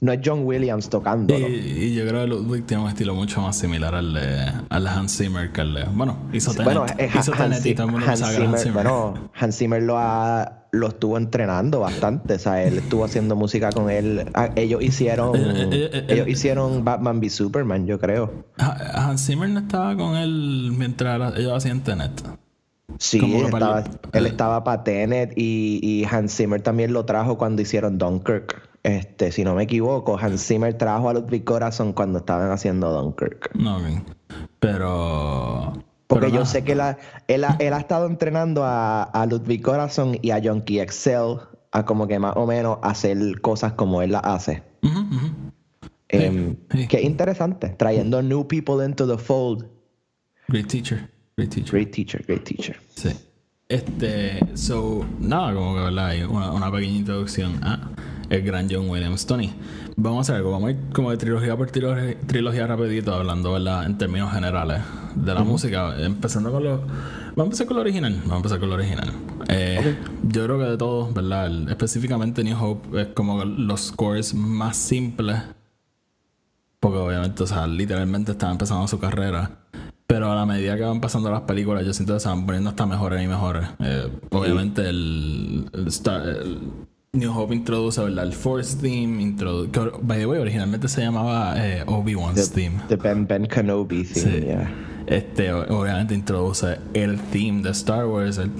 no 0.00 0.12
es 0.12 0.20
John 0.24 0.44
Williams 0.46 0.86
y, 0.86 0.88
tocándolo. 0.88 1.46
y 1.46 1.94
yo 1.94 2.06
creo 2.08 2.22
que 2.22 2.26
Ludwig 2.28 2.64
tiene 2.64 2.82
un 2.84 2.88
estilo 2.88 3.14
mucho 3.14 3.42
más 3.42 3.56
similar 3.58 3.94
al 3.94 4.14
de, 4.14 4.50
al 4.70 4.86
Hans 4.86 5.18
Zimmer 5.18 5.52
que 5.52 5.60
al. 5.60 5.84
Bueno, 5.92 6.16
hizo 6.32 6.52
Tenet. 6.52 6.64
Bueno, 6.64 6.86
es 6.96 7.14
hizo 7.14 7.32
Tenet 7.32 7.66
y 7.66 7.74
todo 7.74 7.86
el 7.88 7.92
mundo 7.92 8.06
Hans 8.08 8.22
Hans 8.22 8.34
Zimmer, 8.62 8.72
bueno, 8.72 9.30
Hans 9.38 9.56
Zimmer 9.58 9.82
lo 9.82 9.98
ha, 9.98 10.64
lo 10.72 10.88
estuvo 10.88 11.18
entrenando 11.18 11.80
bastante, 11.80 12.34
o 12.34 12.38
sea, 12.38 12.62
él 12.62 12.78
estuvo 12.78 13.04
haciendo 13.04 13.36
música 13.36 13.70
con 13.70 13.90
él. 13.90 14.24
Ah, 14.32 14.48
Ellos 14.56 14.80
hicieron, 14.82 15.36
Eh, 15.36 15.68
eh, 15.70 15.90
eh, 15.92 16.06
ellos 16.08 16.28
hicieron 16.28 16.82
Batman 16.82 17.18
v 17.18 17.28
Superman, 17.28 17.86
yo 17.86 17.98
creo. 17.98 18.46
Ha- 18.58 19.08
Hans 19.08 19.26
Zimmer 19.26 19.50
no 19.50 19.60
estaba 19.60 19.94
con 19.96 20.16
él 20.16 20.72
mientras 20.76 21.36
ellos 21.36 21.52
hacían 21.52 21.82
Tenet. 21.82 22.22
Sí, 22.98 23.18
él 23.18 23.40
que 23.42 23.44
estaba, 23.48 23.84
él 24.12 24.26
estaba 24.26 24.64
para 24.64 24.84
Tenet 24.84 25.32
y, 25.36 25.80
y 25.82 26.04
Hans 26.04 26.36
Zimmer 26.36 26.60
también 26.62 26.92
lo 26.92 27.04
trajo 27.04 27.38
cuando 27.38 27.62
hicieron 27.62 27.98
Dunkirk. 27.98 28.68
Este, 28.82 29.30
si 29.32 29.44
no 29.44 29.54
me 29.54 29.64
equivoco, 29.64 30.18
Hans 30.18 30.46
Zimmer 30.46 30.74
trajo 30.74 31.08
a 31.10 31.14
Ludwig 31.14 31.44
Corazon 31.44 31.92
cuando 31.92 32.18
estaban 32.20 32.50
haciendo 32.50 32.90
Dunkirk. 32.92 33.50
No, 33.54 33.76
ok. 33.78 33.84
Pero. 34.58 35.72
Porque 36.06 36.22
pero 36.26 36.28
yo 36.28 36.40
nada. 36.40 36.46
sé 36.46 36.64
que 36.64 36.74
la- 36.74 36.98
él, 37.28 37.44
ha, 37.44 37.56
él 37.60 37.72
ha 37.72 37.78
estado 37.78 38.06
entrenando 38.06 38.64
a, 38.64 39.02
a 39.04 39.26
Ludwig 39.26 39.62
Corazon 39.62 40.18
y 40.22 40.30
a 40.32 40.40
Junkie 40.42 40.80
Excel 40.80 41.36
a 41.72 41.84
como 41.84 42.08
que 42.08 42.18
más 42.18 42.32
o 42.36 42.46
menos 42.46 42.78
hacer 42.82 43.40
cosas 43.40 43.74
como 43.74 44.02
él 44.02 44.12
las 44.12 44.22
hace. 44.24 44.62
Em. 46.08 46.56
Qué 46.88 47.00
interesante, 47.02 47.68
trayendo 47.68 48.20
new 48.22 48.46
people 48.48 48.84
into 48.84 49.06
the 49.06 49.16
fold. 49.22 49.66
Great 50.48 50.66
teacher. 50.66 51.08
Great 51.40 51.50
teacher. 51.54 51.72
Great 51.72 51.90
teacher, 51.92 52.24
great 52.26 52.44
teacher. 52.44 52.76
Sí. 52.94 53.10
Este, 53.68 54.40
so, 54.54 55.06
nada, 55.20 55.54
como 55.54 55.74
que, 55.76 55.80
¿verdad? 55.82 56.06
Hay 56.08 56.22
una, 56.22 56.50
una 56.52 56.70
pequeña 56.72 56.96
introducción. 56.96 57.60
Ah, 57.62 57.90
el 58.28 58.42
gran 58.42 58.68
John 58.70 58.88
Williams. 58.90 59.24
Tony, 59.26 59.52
vamos 59.96 60.18
a 60.18 60.20
hacer 60.22 60.36
algo, 60.36 60.50
vamos 60.52 60.68
a 60.68 60.70
ir 60.72 60.78
como 60.92 61.10
de 61.10 61.16
trilogía 61.16 61.56
por 61.56 61.70
trilogía, 61.70 62.18
trilogía 62.26 62.66
rapidito, 62.66 63.14
hablando 63.14 63.52
¿verdad? 63.52 63.86
en 63.86 63.96
términos 63.98 64.32
generales 64.32 64.82
de 65.16 65.34
la 65.34 65.42
música, 65.44 65.94
empezando 65.98 66.52
con 66.52 66.62
lo... 66.64 66.78
Vamos 66.80 67.38
a 67.38 67.42
empezar 67.44 67.66
con 67.66 67.76
lo 67.76 67.80
original, 67.82 68.12
vamos 68.22 68.32
a 68.32 68.36
empezar 68.36 68.60
con 68.60 68.68
lo 68.70 68.74
original. 68.76 69.12
Eh, 69.48 69.96
Yo 70.24 70.44
creo 70.44 70.58
que 70.58 70.64
de 70.64 70.76
todos, 70.76 71.12
¿verdad? 71.14 71.46
El- 71.46 71.68
específicamente 71.68 72.44
New 72.44 72.56
Hope 72.62 73.00
es 73.02 73.08
como 73.08 73.44
los 73.44 73.80
scores 73.86 74.34
más 74.34 74.76
simples 74.76 75.38
porque 76.80 76.96
obviamente, 76.98 77.42
o 77.42 77.46
sea, 77.46 77.66
literalmente 77.66 78.32
estaban 78.32 78.54
empezando 78.54 78.86
su 78.88 78.98
carrera. 78.98 79.58
Pero 80.10 80.32
a 80.32 80.34
la 80.34 80.44
medida 80.44 80.76
que 80.76 80.82
van 80.82 81.00
pasando 81.00 81.30
las 81.30 81.42
películas, 81.42 81.86
yo 81.86 81.92
siento 81.94 82.14
que 82.14 82.20
se 82.20 82.28
van 82.28 82.44
poniendo 82.44 82.70
hasta 82.70 82.84
mejores 82.84 83.22
y 83.24 83.28
mejores. 83.28 83.64
Eh, 83.78 84.08
obviamente, 84.30 84.88
el, 84.88 85.70
el 85.72 85.86
Star- 85.86 86.28
el 86.28 86.58
New 87.12 87.32
Hope 87.32 87.54
introduce, 87.54 88.02
¿verdad? 88.02 88.24
El 88.24 88.32
Force 88.32 88.76
Theme. 88.76 89.36
Que, 89.70 89.80
by 90.02 90.18
the 90.18 90.26
way, 90.26 90.40
originalmente 90.40 90.88
se 90.88 91.02
llamaba 91.02 91.54
eh, 91.64 91.84
Obi-Wan's 91.86 92.50
Theme. 92.50 92.80
The 92.88 92.96
Ben 92.96 93.24
Ben 93.28 93.46
Kenobi 93.46 94.02
theme, 94.02 94.32
Sí. 94.32 94.40
yeah. 94.46 94.68
Este, 95.06 95.52
obviamente 95.52 96.14
introduce 96.14 96.78
el 96.94 97.18
theme 97.18 97.62
de 97.62 97.70
Star 97.70 98.06
Wars, 98.06 98.38
el 98.38 98.50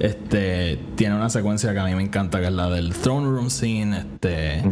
este, 0.00 0.78
tiene 0.96 1.14
una 1.14 1.30
secuencia 1.30 1.72
que 1.72 1.78
a 1.78 1.84
mí 1.84 1.94
me 1.94 2.02
encanta, 2.02 2.40
que 2.40 2.46
es 2.46 2.52
la 2.52 2.68
del 2.68 2.92
throne 2.92 3.26
room 3.28 3.48
scene, 3.50 3.96
este, 3.98 4.62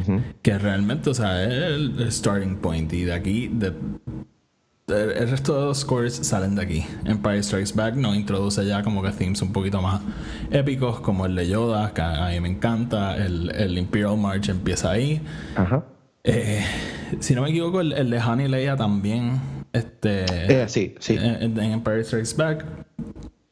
que 0.43 0.59
realmente, 0.59 1.11
o 1.11 1.15
sea, 1.15 1.45
es 1.45 1.53
el 1.53 2.11
starting 2.11 2.57
point 2.57 2.93
y 2.93 3.05
de 3.05 3.13
aquí, 3.13 3.49
de, 3.53 3.73
el, 4.91 5.29
resto 5.29 5.59
de 5.59 5.67
los 5.67 5.79
scores 5.79 6.15
salen 6.15 6.55
de 6.55 6.63
aquí. 6.63 6.87
Empire 7.05 7.43
Strikes 7.43 7.73
Back 7.75 7.95
nos 7.95 8.17
introduce 8.17 8.65
ya 8.67 8.83
como 8.83 9.03
que 9.03 9.11
themes 9.11 9.41
un 9.43 9.53
poquito 9.53 9.81
más 9.81 10.01
épicos, 10.51 11.01
como 11.01 11.27
el 11.27 11.35
de 11.35 11.49
Yoda, 11.49 11.93
que 11.95 12.03
a 12.03 12.29
mí 12.29 12.41
me 12.41 12.49
encanta, 12.49 13.17
el, 13.17 13.51
el 13.51 13.79
Imperial 13.79 14.17
March 14.17 14.49
empieza 14.49 14.91
ahí. 14.91 15.21
Ajá. 15.57 15.85
Eh, 16.25 16.65
si 17.21 17.35
no 17.35 17.43
me 17.43 17.51
equivoco, 17.51 17.81
el, 17.81 17.93
el 17.93 18.11
de 18.11 18.21
Honey 18.21 18.49
Leia 18.49 18.77
también. 18.77 19.41
Este. 19.73 20.25
Eh, 20.63 20.69
sí, 20.69 20.95
sí. 20.99 21.17
En, 21.17 21.59
en 21.59 21.73
Empire 21.73 22.05
Strikes 22.05 22.35
Back. 22.37 22.65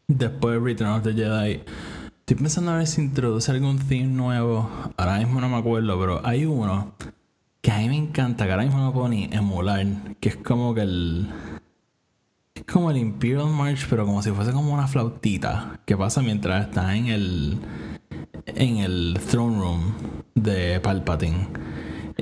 Después 0.09 0.61
Return 0.61 0.91
of 0.91 1.03
the 1.03 1.13
Jedi. 1.13 1.63
Estoy 2.21 2.37
pensando 2.37 2.73
a 2.73 2.79
ver 2.79 2.87
si 2.87 3.01
introduce 3.01 3.51
algún 3.51 3.79
theme 3.79 4.09
nuevo. 4.09 4.69
Ahora 4.97 5.19
mismo 5.19 5.41
no 5.41 5.49
me 5.49 5.57
acuerdo, 5.57 5.99
pero 5.99 6.21
hay 6.25 6.45
uno 6.45 6.93
que 7.69 7.75
a 7.75 7.79
mí 7.81 7.89
me 7.91 7.97
encanta, 7.99 8.47
que 8.47 8.53
ahora 8.53 8.65
mismo 8.65 8.81
no 8.81 8.95
puedo 8.95 9.13
emular. 9.13 9.87
Que 10.21 10.31
es 10.31 10.37
como 10.37 10.75
que 10.75 10.81
el. 10.81 11.29
Es 12.55 12.65
como 12.65 12.91
el 12.91 12.97
Imperial 12.97 13.49
March, 13.49 13.87
pero 13.91 14.07
como 14.07 14.23
si 14.23 14.31
fuese 14.31 14.53
como 14.53 14.73
una 14.73 14.89
flautita. 14.89 15.79
Que 15.85 15.95
pasa 15.95 16.23
mientras 16.23 16.69
está 16.69 16.97
en 16.97 17.09
el. 17.09 17.59
En 18.47 18.79
el 18.79 19.21
throne 19.31 19.59
room 19.59 19.93
de 20.35 20.81
Palpatine. 20.81 21.47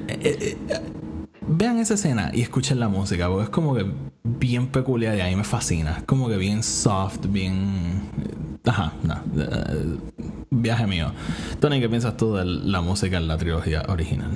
Eh, 0.08 0.56
eh, 0.68 0.80
Vean 1.46 1.78
esa 1.78 1.94
escena 1.94 2.32
y 2.34 2.42
escuchen 2.42 2.80
la 2.80 2.88
música, 2.88 3.28
porque 3.28 3.44
es 3.44 3.50
como 3.50 3.76
que 3.76 3.86
bien 4.24 4.66
peculiar 4.66 5.16
y 5.16 5.20
a 5.20 5.26
mí 5.26 5.36
me 5.36 5.44
fascina. 5.44 5.98
Es 5.98 6.02
como 6.02 6.28
que 6.28 6.38
bien 6.38 6.64
soft, 6.64 7.26
bien. 7.28 8.00
Ajá, 8.64 8.94
no. 9.04 9.14
eh, 9.36 9.96
viaje 10.50 10.88
mío. 10.88 11.12
Tony, 11.60 11.78
¿qué 11.78 11.88
piensas 11.88 12.16
tú 12.16 12.34
de 12.34 12.44
la 12.44 12.80
música 12.80 13.16
en 13.18 13.28
la 13.28 13.36
trilogía 13.36 13.84
original? 13.86 14.32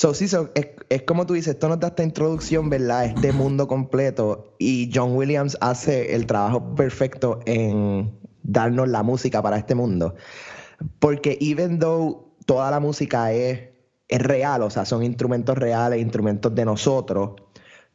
So, 0.00 0.14
sí, 0.14 0.28
so, 0.28 0.48
es, 0.54 0.66
es 0.88 1.02
como 1.02 1.26
tú 1.26 1.34
dices, 1.34 1.52
esto 1.56 1.68
nos 1.68 1.78
da 1.78 1.88
esta 1.88 2.02
introducción, 2.02 2.70
¿verdad? 2.70 3.04
Este 3.04 3.32
mundo 3.34 3.68
completo. 3.68 4.54
Y 4.58 4.90
John 4.94 5.14
Williams 5.14 5.58
hace 5.60 6.14
el 6.14 6.24
trabajo 6.24 6.74
perfecto 6.74 7.40
en 7.44 8.18
darnos 8.42 8.88
la 8.88 9.02
música 9.02 9.42
para 9.42 9.58
este 9.58 9.74
mundo. 9.74 10.14
Porque 11.00 11.36
even 11.42 11.78
though 11.78 12.32
toda 12.46 12.70
la 12.70 12.80
música 12.80 13.30
es, 13.34 13.60
es 14.08 14.22
real, 14.22 14.62
o 14.62 14.70
sea, 14.70 14.86
son 14.86 15.02
instrumentos 15.02 15.58
reales, 15.58 16.00
instrumentos 16.00 16.54
de 16.54 16.64
nosotros, 16.64 17.32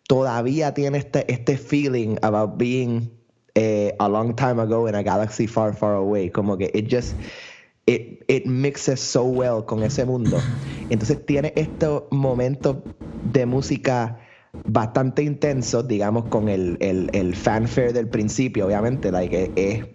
todavía 0.07 0.75
tiene 0.75 0.99
este, 0.99 1.33
este 1.33 1.57
feeling 1.57 2.17
about 2.21 2.55
being 2.55 3.09
eh, 3.55 3.95
a 3.97 4.07
long 4.07 4.35
time 4.35 4.61
ago 4.61 4.87
in 4.87 4.93
a 4.93 5.01
galaxy 5.01 5.47
far, 5.47 5.73
far 5.73 5.95
away. 5.95 6.29
Como 6.29 6.55
que 6.55 6.69
it 6.75 6.87
just 6.87 7.15
it, 7.85 8.23
it 8.27 8.45
mixes 8.45 8.99
so 8.99 9.25
well 9.25 9.65
con 9.65 9.83
ese 9.83 10.05
mundo. 10.05 10.37
Entonces 10.89 11.25
tiene 11.25 11.53
estos 11.55 12.03
momentos 12.11 12.77
de 13.31 13.45
música 13.45 14.19
bastante 14.63 15.23
intensos, 15.23 15.87
digamos, 15.87 16.25
con 16.25 16.49
el, 16.49 16.77
el, 16.79 17.09
el 17.13 17.35
fanfare 17.35 17.93
del 17.93 18.07
principio, 18.07 18.65
obviamente, 18.65 19.11
like, 19.11 19.43
es, 19.43 19.49
es 19.55 19.85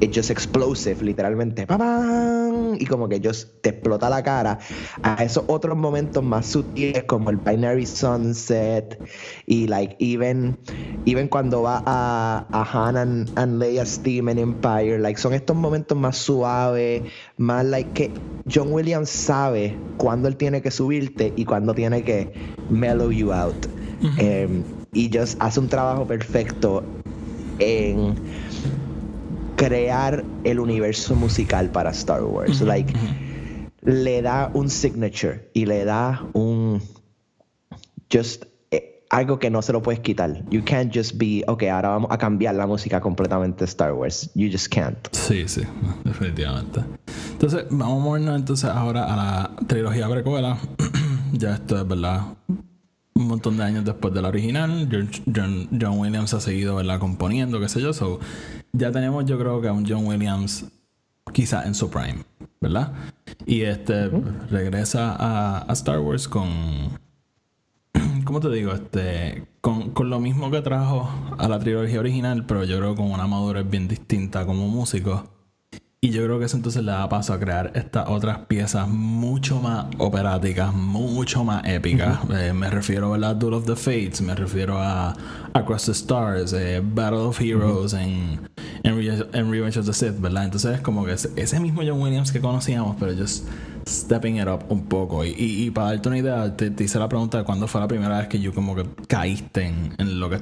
it's 0.00 0.16
just 0.16 0.30
explosive, 0.30 1.02
literalmente. 1.02 1.66
¡Pam! 1.66 2.76
Y 2.78 2.86
como 2.86 3.08
que 3.08 3.20
just 3.22 3.60
te 3.62 3.70
explota 3.70 4.08
la 4.10 4.22
cara. 4.22 4.58
A 5.02 5.22
esos 5.22 5.44
otros 5.46 5.76
momentos 5.76 6.22
más 6.22 6.46
sutiles, 6.46 7.04
como 7.04 7.30
el 7.30 7.36
Binary 7.36 7.86
Sunset, 7.86 8.98
y 9.46 9.66
like, 9.66 9.96
even, 9.98 10.56
even 11.06 11.28
cuando 11.28 11.62
va 11.62 11.82
a, 11.86 12.46
a 12.50 12.88
Han 12.88 12.96
and, 12.96 13.38
and 13.38 13.58
Leia's 13.58 14.00
theme 14.02 14.30
en 14.32 14.38
Empire, 14.38 14.98
like, 14.98 15.18
son 15.18 15.34
estos 15.34 15.56
momentos 15.56 15.96
más 15.96 16.16
suaves, 16.16 17.02
más 17.36 17.64
like 17.64 17.92
que 17.92 18.12
John 18.52 18.72
Williams 18.72 19.10
sabe 19.10 19.76
cuándo 19.96 20.28
él 20.28 20.36
tiene 20.36 20.60
que 20.60 20.70
subirte 20.70 21.32
y 21.36 21.44
cuándo 21.44 21.74
tiene 21.74 22.02
que 22.02 22.32
mellow 22.68 23.10
you 23.10 23.32
out. 23.32 23.66
Eh, 24.18 24.62
y 24.92 25.10
just 25.12 25.36
hace 25.40 25.60
un 25.60 25.68
trabajo 25.68 26.06
perfecto 26.06 26.82
en 27.58 28.14
crear 29.56 30.24
el 30.44 30.58
universo 30.60 31.14
musical 31.14 31.70
para 31.70 31.90
Star 31.90 32.22
Wars. 32.22 32.60
like, 32.60 32.92
le 33.82 34.22
da 34.22 34.50
un 34.54 34.68
signature 34.68 35.50
y 35.54 35.66
le 35.66 35.84
da 35.84 36.24
un 36.32 36.80
just 38.12 38.44
eh, 38.70 39.04
algo 39.10 39.38
que 39.38 39.50
no 39.50 39.62
se 39.62 39.72
lo 39.72 39.82
puedes 39.82 40.00
quitar. 40.00 40.42
You 40.50 40.62
can't 40.64 40.94
just 40.94 41.16
be, 41.16 41.44
ok, 41.46 41.64
ahora 41.64 41.90
vamos 41.90 42.10
a 42.10 42.18
cambiar 42.18 42.54
la 42.54 42.66
música 42.66 43.00
completamente 43.00 43.60
de 43.60 43.64
Star 43.66 43.92
Wars. 43.92 44.30
You 44.34 44.50
just 44.50 44.68
can't. 44.68 44.98
Sí, 45.12 45.46
sí, 45.46 45.62
definitivamente. 46.04 46.80
Entonces, 47.32 47.66
vamos 47.70 48.00
a 48.00 48.04
movernos 48.04 48.36
entonces 48.36 48.70
ahora 48.70 49.04
a 49.04 49.16
la 49.16 49.66
trilogía 49.66 50.08
precuela. 50.08 50.58
ya 51.32 51.54
esto 51.54 51.80
es 51.80 51.86
verdad. 51.86 52.22
Un 53.16 53.28
montón 53.28 53.56
de 53.56 53.62
años 53.62 53.84
después 53.84 54.12
de 54.12 54.20
la 54.22 54.28
original, 54.28 54.88
John, 54.90 55.08
John- 55.34 55.68
John 55.80 55.98
Williams 56.00 56.34
ha 56.34 56.40
seguido 56.40 56.76
¿verdad? 56.76 56.98
componiendo, 56.98 57.60
qué 57.60 57.68
sé 57.68 57.80
yo. 57.80 57.92
So, 57.92 58.18
ya 58.72 58.90
tenemos, 58.90 59.24
yo 59.24 59.38
creo 59.38 59.60
que 59.60 59.68
a 59.68 59.72
un 59.72 59.86
John 59.88 60.04
Williams 60.06 60.66
quizá 61.32 61.64
en 61.64 61.74
su 61.74 61.90
prime, 61.90 62.24
¿verdad? 62.60 62.92
Y 63.46 63.62
este 63.62 64.08
regresa 64.50 65.14
a, 65.14 65.58
a 65.58 65.72
Star 65.74 66.00
Wars 66.00 66.26
con, 66.26 66.48
¿cómo 68.24 68.40
te 68.40 68.50
digo? 68.50 68.72
Este, 68.72 69.46
con, 69.60 69.90
con 69.90 70.10
lo 70.10 70.18
mismo 70.18 70.50
que 70.50 70.60
trajo 70.60 71.08
a 71.38 71.48
la 71.48 71.58
trilogía 71.60 72.00
original, 72.00 72.44
pero 72.46 72.64
yo 72.64 72.78
creo 72.78 72.96
con 72.96 73.12
una 73.12 73.26
madurez 73.28 73.68
bien 73.70 73.86
distinta 73.86 74.44
como 74.44 74.66
músico. 74.68 75.33
Y 76.04 76.10
yo 76.10 76.22
creo 76.22 76.38
que 76.38 76.44
eso 76.44 76.58
entonces 76.58 76.84
le 76.84 76.92
da 76.92 77.08
paso 77.08 77.32
a 77.32 77.40
crear 77.40 77.72
estas 77.74 78.06
otras 78.10 78.40
piezas 78.40 78.86
mucho 78.86 79.58
más 79.58 79.86
operáticas, 79.96 80.74
mucho 80.74 81.44
más 81.44 81.64
épicas. 81.66 82.18
Eh, 82.30 82.52
me 82.52 82.68
refiero 82.68 83.14
a 83.14 83.16
la 83.18 83.32
Duel 83.32 83.54
of 83.54 83.64
the 83.64 83.74
Fates, 83.74 84.20
me 84.20 84.34
refiero 84.34 84.78
a 84.78 85.16
Across 85.54 85.86
the 85.86 85.92
Stars, 85.92 86.52
eh, 86.52 86.82
Battle 86.84 87.20
of 87.20 87.40
Heroes 87.40 87.94
en, 87.94 88.38
en, 88.82 88.96
Re- 88.98 89.26
en 89.32 89.50
Revenge 89.50 89.78
of 89.78 89.86
the 89.86 89.94
Sith, 89.94 90.20
¿verdad? 90.20 90.44
Entonces 90.44 90.74
es 90.74 90.80
como 90.82 91.06
que 91.06 91.12
ese, 91.14 91.30
ese 91.36 91.58
mismo 91.58 91.80
John 91.82 92.02
Williams 92.02 92.32
que 92.32 92.40
conocíamos, 92.42 92.96
pero 93.00 93.16
just 93.16 93.46
stepping 93.88 94.36
it 94.36 94.46
up 94.46 94.62
un 94.68 94.84
poco. 94.84 95.24
Y, 95.24 95.30
y, 95.30 95.64
y 95.64 95.70
para 95.70 95.86
darte 95.92 96.08
una 96.10 96.18
idea, 96.18 96.54
te, 96.54 96.68
te 96.70 96.84
hice 96.84 96.98
la 96.98 97.08
pregunta 97.08 97.38
de 97.38 97.44
cuándo 97.44 97.66
fue 97.66 97.80
la 97.80 97.88
primera 97.88 98.18
vez 98.18 98.28
que 98.28 98.38
yo 98.38 98.52
como 98.52 98.76
que 98.76 98.84
caíste 99.08 99.68
en, 99.68 99.94
en 99.96 100.20
lo 100.20 100.28
que 100.28 100.40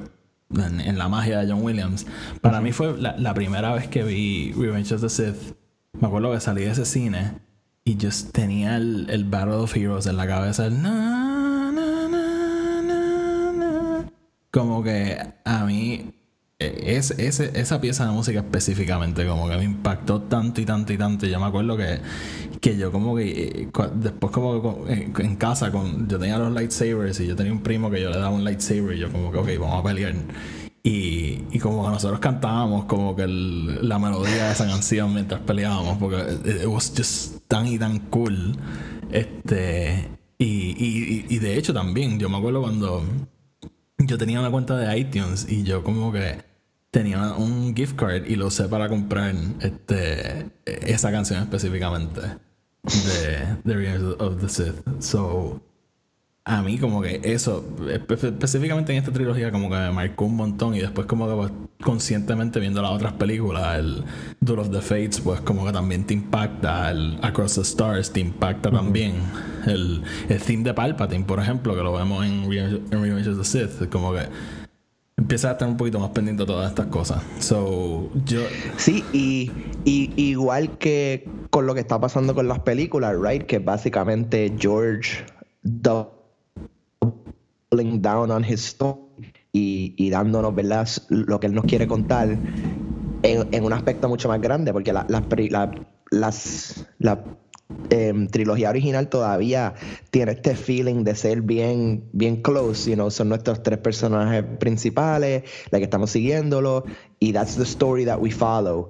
en, 0.57 0.97
la 0.97 1.07
magia 1.07 1.39
de 1.39 1.51
John 1.51 1.63
Williams. 1.63 2.05
Para 2.41 2.61
mí 2.61 2.71
fue 2.71 2.97
la, 2.99 3.33
primera 3.33 3.73
vez 3.73 3.87
que 3.87 4.03
vi 4.03 4.51
Revenge 4.53 4.93
of 4.93 5.01
the 5.01 5.09
Sith. 5.09 5.55
Me 5.99 6.07
acuerdo 6.07 6.31
que 6.31 6.39
salí 6.39 6.63
de 6.63 6.71
ese 6.71 6.85
cine 6.85 7.39
y 7.85 7.97
yo 7.97 8.09
tenía 8.31 8.77
el, 8.77 9.09
el 9.09 9.25
Battle 9.25 9.55
of 9.55 9.75
Heroes 9.75 10.05
en 10.07 10.17
la 10.17 10.27
cabeza. 10.27 10.69
Como 14.51 14.83
que 14.83 15.17
a 15.43 15.65
mí 15.65 16.13
eh, 16.59 16.95
es, 16.97 17.11
esa 17.11 17.81
pieza 17.81 18.05
de 18.05 18.11
música 18.11 18.39
específicamente 18.39 19.25
como 19.25 19.49
que 19.49 19.57
me 19.57 19.63
impactó 19.63 20.21
tanto 20.21 20.61
y 20.61 20.65
tanto 20.65 20.93
y 20.93 20.97
tanto. 20.97 21.25
Yo 21.25 21.39
me 21.39 21.45
acuerdo 21.45 21.75
que, 21.75 21.99
que 22.63 22.77
yo 22.77 22.93
como 22.93 23.13
que 23.17 23.25
eh, 23.65 23.69
después 23.95 24.31
como 24.31 24.85
en, 24.87 25.13
en 25.19 25.35
casa 25.35 25.69
con, 25.69 26.07
yo 26.07 26.17
tenía 26.17 26.37
los 26.37 26.53
lightsabers 26.53 27.19
y 27.19 27.27
yo 27.27 27.35
tenía 27.35 27.51
un 27.51 27.61
primo 27.61 27.91
que 27.91 28.01
yo 28.01 28.09
le 28.09 28.15
daba 28.17 28.29
un 28.29 28.45
lightsaber 28.45 28.95
y 28.95 28.99
yo 28.99 29.11
como 29.11 29.33
que 29.33 29.37
ok, 29.37 29.49
vamos 29.59 29.81
a 29.81 29.83
pelear. 29.83 30.13
Y, 30.81 31.43
y 31.51 31.59
como 31.59 31.83
que 31.83 31.89
nosotros 31.91 32.21
cantábamos 32.21 32.85
como 32.85 33.17
que 33.17 33.27
la 33.27 33.99
melodía 33.99 34.45
de 34.47 34.51
esa 34.53 34.65
canción 34.65 35.13
mientras 35.13 35.41
peleábamos 35.41 35.97
porque 35.97 36.17
it, 36.45 36.65
was 36.65 36.93
just 36.95 37.41
tan 37.49 37.67
y 37.67 37.77
tan 37.77 37.99
cool. 38.09 38.55
Este, 39.11 40.07
y, 40.37 40.45
y, 40.45 41.25
y- 41.29 41.35
y 41.35 41.39
de 41.39 41.57
hecho 41.57 41.73
también, 41.73 42.17
yo 42.17 42.29
me 42.29 42.37
acuerdo 42.37 42.61
cuando 42.61 43.03
yo 43.97 44.17
tenía 44.17 44.39
una 44.39 44.51
cuenta 44.51 44.77
de 44.77 44.97
iTunes 44.97 45.47
y 45.49 45.63
yo 45.63 45.83
como 45.83 46.13
que 46.13 46.37
tenía 46.91 47.33
un 47.33 47.75
gift 47.75 47.95
card 47.97 48.25
y 48.25 48.35
lo 48.37 48.47
usé 48.47 48.69
para 48.69 48.87
comprar 48.87 49.35
este 49.61 50.45
esa 50.65 51.11
canción 51.11 51.41
específicamente. 51.43 52.21
De, 52.83 53.57
de 53.63 53.73
Revenge 53.75 54.15
of 54.19 54.39
the 54.41 54.49
Sith. 54.49 54.75
So, 54.99 55.61
a 56.45 56.61
mí 56.61 56.77
como 56.77 57.01
que 57.01 57.21
eso, 57.23 57.63
espe- 57.79 58.33
específicamente 58.33 58.91
en 58.91 58.97
esta 58.97 59.13
trilogía, 59.13 59.49
como 59.51 59.69
que 59.69 59.77
me 59.77 59.91
marcó 59.91 60.25
un 60.25 60.35
montón 60.35 60.75
y 60.75 60.79
después 60.79 61.07
como 61.07 61.27
que 61.27 61.33
pues, 61.35 61.51
conscientemente 61.81 62.59
viendo 62.59 62.81
las 62.81 62.91
otras 62.91 63.13
películas, 63.13 63.79
el 63.79 64.03
Duel 64.41 64.59
of 64.59 64.69
the 64.71 64.81
Fates, 64.81 65.21
pues 65.21 65.39
como 65.41 65.65
que 65.65 65.71
también 65.71 66.05
te 66.05 66.13
impacta, 66.13 66.91
el 66.91 67.17
Across 67.21 67.55
the 67.55 67.61
Stars 67.61 68.11
te 68.11 68.19
impacta 68.19 68.69
también, 68.71 69.15
el, 69.65 70.03
el 70.27 70.41
theme 70.41 70.63
de 70.63 70.73
Palpatine, 70.73 71.23
por 71.23 71.39
ejemplo, 71.39 71.75
que 71.75 71.81
lo 71.81 71.93
vemos 71.93 72.25
en 72.25 72.49
Revenge, 72.49 72.81
en 72.91 73.01
Revenge 73.01 73.29
of 73.29 73.37
the 73.37 73.45
Sith, 73.45 73.89
como 73.89 74.13
que 74.13 74.23
empieza 75.17 75.49
a 75.49 75.51
estar 75.53 75.67
un 75.67 75.77
poquito 75.77 75.99
más 75.99 76.09
pendiente 76.09 76.43
de 76.43 76.47
todas 76.47 76.69
estas 76.69 76.87
cosas. 76.87 77.21
So, 77.39 78.09
yo... 78.25 78.41
Sí, 78.77 79.03
y, 79.13 79.51
y 79.85 80.11
igual 80.15 80.77
que 80.77 81.29
con 81.49 81.65
lo 81.67 81.73
que 81.73 81.81
está 81.81 81.99
pasando 81.99 82.33
con 82.33 82.47
las 82.47 82.59
películas, 82.59 83.15
right? 83.21 83.43
Que 83.43 83.59
básicamente 83.59 84.53
George 84.57 85.23
doubling 85.61 86.11
down 88.01 88.31
on 88.31 88.43
his 88.43 88.65
story 88.65 88.99
y, 89.51 89.93
y 89.97 90.09
dándonos, 90.09 90.55
¿verdad? 90.55 90.87
Lo 91.09 91.39
que 91.39 91.47
él 91.47 91.53
nos 91.53 91.65
quiere 91.65 91.87
contar 91.87 92.29
en, 93.21 93.47
en 93.51 93.63
un 93.63 93.73
aspecto 93.73 94.09
mucho 94.09 94.27
más 94.27 94.41
grande, 94.41 94.73
porque 94.73 94.91
la, 94.91 95.05
las 95.07 95.23
las, 96.09 96.85
la 96.97 97.23
em, 97.89 98.27
trilogía 98.27 98.69
original 98.69 99.07
todavía 99.07 99.73
tiene 100.11 100.33
este 100.33 100.55
feeling 100.55 101.03
de 101.03 101.15
ser 101.15 101.41
bien, 101.41 102.03
bien 102.13 102.41
close, 102.41 102.89
you 102.89 102.95
know, 102.95 103.09
son 103.09 103.29
nuestros 103.29 103.63
tres 103.63 103.79
personajes 103.79 104.43
principales, 104.59 105.43
la 105.71 105.79
que 105.79 105.85
estamos 105.85 106.11
siguiéndolo, 106.11 106.85
y 107.19 107.33
that's 107.33 107.55
the 107.55 107.63
story 107.63 108.05
that 108.05 108.19
we 108.19 108.31
follow. 108.31 108.89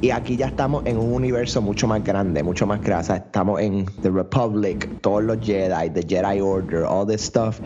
Y 0.00 0.10
aquí 0.10 0.36
ya 0.36 0.46
estamos 0.46 0.84
en 0.86 0.96
un 0.96 1.12
universo 1.12 1.60
mucho 1.60 1.86
más 1.86 2.04
grande, 2.04 2.42
mucho 2.42 2.66
más 2.66 2.80
sea, 3.04 3.16
estamos 3.16 3.60
en 3.60 3.86
The 4.02 4.10
Republic, 4.10 5.00
todos 5.00 5.24
los 5.24 5.38
Jedi, 5.44 5.90
The 5.90 6.02
Jedi 6.02 6.40
Order, 6.40 6.84
all 6.84 7.06
this 7.06 7.22
stuff. 7.22 7.60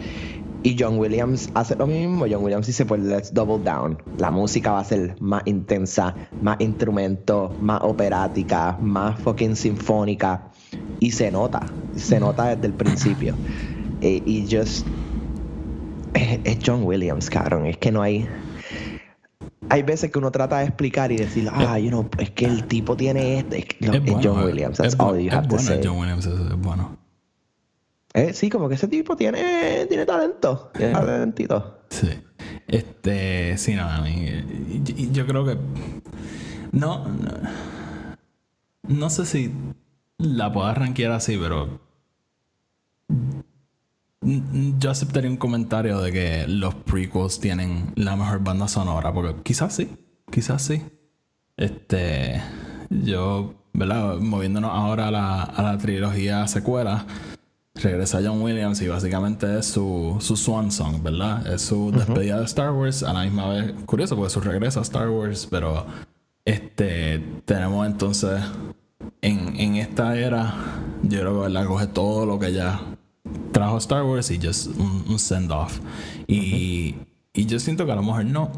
Y 0.65 0.77
John 0.79 0.99
Williams 0.99 1.51
hace 1.55 1.75
lo 1.75 1.87
mismo. 1.87 2.25
John 2.31 2.45
Williams 2.45 2.67
dice, 2.67 2.87
pues 2.87 3.01
let's 3.03 3.35
double 3.35 3.59
down. 3.65 3.99
La 4.19 4.31
música 4.31 4.73
va 4.73 4.81
a 4.81 4.85
ser 4.85 5.17
más 5.21 5.43
intensa, 5.47 6.15
más 6.41 6.61
instrumentos, 6.61 7.51
más 7.61 7.81
operática, 7.83 8.79
más 8.81 9.19
fucking 9.21 9.57
sinfónica. 9.57 10.51
Y 11.01 11.11
se 11.11 11.31
nota, 11.31 11.67
se 11.97 12.21
nota 12.21 12.55
desde 12.55 12.67
el 12.69 12.75
principio. 12.75 13.35
Eh, 14.01 14.23
y 14.25 14.47
just... 14.51 14.87
Es, 16.15 16.39
es 16.45 16.59
John 16.65 16.85
Williams, 16.85 17.31
cabrón. 17.31 17.67
Es 17.67 17.79
que 17.79 17.91
no 17.91 18.03
hay 18.03 18.29
hay 19.69 19.83
veces 19.83 20.11
que 20.11 20.19
uno 20.19 20.31
trata 20.31 20.59
de 20.59 20.67
explicar 20.67 21.11
y 21.13 21.17
decir, 21.17 21.49
ah, 21.51 21.79
you 21.79 21.89
know, 21.89 22.07
es 22.19 22.31
que 22.31 22.45
el 22.45 22.67
tipo 22.67 22.95
tiene 22.97 23.39
esto. 23.39 23.57
Es, 23.57 23.65
que- 23.65 23.87
no, 23.87 23.95
es 23.95 24.03
bueno, 24.03 24.21
John 24.23 24.43
eh, 24.43 24.45
Williams. 24.45 24.77
That's 24.77 24.95
es 24.95 25.01
all 25.01 25.19
you 25.19 25.29
es 25.29 25.35
have 25.35 25.49
to 25.49 25.55
bueno, 25.55 25.63
say. 25.69 25.81
John 25.83 25.99
Williams 25.99 26.27
es, 26.27 26.39
es 26.39 26.57
bueno. 26.61 26.99
Eh, 28.15 28.35
sí, 28.35 28.51
como 28.51 28.69
que 28.69 28.75
ese 28.75 28.89
tipo 28.89 29.17
tiene, 29.17 29.87
tiene 29.87 30.05
talento. 30.05 30.71
Tiene 30.75 30.93
talentito. 30.93 31.85
Sí. 31.89 32.11
Este, 32.67 33.57
sí, 33.59 33.75
no, 33.75 33.89
a 33.89 34.01
mí. 34.01 34.27
Yo, 35.13 35.27
creo 35.27 35.45
que. 35.45 35.57
No, 36.73 37.07
no. 37.09 37.33
No 38.89 39.11
sé 39.11 39.25
si 39.25 39.53
la 40.19 40.53
puedo 40.53 40.73
rankear 40.75 41.13
así, 41.13 41.39
pero. 41.39 41.81
Yo 44.21 44.91
aceptaría 44.91 45.31
un 45.31 45.37
comentario 45.37 46.01
de 46.01 46.13
que 46.13 46.47
los 46.47 46.75
prequels 46.75 47.41
tienen 47.41 47.93
la 47.97 48.15
mejor 48.15 48.43
banda 48.45 48.69
sonora, 48.69 49.13
porque 49.13 49.43
quizás 49.43 49.75
sí, 49.75 49.97
quizás 50.31 50.63
sí. 50.63 50.83
Este. 51.57 52.41
Yo, 52.91 53.55
¿verdad? 53.73 54.19
Moviéndonos 54.19 54.71
ahora 54.71 55.09
a 55.09 55.11
la, 55.11 55.43
a 55.43 55.63
la 55.63 55.79
trilogía 55.79 56.47
secuela, 56.47 57.07
regresa 57.75 58.21
John 58.23 58.43
Williams 58.43 58.81
y 58.83 58.89
básicamente 58.89 59.59
es 59.59 59.67
su, 59.67 60.17
su 60.21 60.37
swan 60.37 60.71
song, 60.71 61.03
¿verdad? 61.03 61.47
Es 61.53 61.63
su 61.63 61.91
despedida 61.91 62.39
de 62.39 62.45
Star 62.45 62.71
Wars, 62.73 63.03
a 63.03 63.13
la 63.13 63.23
misma 63.25 63.49
vez, 63.49 63.73
curioso 63.87 64.15
porque 64.17 64.31
su 64.31 64.41
regreso 64.41 64.79
a 64.81 64.83
Star 64.83 65.09
Wars, 65.09 65.47
pero 65.51 65.87
este 66.45 67.23
tenemos 67.45 67.87
entonces 67.87 68.41
en, 69.21 69.59
en 69.59 69.77
esta 69.77 70.17
era, 70.19 70.55
yo 71.03 71.21
creo 71.21 71.35
que 71.35 71.41
¿verdad? 71.49 71.67
coge 71.67 71.87
todo 71.87 72.27
lo 72.27 72.39
que 72.39 72.53
ya 72.53 72.81
trajo 73.53 73.79
Star 73.79 74.03
Wars 74.05 74.31
y 74.31 74.39
just 74.45 74.67
un, 74.79 75.05
un 75.09 75.19
send 75.19 75.51
off. 75.51 75.81
Y, 76.27 76.97
y 77.33 77.47
yo 77.47 77.59
siento 77.59 77.87
que 77.87 77.93
a 77.93 77.97
lo 77.97 78.03
mejor 78.03 78.25
no 78.27 78.53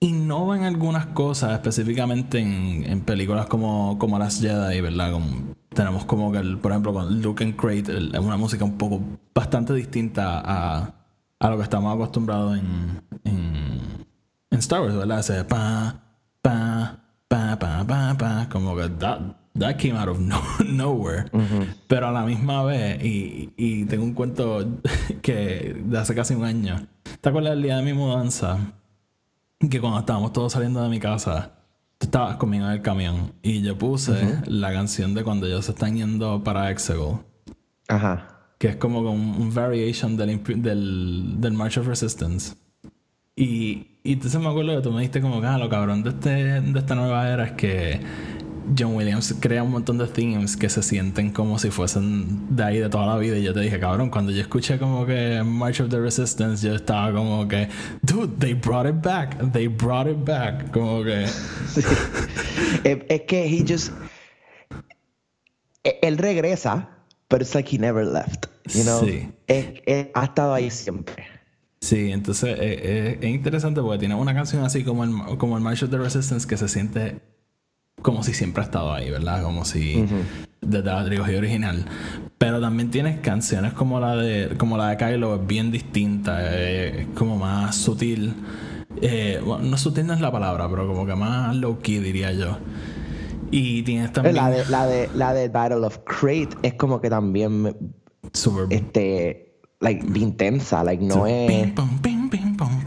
innova 0.00 0.56
en 0.56 0.64
algunas 0.64 1.06
cosas, 1.06 1.52
específicamente 1.52 2.38
en, 2.38 2.84
en 2.86 3.00
películas 3.00 3.46
como, 3.46 3.96
como 3.98 4.18
Las 4.18 4.40
Jedi, 4.40 4.80
¿verdad? 4.80 5.12
Como- 5.12 5.54
tenemos 5.74 6.04
como 6.04 6.32
que, 6.32 6.38
el- 6.38 6.58
por 6.58 6.70
ejemplo, 6.72 6.92
con 6.92 7.20
Luke 7.20 7.42
and 7.44 7.56
Crate, 7.56 7.90
el- 7.92 8.14
es 8.14 8.20
una 8.20 8.36
música 8.36 8.64
un 8.64 8.78
poco 8.78 9.00
bastante 9.34 9.74
distinta 9.74 10.40
a, 10.44 10.94
a 11.40 11.50
lo 11.50 11.56
que 11.56 11.62
estamos 11.64 11.94
acostumbrados 11.94 12.58
en, 12.58 13.02
en, 13.24 14.06
en 14.50 14.58
Star 14.58 14.80
Wars, 14.82 14.96
¿verdad? 14.96 15.20
Ese 15.20 15.44
pa, 15.44 16.00
pa, 16.40 16.98
pa, 17.28 17.58
pa, 17.58 17.84
pa, 17.86 18.14
pa, 18.16 18.48
como 18.50 18.76
que 18.76 18.88
that, 18.98 19.20
that 19.58 19.76
came 19.76 19.92
out 19.98 20.08
of 20.08 20.18
no- 20.18 20.40
nowhere. 20.66 21.24
Pero 21.88 22.08
a 22.08 22.12
la 22.12 22.22
misma 22.24 22.62
vez, 22.64 23.02
y, 23.04 23.52
y 23.56 23.84
tengo 23.86 24.04
un 24.04 24.14
cuento 24.14 24.64
que 25.22 25.76
de 25.84 25.98
hace 25.98 26.14
casi 26.14 26.34
un 26.34 26.44
año. 26.44 26.86
¿Te 27.20 27.28
acuerdas 27.28 27.52
del 27.54 27.62
día 27.62 27.76
de 27.76 27.82
mi 27.82 27.92
mudanza? 27.92 28.58
que 29.70 29.80
cuando 29.80 29.98
estábamos 30.00 30.30
todos 30.34 30.52
saliendo 30.52 30.82
de 30.82 30.90
mi 30.90 31.00
casa, 31.00 31.52
estabas 32.04 32.36
conmigo 32.36 32.66
en 32.66 32.72
el 32.72 32.82
camión 32.82 33.32
y 33.42 33.62
yo 33.62 33.76
puse 33.76 34.38
la 34.46 34.72
canción 34.72 35.14
de 35.14 35.24
cuando 35.24 35.46
ellos 35.46 35.64
se 35.66 35.72
están 35.72 35.96
yendo 35.96 36.42
para 36.42 36.70
Exegol, 36.70 37.20
Ajá. 37.88 38.54
que 38.58 38.68
es 38.68 38.76
como 38.76 39.02
con 39.02 39.14
un 39.14 39.52
variation 39.52 40.16
del, 40.16 40.42
del, 40.62 41.34
del 41.38 41.52
March 41.52 41.78
of 41.78 41.86
Resistance. 41.86 42.54
Y, 43.36 43.98
y 44.04 44.12
entonces 44.12 44.40
me 44.40 44.48
acuerdo 44.48 44.76
que 44.76 44.82
tú 44.82 44.90
me 44.92 44.98
dijiste 45.00 45.20
como 45.20 45.40
que 45.40 45.46
ah, 45.46 45.58
lo 45.58 45.68
cabrón 45.68 46.02
de, 46.02 46.10
este, 46.10 46.60
de 46.60 46.78
esta 46.78 46.94
nueva 46.94 47.28
era 47.28 47.44
es 47.46 47.52
que 47.52 48.00
John 48.78 48.94
Williams 48.96 49.34
crea 49.40 49.62
un 49.62 49.70
montón 49.70 49.98
de 49.98 50.06
themes 50.06 50.56
que 50.56 50.68
se 50.68 50.82
sienten 50.82 51.30
como 51.32 51.58
si 51.58 51.70
fuesen 51.70 52.56
de 52.56 52.64
ahí 52.64 52.78
de 52.78 52.88
toda 52.88 53.06
la 53.06 53.16
vida. 53.18 53.36
Y 53.38 53.42
yo 53.42 53.52
te 53.54 53.60
dije, 53.60 53.78
cabrón, 53.78 54.10
cuando 54.10 54.32
yo 54.32 54.40
escuché 54.40 54.78
como 54.78 55.04
que 55.06 55.42
March 55.44 55.80
of 55.80 55.88
the 55.90 55.98
Resistance, 56.00 56.66
yo 56.66 56.74
estaba 56.74 57.12
como 57.12 57.46
que, 57.48 57.68
dude, 58.02 58.28
they 58.38 58.54
brought 58.54 58.86
it 58.88 59.02
back, 59.02 59.36
they 59.52 59.66
brought 59.68 60.08
it 60.08 60.24
back. 60.24 60.70
Como 60.70 61.02
que, 61.04 61.24
es, 62.84 62.98
es 63.08 63.20
que 63.22 63.44
he 63.46 63.64
just. 63.66 63.92
e- 65.82 65.98
Él 66.02 66.18
regresa, 66.18 66.88
pero 67.28 67.42
it's 67.42 67.54
like 67.54 67.68
he 67.74 67.78
never 67.78 68.04
left. 68.06 68.46
You 68.74 68.82
know? 68.84 69.04
Sí. 69.04 69.28
Es- 69.46 69.66
es- 69.86 70.06
ha 70.14 70.24
estado 70.24 70.54
ahí 70.54 70.70
siempre. 70.70 71.24
sí, 71.80 72.10
entonces 72.12 72.56
eh, 72.58 72.58
eh, 72.60 73.18
es 73.20 73.28
interesante 73.30 73.82
porque 73.82 73.98
tiene 73.98 74.14
una 74.14 74.32
canción 74.34 74.64
así 74.64 74.84
como 74.84 75.04
el, 75.04 75.36
como 75.36 75.56
el 75.58 75.62
March 75.62 75.82
of 75.82 75.90
the 75.90 75.98
Resistance 75.98 76.46
que 76.48 76.56
se 76.56 76.66
siente 76.68 77.20
como 78.02 78.22
si 78.22 78.34
siempre 78.34 78.62
ha 78.62 78.66
estado 78.66 78.92
ahí, 78.92 79.10
¿verdad? 79.10 79.42
Como 79.42 79.64
si 79.64 80.04
desde 80.60 80.84
la 80.84 81.04
trilogía 81.04 81.38
original. 81.38 81.84
Pero 82.38 82.60
también 82.60 82.90
tienes 82.90 83.20
canciones 83.20 83.72
como 83.72 84.00
la 84.00 84.16
de 84.16 84.56
como 84.58 84.76
la 84.76 84.90
de 84.90 84.96
Kylo, 84.96 85.36
es 85.36 85.46
bien 85.46 85.70
distinta, 85.70 86.38
eh, 86.42 87.02
es 87.02 87.06
como 87.16 87.36
más 87.36 87.76
sutil. 87.76 88.34
Eh, 89.00 89.40
bueno, 89.44 89.64
no 89.64 89.78
sutil 89.78 90.06
no 90.06 90.14
es 90.14 90.20
la 90.20 90.30
palabra, 90.30 90.68
pero 90.68 90.86
como 90.86 91.06
que 91.06 91.14
más 91.14 91.54
low 91.56 91.80
key 91.80 91.98
diría 91.98 92.32
yo. 92.32 92.58
Y 93.50 93.82
tienes 93.82 94.12
también 94.12 94.36
La 94.36 94.50
de, 94.50 94.64
la, 94.68 94.86
de, 94.86 95.08
la 95.14 95.32
de 95.32 95.48
Battle 95.48 95.86
of 95.86 95.98
Crate 96.04 96.56
es 96.62 96.74
como 96.74 97.00
que 97.00 97.08
también. 97.10 97.76
super 98.32 98.66
Este. 98.70 99.60
Like, 99.80 100.06
intensa. 100.18 100.82
Like, 100.82 101.04
no 101.04 101.26
es. 101.26 101.50
Pim, 101.50 101.74
pum, 101.74 101.98
pim, 102.00 102.30
pim, 102.30 102.56
pum, 102.56 102.84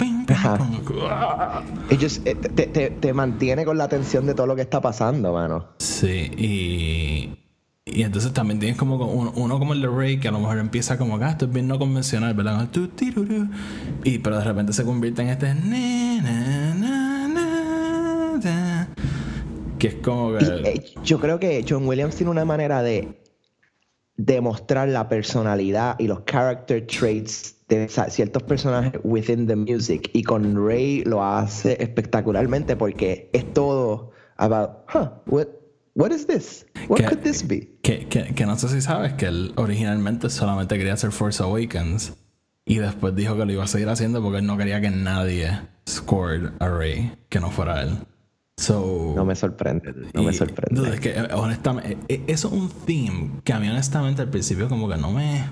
It 1.90 2.02
just, 2.02 2.26
eh, 2.28 2.36
te, 2.36 2.68
te, 2.68 2.90
te 2.92 3.14
mantiene 3.14 3.66
con 3.66 3.78
la 3.78 3.86
atención 3.86 4.26
de 4.26 4.34
todo 4.34 4.48
lo 4.48 4.56
que 4.56 4.62
está 4.62 4.82
pasando, 4.82 5.34
mano. 5.34 5.68
Sí, 5.80 6.32
y, 6.38 7.38
y 7.86 8.04
entonces 8.04 8.34
también 8.34 8.60
tienes 8.60 8.78
como 8.78 8.96
uno, 8.96 9.32
uno 9.36 9.60
como 9.60 9.74
el 9.74 9.82
de 9.82 9.88
Ray, 9.88 10.20
que 10.20 10.28
a 10.28 10.32
lo 10.32 10.40
mejor 10.40 10.58
empieza 10.58 10.98
como 10.98 11.18
que 11.18 11.26
ah, 11.26 11.32
esto 11.32 11.46
es 11.46 11.52
bien 11.52 11.68
no 11.68 11.80
convencional, 11.80 12.34
¿verdad? 12.34 12.68
Y 14.04 14.18
pero 14.20 14.38
de 14.38 14.44
repente 14.44 14.74
se 14.74 14.84
convierte 14.84 15.22
en 15.22 15.30
este 15.30 15.54
que 19.80 19.88
es 19.88 19.96
como 19.96 20.36
Y, 20.36 20.40
que 20.40 20.46
eh, 20.46 20.86
yo 21.04 21.20
creo 21.20 21.40
que 21.40 21.66
John 21.68 21.88
Williams 21.88 22.16
tiene 22.16 22.32
una 22.32 22.46
manera 22.46 22.82
de 22.82 23.27
demostrar 24.18 24.90
la 24.90 25.08
personalidad 25.10 25.96
y 26.00 26.08
los 26.08 26.22
character 26.26 26.86
traits 26.86 27.56
de 27.70 27.88
ciertos 28.10 28.44
personajes 28.44 29.00
within 29.04 29.46
the 29.48 29.56
music. 29.56 30.10
Y 30.14 30.24
con 30.24 30.56
Ray 30.68 31.04
lo 31.06 31.24
hace 31.24 31.78
espectacularmente 31.82 32.76
porque 32.76 33.30
es 33.34 33.54
todo 33.54 34.12
about, 34.38 34.70
huh, 34.94 35.10
what, 35.28 35.48
what 35.96 36.12
is 36.12 36.26
this? 36.28 36.66
What 36.88 36.98
Que- 36.98 37.06
could 37.08 37.20
this 37.20 37.46
be? 37.48 37.70
que, 37.84 38.08
que, 38.08 38.34
que 38.34 38.46
no 38.46 38.58
sé 38.58 38.70
si 38.70 38.82
sabes 38.82 39.14
que 39.14 39.28
él 39.28 39.54
originalmente 39.56 40.30
solamente 40.30 40.78
quería 40.78 40.94
hacer 40.94 41.12
Force 41.12 41.42
Awakens 41.44 42.14
y 42.66 42.80
después 42.80 43.16
dijo 43.16 43.38
que 43.38 43.46
lo 43.46 43.52
iba 43.54 43.64
a 43.64 43.68
seguir 43.68 43.88
haciendo 43.90 44.22
porque 44.22 44.40
él 44.40 44.46
no 44.46 44.58
quería 44.58 44.82
que 44.82 44.90
nadie 44.90 45.52
scored 45.88 46.50
a 46.60 46.68
Ray 46.70 47.14
que 47.30 47.40
no 47.40 47.50
fuera 47.52 47.82
él. 47.84 47.92
So, 48.60 49.14
No 49.16 49.24
me 49.24 49.36
sorprende, 49.36 49.94
no 50.14 50.24
me 50.24 50.32
y- 50.32 50.36
sorprende. 50.36 50.82
dude, 50.82 50.96
es 50.96 51.00
que 51.00 51.10
eh, 51.12 51.28
honestamente, 51.34 51.98
eh, 52.10 52.24
eso 52.26 52.48
es 52.48 52.54
un 52.56 52.70
theme 52.70 53.30
que 53.44 53.54
a 53.54 53.60
mí 53.60 53.70
honestamente 53.70 54.24
al 54.24 54.30
principio 54.30 54.68
como 54.68 54.90
que 54.90 54.98
no 54.98 55.12
me... 55.12 55.44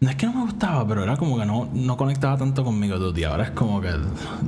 No 0.00 0.10
es 0.10 0.16
que 0.16 0.26
no 0.26 0.32
me 0.34 0.42
gustaba, 0.42 0.86
pero 0.86 1.02
era 1.02 1.16
como 1.16 1.38
que 1.38 1.44
no, 1.46 1.68
no 1.72 1.96
conectaba 1.96 2.36
tanto 2.36 2.64
conmigo, 2.64 2.98
dude. 2.98 3.20
Y 3.20 3.24
ahora 3.24 3.44
es 3.44 3.50
como 3.50 3.80
que 3.80 3.90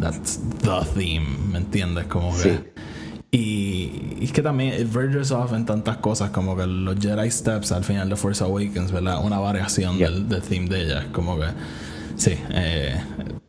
that's 0.01 0.41
the 0.63 0.81
theme, 0.95 1.27
¿me 1.53 1.59
entiendes? 1.59 2.07
Como 2.07 2.31
que... 2.37 2.43
Sí. 2.43 2.59
Y, 3.33 4.17
y 4.21 4.25
es 4.25 4.33
que 4.33 4.43
también 4.43 4.75
it 4.81 4.93
verges 4.93 5.31
off 5.31 5.53
en 5.53 5.65
tantas 5.65 5.99
cosas 5.99 6.31
como 6.31 6.57
que 6.57 6.67
los 6.67 6.97
Jedi 6.99 7.31
Steps 7.31 7.71
al 7.73 7.85
final 7.85 8.09
de 8.09 8.17
Force 8.17 8.43
Awakens, 8.43 8.91
¿verdad? 8.91 9.25
Una 9.25 9.39
variación 9.39 9.97
Yeah. 9.97 10.11
del, 10.11 10.29
del 10.29 10.43
theme 10.43 10.69
de 10.69 10.83
ella. 10.83 11.07
Como 11.13 11.39
que, 11.39 11.47
sí, 12.17 12.33
eh, 12.51 12.97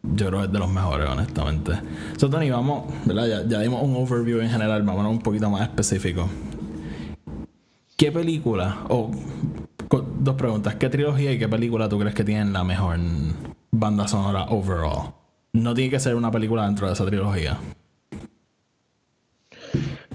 yo 0.04 0.28
creo 0.28 0.40
que 0.40 0.46
es 0.48 0.52
de 0.52 0.60
los 0.60 0.70
mejores, 0.70 1.10
honestamente. 1.10 1.74
So, 2.18 2.30
Tony, 2.30 2.50
vamos, 2.50 2.86
¿verdad? 3.06 3.28
Ya, 3.28 3.48
ya 3.48 3.60
dimos 3.60 3.84
un 3.84 3.96
overview 3.96 4.40
en 4.42 4.50
general, 4.50 4.84
vámonos 4.84 5.12
un 5.12 5.20
poquito 5.20 5.50
más 5.50 5.62
específico. 5.62 6.28
¿Qué 7.98 8.12
película, 8.12 8.80
o 8.90 9.12
dos 10.20 10.36
preguntas, 10.36 10.76
qué 10.76 10.90
trilogía 10.90 11.32
y 11.32 11.38
qué 11.38 11.48
película 11.48 11.88
tú 11.88 12.00
crees 12.00 12.16
que 12.16 12.24
tienen 12.24 12.52
la 12.52 12.64
mejor 12.64 12.98
banda 13.72 14.08
sonora 14.08 14.46
overall? 14.46 15.14
No 15.54 15.74
tiene 15.74 15.92
que 15.92 16.00
ser 16.00 16.16
una 16.16 16.32
película 16.32 16.66
dentro 16.66 16.88
de 16.88 16.94
esa 16.94 17.06
trilogía. 17.06 17.58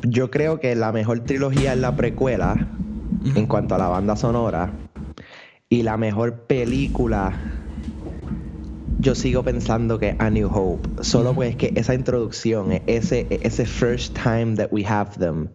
Yo 0.02 0.30
creo 0.30 0.60
que 0.60 0.74
la 0.74 0.92
mejor 0.92 1.20
trilogía 1.20 1.74
es 1.74 1.78
la 1.78 1.94
precuela 1.94 2.66
en 3.34 3.46
cuanto 3.46 3.74
a 3.74 3.78
la 3.78 3.88
banda 3.88 4.16
sonora. 4.16 4.72
Y 5.68 5.82
la 5.82 5.96
mejor 5.96 6.46
película, 6.46 7.32
yo 8.98 9.14
sigo 9.14 9.42
pensando 9.42 9.98
que 9.98 10.16
A 10.18 10.30
New 10.30 10.48
Hope. 10.52 11.02
Solo 11.04 11.34
pues 11.34 11.56
que 11.56 11.72
esa 11.76 11.94
introducción, 11.94 12.80
ese, 12.86 13.26
ese 13.30 13.66
first 13.66 14.16
time 14.16 14.56
that 14.56 14.68
we 14.70 14.84
have 14.84 15.16
them. 15.18 15.48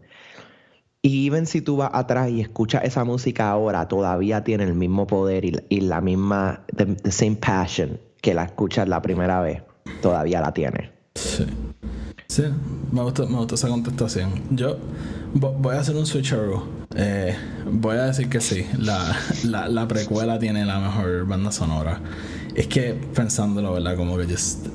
Y 1.04 1.26
even 1.26 1.48
si 1.48 1.62
tú 1.62 1.78
vas 1.78 1.90
atrás 1.94 2.30
y 2.30 2.42
escuchas 2.42 2.84
esa 2.84 3.04
música 3.04 3.50
ahora, 3.50 3.88
todavía 3.88 4.44
tiene 4.44 4.66
el 4.66 4.76
mismo 4.76 5.08
poder 5.08 5.46
y, 5.46 5.56
y 5.70 5.82
la 5.82 6.00
misma, 6.00 6.64
the, 6.76 6.86
the 6.86 7.12
same 7.12 7.36
passion 7.38 8.00
que 8.22 8.36
la 8.36 8.44
escuchas 8.44 8.88
la 8.88 9.02
primera 9.02 9.42
vez. 9.42 9.64
Todavía 10.02 10.42
la 10.42 10.54
tiene. 10.54 10.92
Sí. 11.16 11.46
Sí, 12.28 12.44
me 12.92 13.02
gusta, 13.02 13.26
me 13.26 13.36
gusta 13.36 13.56
esa 13.56 13.68
contestación. 13.68 14.30
Yo 14.52 14.78
vo- 15.34 15.54
voy 15.58 15.76
a 15.76 15.80
hacer 15.80 15.96
un 15.98 16.06
switcheroo. 16.06 16.64
Eh, 16.96 17.36
voy 17.70 17.98
a 17.98 18.04
decir 18.06 18.30
que 18.30 18.40
sí. 18.40 18.66
La, 18.78 19.14
la, 19.44 19.68
la 19.68 19.88
precuela 19.88 20.40
tiene 20.40 20.64
la 20.66 20.80
mejor 20.80 21.26
banda 21.28 21.52
sonora. 21.52 22.00
Es 22.56 22.68
que 22.68 22.94
pensándolo, 23.16 23.74
¿verdad? 23.74 23.96
Como 23.96 24.18
que 24.18 24.26
just 24.26 24.68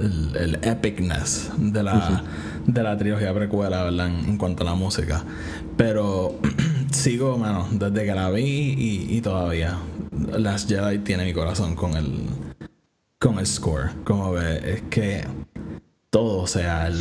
el, 0.00 0.36
el 0.36 0.54
epicness 0.62 1.50
de 1.58 1.82
la, 1.82 2.22
de 2.66 2.82
la 2.82 2.96
trilogía 2.96 3.34
precuela, 3.34 3.84
¿verdad? 3.84 4.06
En, 4.08 4.28
en 4.30 4.38
cuanto 4.38 4.62
a 4.62 4.66
la 4.66 4.74
música. 4.74 5.24
Pero 5.76 6.38
sigo, 6.92 7.36
mano, 7.38 7.66
desde 7.72 8.04
que 8.06 8.14
la 8.14 8.30
vi 8.30 8.42
y, 8.78 9.16
y 9.16 9.20
todavía. 9.20 9.76
Last 10.36 10.68
Jedi 10.68 10.98
tiene 10.98 11.24
mi 11.24 11.32
corazón 11.32 11.74
con 11.74 11.96
el, 11.96 12.12
con 13.20 13.38
el 13.38 13.46
score. 13.46 13.90
Como 14.04 14.34
que 14.34 14.72
es 14.74 14.82
que 14.90 15.24
todo, 16.10 16.42
o 16.42 16.46
sea, 16.46 16.86
el, 16.86 16.98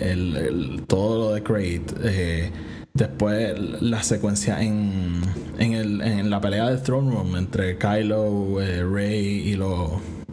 el- 0.00 0.36
el- 0.36 0.82
todo 0.86 1.18
lo 1.28 1.34
de 1.34 1.42
Crate. 1.42 1.84
eh, 2.02 2.50
después 2.94 3.54
la 3.80 4.02
secuencia 4.02 4.60
en, 4.62 5.20
en, 5.58 5.72
el, 5.74 6.00
en 6.00 6.30
la 6.30 6.40
pelea 6.40 6.68
de 6.70 6.78
Throne 6.78 7.10
Room 7.12 7.36
entre 7.36 7.78
Kylo, 7.78 8.60
eh, 8.60 8.84
Rey 8.84 9.48
y, 9.50 9.54
los 9.56 9.90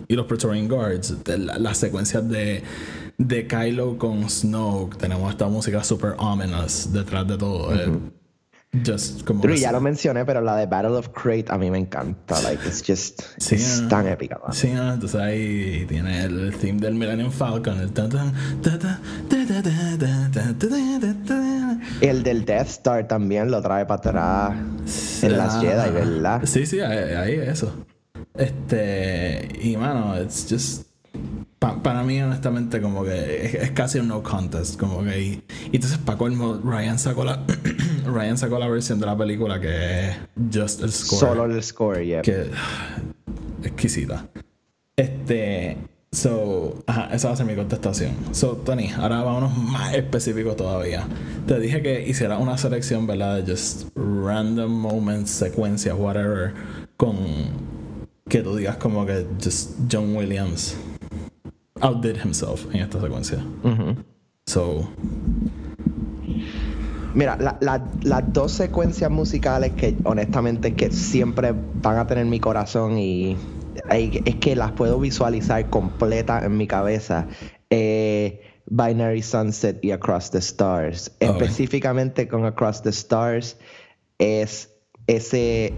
y 0.07 0.15
los 0.15 0.25
Praetorian 0.25 0.67
Guards. 0.67 1.23
de 1.23 1.37
la- 1.37 1.57
Las 1.59 1.77
secuencias 1.77 2.27
de, 2.27 2.63
de 3.17 3.47
Kylo 3.47 3.97
con 3.97 4.29
Snoke. 4.29 4.97
Tenemos 4.97 5.29
esta 5.31 5.47
música 5.47 5.83
super 5.83 6.13
ominous 6.17 6.91
detrás 6.93 7.27
de 7.27 7.37
todo. 7.37 7.73
eh, 7.75 7.91
just 8.85 9.23
como 9.23 9.41
Drew, 9.41 9.55
ya 9.55 9.71
lo 9.71 9.79
mencioné, 9.79 10.25
pero 10.25 10.41
la 10.41 10.55
de 10.57 10.65
Battle 10.65 10.91
of 10.97 11.09
Crate 11.09 11.45
a 11.47 11.57
mí 11.57 11.71
me 11.71 11.77
encanta. 11.79 12.39
Like, 12.41 12.67
it's 12.67 12.83
just, 12.85 13.21
Sí, 13.37 13.55
es 13.55 13.81
ah. 13.85 13.87
tan 13.87 14.07
épica. 14.07 14.39
man. 14.43 14.53
Sí, 14.53 14.69
¿no? 14.71 14.93
entonces 14.93 15.19
ahí 15.19 15.85
tiene 15.87 16.23
el 16.25 16.53
theme 16.57 16.79
del 16.81 16.93
Millennium 16.95 17.31
Falcon, 17.31 17.79
el 17.79 17.91
tan, 17.91 18.09
tan, 18.09 18.33
ta, 18.61 18.77
ta, 18.77 18.99
ta, 19.29 19.45
El 22.01 22.23
del 22.23 22.45
Death 22.45 22.67
Star 22.67 23.07
también 23.07 23.49
lo 23.51 23.61
trae 23.61 23.85
para 23.85 23.99
atrás 23.99 25.23
en 25.23 25.37
las 25.37 25.55
Ah, 25.55 25.59
Jedi, 25.61 25.91
¿verdad? 25.91 26.41
Sí, 26.45 26.65
sí, 26.65 26.79
ahí, 26.79 27.13
ahí 27.15 27.33
eso. 27.35 27.73
Este, 28.35 29.47
y 29.61 29.77
mano, 29.77 30.19
it's 30.21 30.45
just 30.49 30.87
pa- 31.59 31.81
para 31.81 32.03
mí 32.03 32.21
honestamente 32.21 32.79
como 32.81 33.03
que 33.03 33.45
es, 33.45 33.53
es 33.55 33.71
casi 33.71 33.99
un 33.99 34.07
no 34.07 34.21
contest, 34.23 34.79
como 34.79 35.03
que 35.03 35.19
y, 35.21 35.43
y 35.71 35.75
entonces 35.75 35.97
para 35.97 36.17
colmo 36.17 36.59
Ryan 36.63 36.99
sacó 36.99 37.23
la 37.25 37.43
Ryan 38.05 38.37
sacó 38.37 38.59
la 38.59 38.67
versión 38.67 38.99
de 38.99 39.05
la 39.07 39.17
película 39.17 39.59
que 39.59 40.09
es 40.09 40.15
just 40.53 40.81
el 40.83 40.91
score. 40.91 41.19
Solo 41.19 41.45
el 41.45 41.63
score, 41.63 42.03
yeah. 42.05 42.21
que 42.21 42.49
exquisita. 43.63 44.25
Este, 44.95 45.77
so, 46.11 46.83
ajá, 46.87 47.09
esa 47.13 47.27
va 47.27 47.33
a 47.33 47.37
ser 47.37 47.45
mi 47.45 47.55
contestación. 47.55 48.11
So, 48.31 48.57
Tony, 48.57 48.89
ahora 48.97 49.21
vámonos 49.23 49.55
más 49.57 49.93
específicos 49.93 50.55
todavía. 50.55 51.05
Te 51.47 51.59
dije 51.59 51.81
que 51.81 52.07
hiciera 52.07 52.37
una 52.37 52.57
selección, 52.57 53.05
¿verdad? 53.07 53.41
De 53.41 53.51
just 53.51 53.87
random 53.95 54.71
moments, 54.71 55.31
secuencias, 55.31 55.95
whatever, 55.97 56.53
con 56.97 57.15
que 58.29 58.41
tú 58.41 58.55
digas 58.55 58.77
como 58.77 59.05
que 59.05 59.25
just 59.43 59.71
John 59.91 60.15
Williams 60.15 60.75
outdid 61.81 62.15
himself 62.23 62.65
en 62.73 62.81
esta 62.81 62.99
secuencia. 62.99 63.37
Ujú. 63.63 63.95
So, 64.47 64.89
Mira, 67.13 67.35
la- 67.37 67.57
la- 67.61 67.83
las 68.03 68.31
dos 68.31 68.51
secuencias 68.51 69.09
musicales 69.09 69.71
que 69.73 69.95
honestamente 70.03 70.75
que 70.75 70.91
siempre 70.91 71.51
van 71.81 71.97
a 71.97 72.05
tener 72.05 72.25
mi 72.25 72.39
corazón 72.39 72.97
y 72.99 73.35
es 73.89 74.35
que 74.35 74.55
las 74.55 74.71
puedo 74.73 74.99
visualizar 74.99 75.69
completas 75.69 76.43
en 76.43 76.57
mi 76.57 76.67
cabeza. 76.67 77.27
Eh, 77.69 78.41
Binary 78.69 79.21
Sunset 79.21 79.83
y 79.83 79.91
Across 79.91 80.31
the 80.31 80.39
Stars. 80.39 81.11
Específicamente 81.19 82.27
con 82.27 82.45
Across 82.45 82.83
the 82.83 82.89
Stars 82.89 83.57
es 84.19 84.73
ese... 85.07 85.73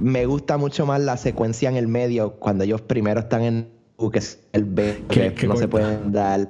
Me 0.00 0.26
gusta 0.26 0.56
mucho 0.58 0.86
más 0.86 1.00
la 1.00 1.16
secuencia 1.16 1.68
en 1.68 1.76
el 1.76 1.88
medio 1.88 2.34
cuando 2.38 2.64
ellos 2.64 2.80
primero 2.82 3.20
están 3.20 3.42
en... 3.42 3.72
que 4.12 4.18
es 4.18 4.40
el 4.52 4.64
B, 4.64 5.04
Que- 5.08 5.34
no 5.46 5.56
se 5.56 5.68
pueden 5.68 6.12
dar... 6.12 6.48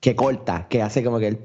Que 0.00 0.16
corta, 0.16 0.66
que 0.68 0.82
hace 0.82 1.04
como 1.04 1.18
que 1.18 1.28
el... 1.28 1.38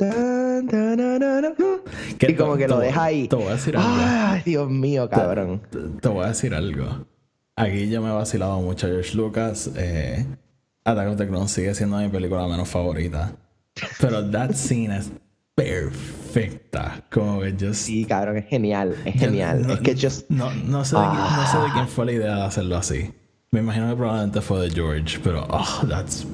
Que 2.17 2.31
y 2.31 2.36
como 2.36 2.57
que 2.57 2.67
lo 2.67 2.79
deja 2.79 3.03
ahí. 3.03 3.27
te 3.27 3.36
voy 3.36 3.45
a 3.47 3.51
decir 3.51 3.77
algo. 3.77 3.89
Ay, 3.95 4.41
Dios 4.43 4.69
mío, 4.69 5.07
cabrón. 5.10 5.62
Te, 5.69 5.77
te 6.01 6.07
voy 6.10 6.25
a 6.25 6.29
decir 6.29 6.53
algo. 6.55 7.05
Aquí 7.57 7.89
yo 7.89 8.01
me 8.01 8.09
he 8.09 8.13
vacilado 8.13 8.61
mucho 8.61 8.87
a 8.87 8.89
George 8.91 9.15
Lucas. 9.17 9.69
Eh, 9.75 10.25
Attack 10.85 11.07
of 11.09 11.17
the 11.17 11.27
Clones 11.27 11.51
sigue 11.51 11.73
siendo 11.75 11.97
mi 11.97 12.07
película 12.07 12.47
menos 12.47 12.69
favorita. 12.69 13.33
Pero 13.99 14.29
that 14.29 14.51
scene 14.53 14.95
es 14.95 15.11
perfecta. 15.55 17.03
Como 17.11 17.39
que 17.41 17.51
just. 17.59 17.81
Sí, 17.85 18.05
cabrón, 18.05 18.37
es 18.37 18.45
genial, 18.47 18.95
es 19.05 19.15
yo 19.15 19.19
genial. 19.21 19.65
no- 19.67 19.73
es 19.73 19.79
que 19.81 19.95
just... 19.95 20.29
No, 20.29 20.51
no, 20.53 20.85
sé 20.85 20.95
de 20.95 21.01
quién, 21.01 21.13
no 21.15 21.47
sé 21.51 21.57
de 21.57 21.63
Ah. 21.65 21.71
quién 21.73 21.87
fue 21.87 22.05
la 22.05 22.11
idea 22.11 22.35
de 22.35 22.41
hacerlo 22.43 22.77
así. 22.77 23.11
Me 23.51 23.59
imagino 23.61 23.89
que 23.89 23.95
probablemente 23.95 24.41
fue 24.41 24.61
de 24.61 24.69
George, 24.69 25.19
pero 25.23 25.47
oh, 25.49 25.85
that's. 25.87 26.27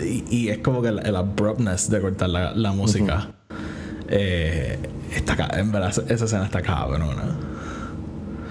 Y, 0.00 0.24
y 0.30 0.48
es 0.48 0.58
como 0.58 0.80
que 0.82 0.88
el, 0.88 1.04
el 1.06 1.16
abruptness 1.16 1.88
de 1.90 2.00
cortar 2.00 2.28
la, 2.28 2.52
la 2.54 2.72
música. 2.72 3.30
eh, 4.08 4.78
está 5.14 5.34
en 5.58 5.72
verdad, 5.72 5.90
esa 6.08 6.24
escena 6.24 6.44
está 6.44 6.60
cabrona. 6.62 7.36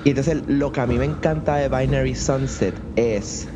Y 0.04 0.10
entonces 0.10 0.44
lo 0.48 0.72
que 0.72 0.82
a 0.82 0.88
mí 0.88 0.98
me 0.98 1.06
encanta 1.06 1.56
de 1.56 1.68
Binary 1.68 2.16
Sunset 2.16 2.74
es 2.96 3.48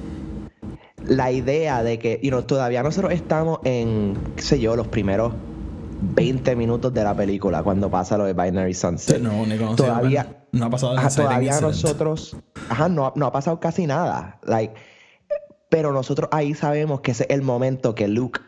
la 1.06 1.32
idea 1.32 1.84
de 1.84 2.00
que, 2.00 2.20
you 2.22 2.30
know, 2.30 2.44
todavía 2.44 2.84
nosotros 2.84 3.14
estamos 3.14 3.60
en, 3.64 4.18
qué 4.36 4.42
sé 4.42 4.60
yo, 4.60 4.76
los 4.76 4.88
primeros 4.88 5.34
20 6.16 6.56
minutos 6.56 6.94
de 6.94 7.04
la 7.04 7.16
película 7.16 7.64
cuando 7.64 7.90
pasa 7.90 8.18
lo 8.18 8.26
de 8.26 8.34
Binary 8.34 8.74
Sunset. 8.74 9.22
No, 9.22 9.46
ni 9.46 9.58
conocido, 9.58 9.88
todavía, 9.88 10.46
no 10.52 10.66
ha 10.66 10.70
pasado 10.70 10.98
ajá, 10.98 11.10
todavía 11.10 11.62
nosotros, 11.62 12.36
ajá, 12.70 12.90
no, 12.90 13.14
no 13.16 13.26
ha 13.26 13.32
pasado 13.32 13.60
casi 13.60 13.88
nada. 13.88 14.40
Like, 14.44 14.74
pero 15.70 15.94
nosotros 15.94 16.30
ahí 16.32 16.54
sabemos 16.54 17.02
que 17.02 17.12
ese 17.12 17.24
es 17.24 17.30
el 17.30 17.42
momento 17.42 17.96
que 17.96 18.08
Luke 18.08 18.42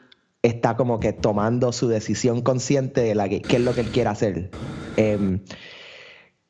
está 0.43 0.75
como 0.75 0.99
que 0.99 1.13
tomando 1.13 1.71
su 1.71 1.87
decisión 1.87 2.41
consciente 2.41 3.01
de 3.01 3.15
la 3.15 3.29
que, 3.29 3.41
qué 3.41 3.55
es 3.55 3.61
lo 3.63 3.73
que 3.73 3.81
él 3.81 3.87
quiere 3.87 4.09
hacer. 4.09 4.51
Em, 4.97 5.39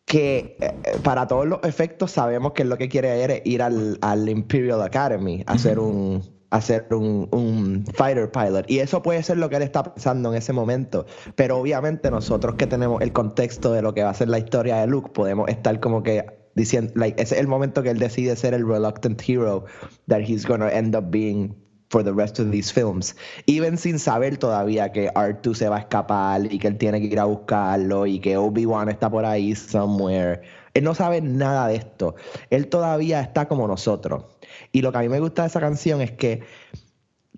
que 0.06 0.58
eh, 0.60 1.00
para 1.04 1.28
todos 1.28 1.48
los 1.48 1.60
efectos 1.63 2.12
sabemos 2.12 2.54
que 2.54 2.63
lo 2.63 2.78
que 2.78 2.89
quiere 2.89 3.24
es 3.24 3.41
ir 3.46 3.62
al, 3.62 3.98
al 4.02 4.30
Imperial 4.30 4.82
Academy 4.82 5.44
a 5.48 5.54
hacer 5.54 5.80
un 5.80 6.24
a 6.52 6.58
hacer 6.58 6.86
un, 6.91 7.28
un 7.32 7.86
fighter 7.96 8.32
pilot. 8.32 8.70
Y 8.70 8.80
eso 8.80 9.02
puede 9.02 9.24
ser 9.24 9.38
lo 9.38 9.50
que 9.50 9.56
él 9.58 9.63
está 9.63 9.84
pensando 9.84 10.30
en 10.30 10.38
ese 10.38 10.54
momento. 10.54 11.06
Pero 11.36 11.58
obviamente 11.58 12.12
nosotros 12.12 12.56
que 12.56 12.68
tenemos 12.68 13.02
el 13.02 13.12
contexto 13.12 13.74
de 13.74 13.82
lo 13.82 13.94
que 13.94 14.04
va 14.04 14.12
a 14.12 14.13
ser 14.13 14.30
la 14.30 14.38
historia 14.38 14.78
de 14.78 14.88
Luke 14.88 15.10
podemos 15.12 15.50
estar 15.50 15.80
como 15.80 16.04
que 16.04 16.26
diciendo 16.54 16.94
like, 16.96 17.22
ese 17.22 17.36
es 17.36 17.41
el 17.41 17.48
momento 17.48 17.84
que 17.84 17.89
él 17.89 18.00
decide 18.00 18.36
ser 18.36 18.54
el 18.54 18.65
reluctant 18.65 19.22
hero 19.28 19.65
that 20.08 20.22
he's 20.22 20.46
gonna 20.46 20.70
end 20.70 20.96
up 20.96 21.06
being 21.10 21.54
for 21.95 22.03
the 22.03 22.12
rest 22.12 22.39
of 22.39 22.51
these 22.51 22.73
films. 22.73 23.15
Even 23.45 23.77
sin 23.77 23.99
saber 23.99 24.36
todavía 24.36 24.91
que 24.91 25.09
R2 25.13 25.55
se 25.55 25.70
va 25.70 25.78
a 25.78 25.80
escapar 25.80 26.51
y 26.51 26.59
que 26.59 26.67
él 26.67 26.78
tiene 26.78 26.99
que 26.99 27.07
ir 27.07 27.20
a 27.22 27.24
buscarlo 27.24 28.05
y 28.05 28.20
que 28.20 28.36
Obi-Wan 28.36 28.89
está 28.89 29.09
por 29.09 29.24
ahí 29.24 29.55
somewhere. 29.55 30.41
Él 30.74 30.84
no 30.84 30.93
sabe 30.93 31.22
nada 31.22 31.70
de 31.70 31.76
esto. 31.78 32.15
Él 32.49 32.67
todavía 32.67 33.22
está 33.22 33.47
como 33.47 33.65
nosotros. 33.65 34.26
Y 34.74 34.82
lo 34.82 34.91
que 34.91 34.97
a 34.97 35.01
mí 35.03 35.07
me 35.07 35.22
gusta 35.22 35.43
de 35.43 35.47
esa 35.47 35.61
canción 35.61 36.01
es 36.01 36.11
que 36.11 36.43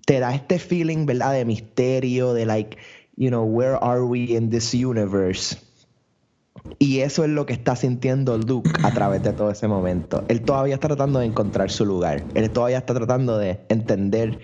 te 0.04 0.18
da 0.18 0.34
este 0.34 0.58
feeling, 0.58 1.06
¿verdad? 1.06 1.34
De 1.34 1.44
misterio, 1.44 2.34
de 2.34 2.44
like, 2.44 2.76
you 3.14 3.28
know, 3.28 3.44
where 3.44 3.78
are 3.80 4.02
we 4.02 4.34
in 4.34 4.50
this 4.50 4.74
universe? 4.74 5.56
Y 6.78 7.00
eso 7.00 7.24
es 7.24 7.30
lo 7.30 7.46
que 7.46 7.52
está 7.52 7.76
sintiendo 7.76 8.38
Luke 8.38 8.70
a 8.82 8.92
través 8.92 9.22
de 9.22 9.32
todo 9.32 9.50
ese 9.50 9.68
momento. 9.68 10.24
Él 10.28 10.42
todavía 10.42 10.74
está 10.74 10.88
tratando 10.88 11.18
de 11.18 11.26
encontrar 11.26 11.70
su 11.70 11.84
lugar. 11.84 12.24
Él 12.34 12.50
todavía 12.50 12.78
está 12.78 12.94
tratando 12.94 13.38
de 13.38 13.60
entender 13.68 14.38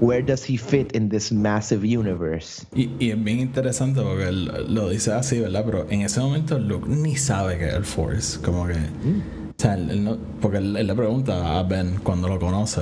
where 0.00 0.22
does 0.22 0.48
he 0.48 0.56
fit 0.56 0.94
in 0.94 1.08
this 1.08 1.32
massive 1.32 1.84
universe. 1.84 2.66
Y, 2.74 2.90
y 2.98 3.10
es 3.10 3.22
bien 3.22 3.40
interesante 3.40 4.00
porque 4.00 4.28
él 4.28 4.50
lo 4.68 4.88
dice 4.88 5.12
así, 5.12 5.40
¿verdad? 5.40 5.64
Pero 5.64 5.86
en 5.90 6.02
ese 6.02 6.20
momento 6.20 6.58
Luke 6.58 6.88
ni 6.88 7.16
sabe 7.16 7.58
que 7.58 7.68
es 7.68 7.74
el 7.74 7.84
Force. 7.84 8.40
Como 8.40 8.66
que... 8.66 8.74
O 8.74 9.62
sea, 9.62 9.74
él 9.74 10.02
no, 10.02 10.18
porque 10.40 10.58
él, 10.58 10.76
él 10.76 10.86
le 10.86 10.94
pregunta 10.94 11.58
a 11.58 11.62
Ben 11.62 12.00
cuando 12.02 12.28
lo 12.28 12.38
conoce. 12.38 12.80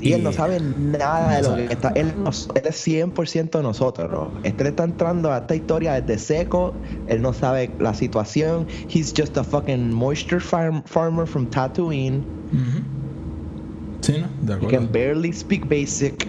Y 0.00 0.12
él 0.12 0.22
no 0.22 0.32
sabe 0.32 0.60
nada 0.60 1.36
de 1.36 1.42
lo 1.48 1.56
que 1.56 1.72
está. 1.72 1.88
Él, 1.94 2.12
nos- 2.22 2.48
él 2.54 2.62
es 2.66 2.76
100% 2.86 3.62
nosotros. 3.62 4.28
Este 4.44 4.64
le 4.64 4.70
está 4.70 4.84
entrando 4.84 5.32
a 5.32 5.38
esta 5.38 5.54
historia 5.54 6.00
desde 6.00 6.18
seco. 6.18 6.74
Él 7.08 7.20
no 7.22 7.32
sabe 7.32 7.70
la 7.78 7.94
situación. 7.94 8.66
He's 8.88 9.12
just 9.16 9.36
a 9.36 9.44
fucking 9.44 9.92
moisture 9.92 10.40
farm, 10.40 10.82
farmer 10.84 11.26
from 11.26 11.46
Tatooine. 11.46 12.22
Sí, 14.00 14.14
¿no? 14.18 14.28
De 14.42 14.52
He 14.52 14.56
acuerdo. 14.56 14.68
can 14.78 14.92
barely 14.92 15.32
speak 15.32 15.68
basic. 15.68 16.26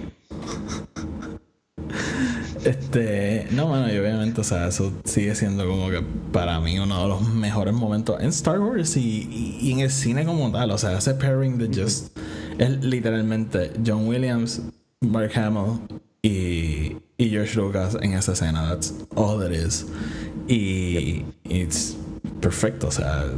Este, 2.65 3.47
no, 3.51 3.67
bueno, 3.67 3.91
y 3.91 3.97
obviamente, 3.97 4.41
o 4.41 4.43
sea, 4.43 4.67
eso 4.67 4.91
sigue 5.05 5.34
siendo 5.34 5.65
como 5.67 5.89
que 5.89 6.01
para 6.34 6.59
mí 6.59 6.78
uno 6.78 7.01
de 7.03 7.07
los 7.07 7.22
mejores 7.34 7.74
momentos 7.74 8.20
en 8.20 8.28
Star 8.30 8.59
Wars 8.59 8.97
y, 8.97 8.99
y- 9.32 9.57
y 9.61 9.72
en 9.72 9.80
el 9.80 9.89
cine 9.89 10.26
como 10.26 10.51
tal. 10.51 10.72
O 10.72 10.78
sea, 10.78 10.97
ese 10.97 11.13
pairing 11.13 11.57
de 11.57 11.67
just. 11.82 12.17
Es 12.60 12.84
literalmente 12.84 13.72
John 13.86 14.05
Williams, 14.07 14.62
Mark 14.99 15.32
Hamill 15.34 15.80
y, 16.22 16.97
y 17.18 17.30
George 17.30 17.55
Lucas 17.55 17.97
en 18.01 18.14
esa 18.14 18.34
escena. 18.34 18.68
That's 18.68 18.93
all 19.16 19.41
it 19.41 19.53
is. 19.53 19.86
Y 20.49 21.24
it's 21.45 21.95
perfecto, 22.41 22.88
o 22.88 22.91
sea. 22.91 23.32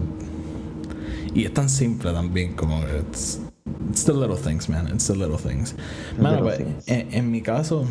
Y 1.36 1.46
es 1.46 1.54
tan 1.54 1.70
simple 1.70 2.12
también 2.12 2.56
como 2.56 2.82
it's, 2.88 3.40
it's 3.92 4.04
the 4.06 4.14
little 4.14 4.36
things, 4.36 4.68
man. 4.68 4.88
It's 4.88 5.06
the 5.06 5.16
little 5.16 5.38
things. 5.38 5.76
Mano, 6.18 6.44
little 6.44 6.44
pues, 6.44 6.58
things. 6.58 6.88
en, 6.88 7.14
en 7.14 7.32
mi 7.32 7.42
caso, 7.44 7.86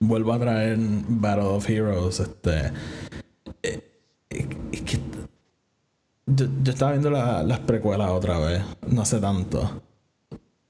vuelvo 0.00 0.32
a 0.32 0.38
traer 0.38 0.78
Battle 0.78 1.44
of 1.44 1.68
Heroes. 1.68 2.20
Este. 2.20 2.72
eh, 3.62 3.84
eh, 4.30 4.48
es 4.72 4.80
que. 4.80 4.98
Yo, 6.42 6.48
yo 6.62 6.72
estaba 6.72 6.92
viendo 6.92 7.10
la- 7.10 7.42
las 7.42 7.60
precuelas 7.60 8.10
otra 8.10 8.38
vez, 8.38 8.62
no 8.88 9.02
hace 9.02 9.18
tanto. 9.18 9.82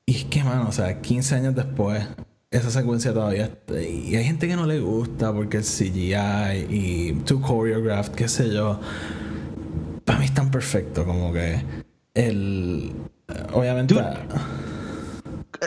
Y 0.06 0.16
es 0.16 0.24
que, 0.24 0.42
mano, 0.44 0.66
o 0.68 0.72
sea, 0.72 1.00
15 1.00 1.34
años 1.36 1.54
después, 1.54 2.04
esa 2.50 2.70
secuencia 2.70 3.12
todavía. 3.14 3.44
está- 3.46 3.80
Y 3.80 4.14
hay 4.16 4.24
gente 4.24 4.48
que 4.48 4.56
no 4.56 4.66
le 4.66 4.80
gusta 4.80 5.32
porque 5.32 5.58
es 5.58 5.66
CGI 5.68 6.66
y 6.68 7.12
too 7.24 7.40
choreographed, 7.46 8.12
qué 8.14 8.28
sé 8.28 8.52
yo. 8.52 8.80
Para 10.04 10.18
mí 10.18 10.24
es 10.26 10.34
tan 10.34 10.50
perfecto 10.50 11.04
como 11.04 11.32
que. 11.32 11.62
El. 12.14 12.92
Obviamente. 13.54 13.94
Dude. 13.94 14.06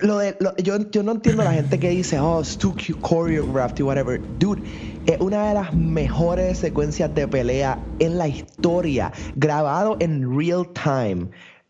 Lo 0.02 0.18
de, 0.18 0.36
lo- 0.42 0.56
yo, 0.58 0.78
yo 0.92 1.04
no 1.04 1.14
entiendo 1.14 1.42
a 1.42 1.46
la 1.46 1.54
gente 1.54 1.80
que 1.80 1.90
dice, 1.90 2.20
oh, 2.20 2.42
it's 2.42 2.58
too 2.58 2.76
choreographed 3.02 3.80
y 3.80 3.84
whatever. 3.84 4.22
Dude, 4.38 4.62
es 5.06 5.20
una 5.20 5.48
de 5.48 5.54
las 5.54 5.74
mejores 5.74 6.58
secuencias 6.58 7.14
de 7.14 7.28
pelea 7.28 7.80
en 8.00 8.18
la 8.18 8.28
historia, 8.28 9.12
grabado 9.36 9.98
en 10.00 10.38
real 10.38 10.68
time. 10.74 11.30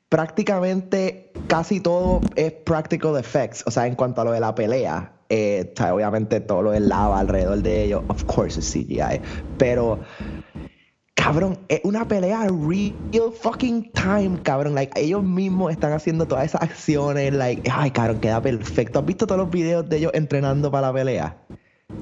Prácticamente 0.09 1.31
casi 1.47 1.79
todo 1.79 2.21
es 2.35 2.51
practical 2.51 3.17
effects, 3.17 3.63
o 3.65 3.71
sea, 3.71 3.87
en 3.87 3.95
cuanto 3.95 4.21
a 4.21 4.25
lo 4.25 4.31
de 4.31 4.39
la 4.39 4.55
pelea. 4.55 5.11
eh, 5.29 5.73
obviamente 5.91 6.39
todo 6.39 6.61
lo 6.61 6.71
del 6.71 6.87
lava 6.87 7.19
alrededor 7.19 7.61
de 7.61 7.83
ellos, 7.83 8.03
of 8.07 8.23
course 8.25 8.59
es 8.59 8.71
CGI, 8.71 9.19
pero 9.57 9.99
Cabrón, 11.15 11.57
es 11.69 11.81
una 11.83 12.07
pelea 12.07 12.45
real 12.47 13.31
fucking 13.41 13.91
time, 13.93 14.39
cabrón. 14.43 14.75
Like, 14.75 15.01
ellos 15.01 15.23
mismos 15.23 15.71
están 15.71 15.91
haciendo 15.91 16.27
todas 16.27 16.45
esas 16.45 16.61
acciones. 16.61 17.33
Like, 17.33 17.67
ay, 17.73 17.89
cabrón, 17.89 18.19
queda 18.19 18.39
perfecto. 18.41 18.99
¿Has 18.99 19.05
visto 19.07 19.25
todos 19.25 19.39
los 19.39 19.49
videos 19.49 19.89
de 19.89 19.97
ellos 19.97 20.11
entrenando 20.13 20.69
para 20.69 20.87
la 20.87 20.93
pelea? 20.93 21.37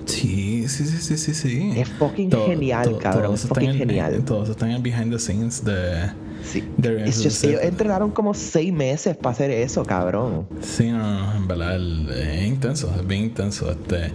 Sí, 0.06 0.53
sí, 0.68 0.86
sí, 0.86 0.98
sí, 0.98 1.18
sí, 1.18 1.34
sí. 1.34 1.72
Es 1.76 1.90
fucking 1.90 2.32
genial, 2.32 2.98
cabrón, 3.00 3.34
es 3.36 3.42
fucking 3.42 3.70
están 3.70 3.82
en- 3.82 3.88
genial. 3.90 4.24
Todos 4.26 4.50
están 4.50 4.72
en 4.72 4.84
behind 4.84 5.12
the 5.12 5.20
scenes 5.20 5.64
de. 5.64 6.12
Sí. 6.44 6.64
de 6.78 7.08
It's 7.08 7.24
just- 7.24 7.44
ellos 7.46 7.62
entrenaron 7.64 8.12
como 8.12 8.34
seis 8.34 8.74
meses 8.74 9.16
para 9.16 9.32
hacer 9.34 9.50
eso, 9.52 9.84
cabrón. 9.86 10.46
Sí, 10.62 10.90
no, 10.92 10.98
no, 10.98 11.36
en 11.36 11.48
verdad 11.48 11.78
es 11.78 12.46
intenso, 12.48 12.94
es 13.00 13.08
bien 13.08 13.24
intenso. 13.24 13.72
Este, 13.72 14.12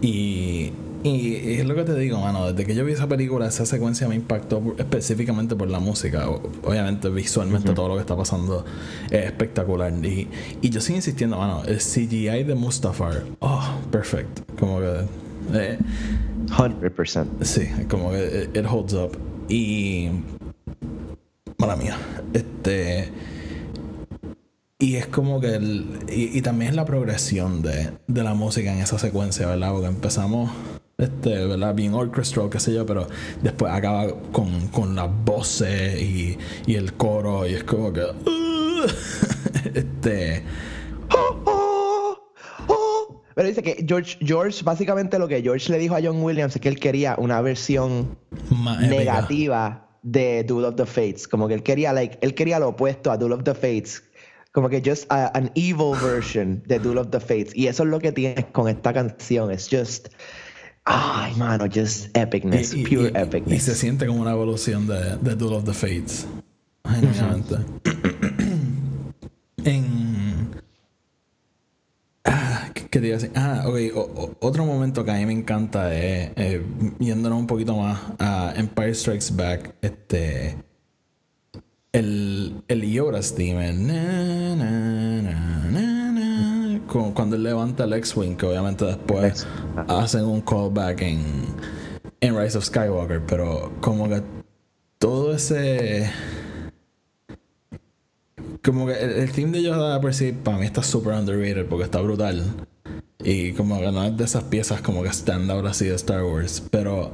y, 0.00 0.72
y 1.02 1.54
es 1.58 1.66
lo 1.66 1.74
que 1.74 1.84
te 1.84 1.94
digo, 1.94 2.18
mano, 2.18 2.50
desde 2.50 2.64
que 2.66 2.74
yo 2.74 2.84
vi 2.84 2.92
esa 2.92 3.06
película, 3.06 3.46
esa 3.46 3.66
secuencia 3.66 4.08
me 4.08 4.14
impactó 4.14 4.62
específicamente 4.78 5.54
por 5.54 5.68
la 5.68 5.78
música. 5.78 6.28
Obviamente, 6.64 7.10
visualmente 7.10 7.72
todo 7.74 7.88
lo 7.88 7.94
que 7.96 8.00
está 8.00 8.16
pasando 8.16 8.64
es 9.10 9.26
espectacular. 9.26 9.92
Y, 10.04 10.28
y 10.62 10.70
yo 10.70 10.80
sigo 10.80 10.96
insistiendo, 10.96 11.36
mano, 11.38 11.62
el 11.66 11.78
CGI 11.78 12.42
de 12.44 12.54
Mustafar, 12.54 13.24
oh, 13.40 13.62
perfect. 13.92 14.40
Como 14.58 14.80
que. 14.80 15.25
Eh, 15.54 15.78
100%. 16.46 17.44
Sí, 17.44 17.68
como 17.88 18.10
que 18.10 18.44
it, 18.44 18.56
it 18.56 18.66
holds 18.68 18.94
up. 18.94 19.16
Y. 19.48 20.10
Mala 21.58 21.76
mía. 21.76 21.96
Este. 22.32 23.10
Y 24.78 24.96
es 24.96 25.06
como 25.06 25.40
que 25.40 25.54
el. 25.54 26.00
Y, 26.08 26.38
y 26.38 26.42
también 26.42 26.70
es 26.70 26.76
la 26.76 26.84
progresión 26.84 27.62
de, 27.62 27.92
de 28.06 28.22
la 28.22 28.34
música 28.34 28.72
en 28.72 28.80
esa 28.80 28.98
secuencia, 28.98 29.46
¿verdad? 29.46 29.72
Porque 29.72 29.88
empezamos. 29.88 30.50
Este, 30.98 31.46
¿verdad? 31.46 31.74
Bien 31.74 31.92
orchestral, 31.92 32.48
qué 32.48 32.58
sé 32.58 32.72
yo, 32.72 32.86
pero 32.86 33.06
después 33.42 33.70
acaba 33.70 34.18
con, 34.32 34.68
con 34.68 34.94
las 34.94 35.10
voces 35.26 36.00
y, 36.00 36.38
y 36.66 36.74
el 36.74 36.94
coro, 36.94 37.46
y 37.46 37.54
es 37.54 37.64
como 37.64 37.92
que. 37.92 38.02
este. 39.74 40.42
Pero 43.36 43.48
dice 43.48 43.62
que 43.62 43.84
George, 43.86 44.16
George, 44.24 44.64
básicamente 44.64 45.18
lo 45.18 45.28
que 45.28 45.42
George 45.42 45.70
le 45.70 45.76
dijo 45.78 45.94
a 45.94 46.00
John 46.02 46.22
Williams 46.22 46.56
es 46.56 46.62
que 46.62 46.70
él 46.70 46.80
quería 46.80 47.16
una 47.18 47.42
versión 47.42 48.16
negativa 48.88 49.86
de 50.02 50.42
Duel 50.42 50.64
of 50.64 50.76
the 50.76 50.86
Fates. 50.86 51.28
Como 51.28 51.46
que 51.46 51.52
él 51.52 51.62
quería, 51.62 51.92
like, 51.92 52.16
él 52.22 52.34
quería 52.34 52.58
lo 52.58 52.68
opuesto 52.70 53.10
a 53.10 53.18
Duel 53.18 53.32
of 53.32 53.44
the 53.44 53.52
Fates. 53.54 54.02
Como 54.52 54.70
que 54.70 54.80
just 54.82 55.04
a- 55.12 55.30
an 55.36 55.50
evil 55.54 55.92
version 56.02 56.62
de 56.66 56.78
Duel 56.78 56.96
of 56.96 57.10
the 57.10 57.20
Fates. 57.20 57.54
Y 57.54 57.66
eso 57.66 57.82
es 57.82 57.90
lo 57.90 57.98
que 57.98 58.10
tienes 58.10 58.46
con 58.52 58.68
esta 58.70 58.94
canción. 58.94 59.50
Es 59.50 59.68
just. 59.70 60.08
Ay, 60.86 61.34
mano, 61.36 61.66
just 61.66 62.16
epicness. 62.16 62.72
Y- 62.72 62.84
pure 62.84 63.10
y- 63.14 63.20
epicness. 63.20 63.54
Y 63.54 63.60
se 63.60 63.74
siente 63.74 64.06
como 64.06 64.22
una 64.22 64.30
evolución 64.32 64.86
de, 64.86 65.18
de 65.18 65.34
Duel 65.34 65.52
of 65.56 65.64
the 65.64 65.74
Fates. 65.74 66.26
Genuinamente. 66.88 67.56
en. 69.64 70.46
Ah, 72.96 72.96
¿qué 72.96 72.96
qué 72.96 73.00
te 73.00 73.06
iba 73.08 73.16
a 73.16 73.20
decir? 73.20 73.32
Ah, 73.34 73.64
ok. 73.66 73.76
o- 73.96 74.22
o- 74.22 74.36
otro 74.46 74.64
momento 74.64 75.04
que 75.04 75.10
a 75.10 75.14
mí 75.14 75.26
me 75.26 75.32
encanta 75.32 75.94
es. 75.94 76.30
eh, 76.36 76.62
yéndonos 76.98 77.38
un 77.38 77.46
poquito 77.46 77.76
más 77.76 77.98
a 78.18 78.54
Empire 78.56 78.94
Strikes 78.94 79.32
Back. 79.34 79.74
Este. 79.82 80.56
El, 81.92 82.62
el 82.68 82.82
Yoda's 82.92 83.34
theme. 83.34 83.68
el 83.70 83.86
na, 83.86 84.56
cu- 86.88 87.12
cuando 87.14 87.36
él 87.36 87.42
levanta 87.42 87.84
el 87.84 87.92
X-Wing, 87.94 88.36
que 88.36 88.46
obviamente 88.46 88.84
después 88.84 89.46
hacen 89.88 90.24
un 90.24 90.40
callback 90.42 91.00
en, 91.02 91.22
en 92.20 92.38
Rise 92.38 92.58
of 92.58 92.64
Skywalker, 92.64 93.22
pero 93.26 93.72
como 93.80 94.08
que 94.08 94.22
todo 94.98 95.34
ese. 95.34 96.10
Como 98.62 98.86
que 98.86 98.92
el, 98.92 99.10
el 99.12 99.32
theme 99.32 99.52
de 99.52 99.62
Yoda 99.62 100.00
por 100.00 100.12
sí, 100.12 100.32
para 100.32 100.58
mí 100.58 100.66
está 100.66 100.82
super 100.82 101.14
underrated 101.14 101.66
porque 101.66 101.84
está 101.84 102.00
brutal. 102.00 102.42
Y 103.22 103.52
como 103.52 103.78
que 103.80 103.90
no 103.90 104.04
es 104.04 104.16
de 104.16 104.24
esas 104.24 104.44
piezas 104.44 104.80
como 104.82 105.02
que 105.02 105.08
stand 105.08 105.50
out 105.50 105.66
así 105.66 105.86
de 105.86 105.94
Star 105.94 106.22
Wars, 106.22 106.62
pero 106.70 107.12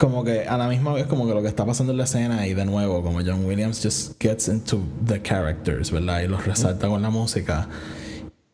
como 0.00 0.24
que 0.24 0.46
a 0.48 0.56
la 0.56 0.66
misma 0.66 0.94
vez 0.94 1.06
como 1.06 1.26
que 1.26 1.34
lo 1.34 1.42
que 1.42 1.48
está 1.48 1.66
pasando 1.66 1.92
en 1.92 1.98
la 1.98 2.04
escena 2.04 2.46
y 2.46 2.54
de 2.54 2.64
nuevo 2.64 3.02
como 3.02 3.20
John 3.20 3.44
Williams 3.44 3.82
just 3.82 4.18
gets 4.18 4.48
into 4.48 4.80
the 5.06 5.20
characters, 5.20 5.90
¿verdad? 5.90 6.22
Y 6.22 6.28
los 6.28 6.46
resalta 6.46 6.88
con 6.88 7.02
la 7.02 7.10
música. 7.10 7.68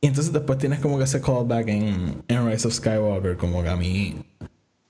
Y 0.01 0.09
entonces 0.09 0.33
después 0.33 0.59
tienes 0.59 0.81
como 0.81 0.99
que 0.99 1.05
ese 1.05 1.21
callback 1.21 1.69
en 1.69 2.23
Rise 2.29 2.67
of 2.67 2.75
Skywalker, 2.75 3.37
como 3.37 3.63
que 3.63 3.69
a 3.69 3.77
mí, 3.77 4.17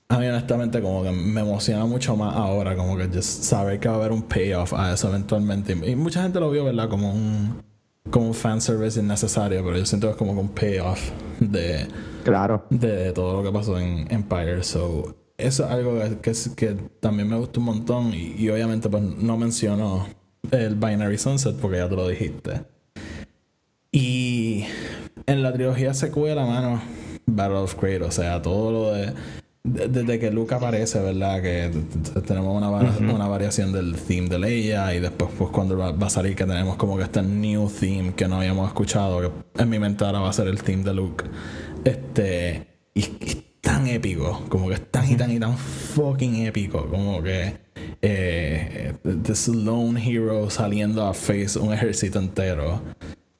a 0.09 0.17
mí 0.17 0.25
honestamente 0.25 0.81
como 0.81 1.03
que 1.03 1.11
me 1.11 1.41
emociona 1.41 1.85
mucho 1.85 2.15
más 2.15 2.35
ahora, 2.35 2.75
como 2.75 2.97
que 2.97 3.05
just 3.05 3.43
saber 3.43 3.79
que 3.79 3.87
va 3.87 3.93
a 3.93 3.97
haber 3.97 4.11
un 4.11 4.23
payoff 4.23 4.73
a 4.73 4.93
eso 4.93 5.09
eventualmente. 5.09 5.73
Y 5.73 5.95
mucha 5.95 6.23
gente 6.23 6.39
lo 6.39 6.49
vio, 6.49 6.65
¿verdad? 6.65 6.89
Como 6.89 7.11
un, 7.13 7.61
como 8.11 8.27
un 8.27 8.33
fanservice 8.33 8.99
innecesario, 8.99 9.63
pero 9.63 9.77
yo 9.77 9.85
siento 9.85 10.07
que 10.07 10.11
es 10.11 10.17
como 10.17 10.31
un 10.39 10.49
payoff 10.49 10.99
de, 11.39 11.87
Claro. 12.23 12.65
de 12.69 13.11
todo 13.13 13.41
lo 13.41 13.43
que 13.43 13.55
pasó 13.57 13.79
en 13.79 14.07
Empire. 14.11 14.63
So, 14.63 15.15
eso 15.37 15.65
es 15.65 15.71
algo 15.71 15.99
que, 15.99 16.17
que, 16.19 16.29
es- 16.31 16.49
que 16.55 16.75
también 16.99 17.29
me 17.29 17.37
gusta 17.37 17.59
un 17.59 17.65
montón. 17.67 18.13
Y, 18.13 18.33
y 18.37 18.49
obviamente, 18.49 18.89
pues 18.89 19.03
no 19.03 19.37
menciono 19.37 20.07
el 20.51 20.75
Binary 20.75 21.17
Sunset 21.17 21.55
porque 21.57 21.77
ya 21.77 21.89
te 21.89 21.95
lo 21.95 22.07
dijiste. 22.07 22.63
Y 23.91 24.65
en 25.25 25.43
la 25.43 25.53
trilogía 25.53 25.93
secuela, 25.93 26.45
mano, 26.45 26.81
Battle 27.25 27.57
of 27.57 27.75
Kratos, 27.75 28.09
o 28.09 28.11
sea, 28.11 28.41
todo 28.41 28.71
lo 28.71 28.93
de. 28.93 29.13
De- 29.67 29.87
Desde 29.87 30.19
que 30.19 30.31
Luke 30.31 30.53
aparece, 30.55 30.99
¿verdad? 30.99 31.41
Que 31.41 31.71
tenemos 32.25 32.55
una, 32.55 32.69
una 33.13 33.27
variación 33.27 33.71
del 33.71 33.95
theme 33.95 34.29
de 34.29 34.39
Leia 34.39 34.93
y 34.95 34.99
después 34.99 35.31
pues 35.37 35.49
cuando 35.51 35.77
va, 35.77 35.91
va 35.91 36.07
a 36.07 36.09
salir 36.09 36.35
que 36.35 36.45
tenemos 36.45 36.75
como 36.77 36.97
que 36.97 37.03
este 37.03 37.21
new 37.21 37.69
theme 37.69 38.13
que 38.15 38.27
no 38.27 38.37
habíamos 38.37 38.67
escuchado, 38.67 39.21
que 39.21 39.61
en 39.61 39.69
mi 39.69 39.79
mente 39.79 40.05
ahora 40.05 40.19
va 40.19 40.29
a 40.29 40.33
ser 40.33 40.47
el 40.47 40.61
theme 40.63 40.83
de 40.83 40.93
Luke. 40.93 41.25
Este... 41.83 42.67
Y, 42.93 43.01
y 43.01 43.17
es 43.27 43.37
tan 43.61 43.85
épico, 43.87 44.43
como 44.49 44.69
que 44.69 44.75
es 44.75 44.91
tan 44.91 45.11
y 45.11 45.15
tan 45.15 45.29
y 45.31 45.39
tan 45.39 45.57
fucking 45.57 46.47
épico, 46.47 46.87
como 46.89 47.21
que... 47.21 47.67
Eh, 48.01 48.93
this 49.23 49.47
lone 49.47 50.01
hero 50.03 50.49
saliendo 50.49 51.05
a 51.05 51.13
face 51.13 51.59
un 51.59 51.73
ejército 51.73 52.17
entero. 52.19 52.81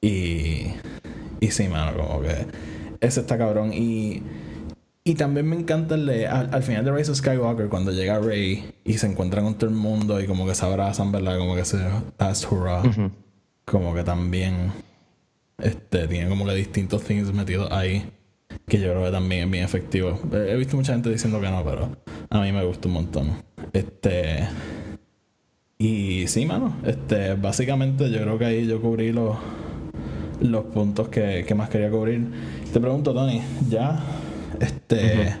Y... 0.00 0.66
Y 1.40 1.50
sí, 1.50 1.68
mano, 1.68 1.96
como 1.96 2.20
que... 2.20 2.46
Ese 3.00 3.20
está 3.20 3.36
cabrón 3.38 3.72
y... 3.72 4.22
Y 5.08 5.14
también 5.14 5.48
me 5.48 5.56
encanta 5.56 5.94
el 5.94 6.04
de, 6.04 6.26
al, 6.26 6.50
al 6.52 6.62
final 6.62 6.84
de 6.84 6.92
Rise 6.92 7.10
of 7.10 7.16
Skywalker, 7.16 7.70
cuando 7.70 7.92
llega 7.92 8.18
Rey 8.18 8.74
y 8.84 8.98
se 8.98 9.06
encuentran 9.06 9.42
con 9.42 9.54
todo 9.54 9.70
el 9.70 9.74
mundo 9.74 10.20
y 10.20 10.26
como 10.26 10.46
que 10.46 10.54
se 10.54 10.66
abrazan, 10.66 11.10
¿verdad? 11.10 11.38
Como 11.38 11.54
que 11.54 11.64
se 11.64 11.78
last 12.18 12.44
hurrah. 12.52 12.82
Como 13.64 13.94
que 13.94 14.04
también 14.04 14.70
este, 15.56 16.08
tiene 16.08 16.28
como 16.28 16.44
que 16.44 16.54
distintos 16.54 17.04
things 17.04 17.32
metidos 17.32 17.72
ahí. 17.72 18.04
Que 18.66 18.80
yo 18.80 18.90
creo 18.90 19.04
que 19.06 19.10
también 19.10 19.44
es 19.44 19.50
bien 19.50 19.64
efectivo. 19.64 20.20
He 20.30 20.52
he 20.52 20.56
visto 20.58 20.76
mucha 20.76 20.92
gente 20.92 21.08
diciendo 21.08 21.40
que 21.40 21.48
no, 21.48 21.64
pero 21.64 21.96
a 22.28 22.40
mí 22.42 22.52
me 22.52 22.62
gusta 22.66 22.88
un 22.88 22.94
montón. 22.94 23.30
Este. 23.72 24.46
Y 25.78 26.26
sí, 26.26 26.44
mano. 26.44 26.76
Este, 26.84 27.32
básicamente 27.32 28.10
yo 28.10 28.20
creo 28.20 28.38
que 28.38 28.44
ahí 28.44 28.66
yo 28.66 28.78
cubrí 28.82 29.12
los, 29.12 29.38
los 30.42 30.66
puntos 30.66 31.08
que, 31.08 31.46
que 31.48 31.54
más 31.54 31.70
quería 31.70 31.90
cubrir. 31.90 32.26
Te 32.70 32.78
pregunto, 32.78 33.14
Tony, 33.14 33.40
ya. 33.70 34.04
Este. 34.60 35.36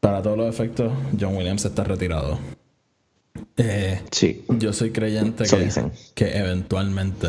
Para 0.00 0.22
todos 0.22 0.36
los 0.38 0.48
efectos, 0.48 0.92
John 1.18 1.36
Williams 1.36 1.64
está 1.64 1.82
retirado. 1.84 2.38
Eh, 3.56 4.00
Sí. 4.10 4.44
yo 4.48 4.72
soy 4.72 4.90
creyente 4.92 5.44
que, 6.14 6.38
eventualmente 6.38 7.28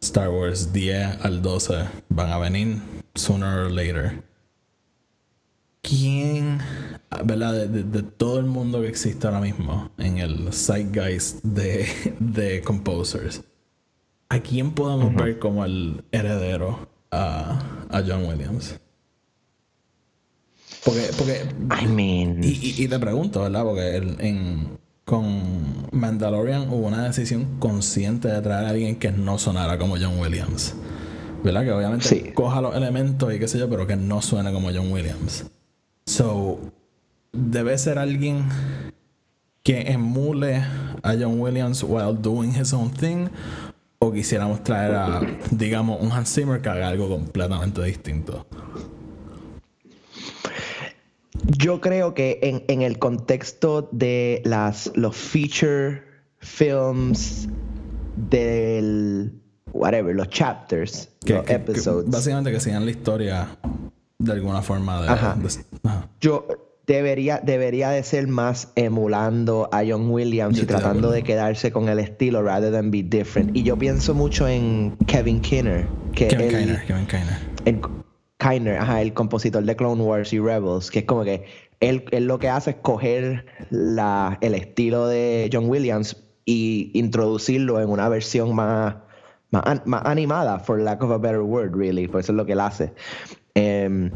Star 0.00 0.28
Wars 0.28 0.72
10 0.72 1.18
al 1.24 1.40
12 1.42 1.74
van 2.08 2.30
a 2.30 2.38
venir 2.38 2.78
sooner 3.14 3.48
or 3.66 3.70
later. 3.70 4.22
¿Quién, 5.82 6.58
verdad, 7.24 7.52
de, 7.54 7.68
de- 7.68 7.82
de 7.84 8.02
todo 8.02 8.38
el 8.38 8.46
mundo 8.46 8.82
que 8.82 8.88
existe 8.88 9.26
ahora 9.26 9.40
mismo 9.40 9.90
en 9.96 10.18
el 10.18 10.52
zeitgeist 10.52 11.42
de, 11.42 11.86
de 12.20 12.60
composers, 12.62 13.42
¿a 14.28 14.40
quién 14.40 14.72
podemos 14.72 15.14
ver 15.14 15.38
como 15.38 15.64
el 15.64 16.04
heredero 16.12 16.86
a, 17.10 17.62
a 17.88 18.02
John 18.06 18.26
Williams? 18.26 18.78
Porque, 20.84 21.10
porque 21.16 21.42
I 21.82 21.86
mean. 21.86 22.42
y, 22.42 22.48
y- 22.48 22.74
y 22.84 22.88
te 22.88 22.98
pregunto, 22.98 23.42
¿verdad? 23.42 23.64
Porque 23.64 23.96
en, 23.96 24.78
con 25.04 25.88
Mandalorian 25.92 26.68
hubo 26.70 26.86
una 26.86 27.04
decisión 27.04 27.46
consciente 27.58 28.28
de 28.28 28.40
traer 28.40 28.64
a 28.66 28.68
alguien 28.70 28.96
que 28.96 29.12
no 29.12 29.38
sonara 29.38 29.76
como 29.78 29.96
John 29.98 30.18
Williams. 30.18 30.74
¿Verdad? 31.44 31.64
Que 31.64 31.72
obviamente 31.72 32.06
Sí. 32.08 32.32
coja 32.34 32.60
los 32.60 32.74
elementos 32.76 33.32
y 33.34 33.38
qué 33.38 33.48
sé 33.48 33.58
yo, 33.58 33.68
pero 33.68 33.86
que 33.86 33.96
no 33.96 34.20
suene 34.22 34.52
como 34.52 34.68
John 34.72 34.92
Williams. 34.92 35.46
So, 36.06 36.58
debe 37.32 37.76
ser 37.78 37.98
alguien 37.98 38.44
que 39.62 39.80
emule 39.92 40.62
a 41.02 41.14
John 41.18 41.40
Williams 41.40 41.82
while 41.82 42.14
doing 42.18 42.54
his 42.58 42.72
own 42.72 42.90
thing. 42.90 43.28
O 44.00 44.10
quisiéramos 44.12 44.64
traer 44.64 44.94
a, 44.94 45.20
digamos, 45.50 46.00
un 46.00 46.10
Hans 46.10 46.32
Zimmer 46.34 46.60
que 46.62 46.68
haga 46.70 46.88
algo 46.88 47.08
completamente 47.08 47.82
distinto. 47.82 48.46
Yo 51.46 51.80
creo 51.80 52.14
que 52.14 52.38
en, 52.42 52.64
en 52.68 52.82
el 52.82 52.98
contexto 52.98 53.88
de 53.92 54.42
las, 54.44 54.90
los 54.94 55.16
feature 55.16 56.02
films 56.38 57.48
del 58.16 59.32
whatever, 59.72 60.14
los 60.14 60.28
chapters, 60.28 61.08
Que- 61.24 61.34
los 61.34 61.42
que- 61.42 61.48
que 61.48 61.54
episodes. 61.72 62.10
básicamente 62.10 62.50
que 62.52 62.60
sigan 62.60 62.84
la 62.84 62.90
historia 62.90 63.48
de 64.18 64.32
alguna 64.32 64.62
forma 64.62 65.00
de, 65.02 65.08
Ajá. 65.08 65.36
de- 65.40 65.88
ajá. 65.88 66.08
yo 66.20 66.46
debería, 66.86 67.40
debería 67.42 67.90
de 67.90 68.02
ser 68.02 68.26
más 68.26 68.72
emulando 68.74 69.68
a 69.72 69.82
John 69.88 70.10
Williams 70.10 70.56
Yo 70.56 70.64
y 70.64 70.66
tratando 70.66 71.10
de 71.10 71.22
quedarse 71.22 71.70
con 71.72 71.88
el 71.88 72.00
estilo 72.00 72.42
rather 72.42 72.72
than 72.72 72.90
be 72.90 73.02
different. 73.02 73.56
Y 73.56 73.62
yo 73.62 73.78
pienso 73.78 74.12
mucho 74.14 74.46
en 74.48 74.96
Kevin 75.06 75.40
Kinner, 75.40 75.86
que 76.14 76.26
Kevin 76.28 76.46
él- 76.46 76.58
Kiner, 76.64 76.84
Kevin 76.86 77.06
Kiner. 77.06 77.99
Kiner, 78.40 78.78
ajá, 78.78 79.02
el 79.02 79.12
compositor 79.12 79.62
de 79.62 79.76
Clone 79.76 80.02
Wars 80.02 80.32
y 80.32 80.40
Rebels, 80.40 80.90
que 80.90 81.00
es 81.00 81.04
como 81.04 81.22
que 81.24 81.44
él, 81.80 82.04
él 82.10 82.24
lo 82.24 82.38
que 82.38 82.48
hace 82.48 82.70
es 82.70 82.76
coger 82.76 83.46
la, 83.70 84.38
el 84.40 84.54
estilo 84.54 85.06
de 85.06 85.48
John 85.52 85.68
Williams 85.68 86.16
y 86.44 86.90
introducirlo 86.94 87.80
en 87.80 87.90
una 87.90 88.08
versión 88.08 88.54
más, 88.54 88.96
más, 89.50 89.86
más 89.86 90.02
animada, 90.04 90.58
for 90.58 90.80
lack 90.80 91.02
of 91.02 91.10
a 91.10 91.18
better 91.18 91.42
word, 91.42 91.74
really, 91.74 92.08
pues 92.08 92.26
eso 92.26 92.32
es 92.32 92.36
lo 92.36 92.46
que 92.46 92.52
él 92.52 92.60
hace. 92.60 92.92
Em, 93.54 94.10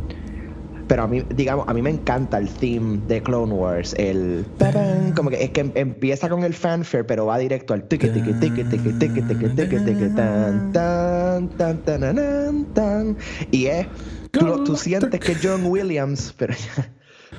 pero 0.87 1.03
a 1.05 1.07
mí, 1.09 1.25
digamos, 1.31 1.65
a 1.69 1.75
mí 1.75 1.81
me 1.83 1.91
encanta 1.91 2.39
el 2.39 2.49
theme 2.51 3.01
de 3.07 3.23
Clone 3.23 3.53
Wars, 3.55 3.95
el 3.99 4.47
tarán, 4.59 5.13
como 5.13 5.31
que 5.31 5.43
es 5.43 5.51
que 5.51 5.61
em- 5.63 5.73
empieza 5.75 6.29
con 6.29 6.45
el 6.45 6.55
fanfare, 6.55 7.05
pero 7.05 7.27
va 7.27 7.39
directo 7.39 7.75
al 7.75 7.85
tiki 7.89 8.09
tiki 8.09 8.35
tiki 8.35 8.65
tiki 8.65 8.93
tiki 8.93 9.23
tiki 9.23 9.49
tiki 9.49 9.79
tiki 9.81 10.09
tan 10.15 10.73
tan 10.73 11.49
tan 11.57 11.83
tan 11.83 12.67
tan 12.75 13.17
y 13.51 13.67
es 13.67 13.87
tú, 14.31 14.65
tú 14.65 14.77
sientes 14.77 15.21
que 15.21 15.35
John 15.43 15.65
Williams, 15.67 16.35
pero 16.37 16.55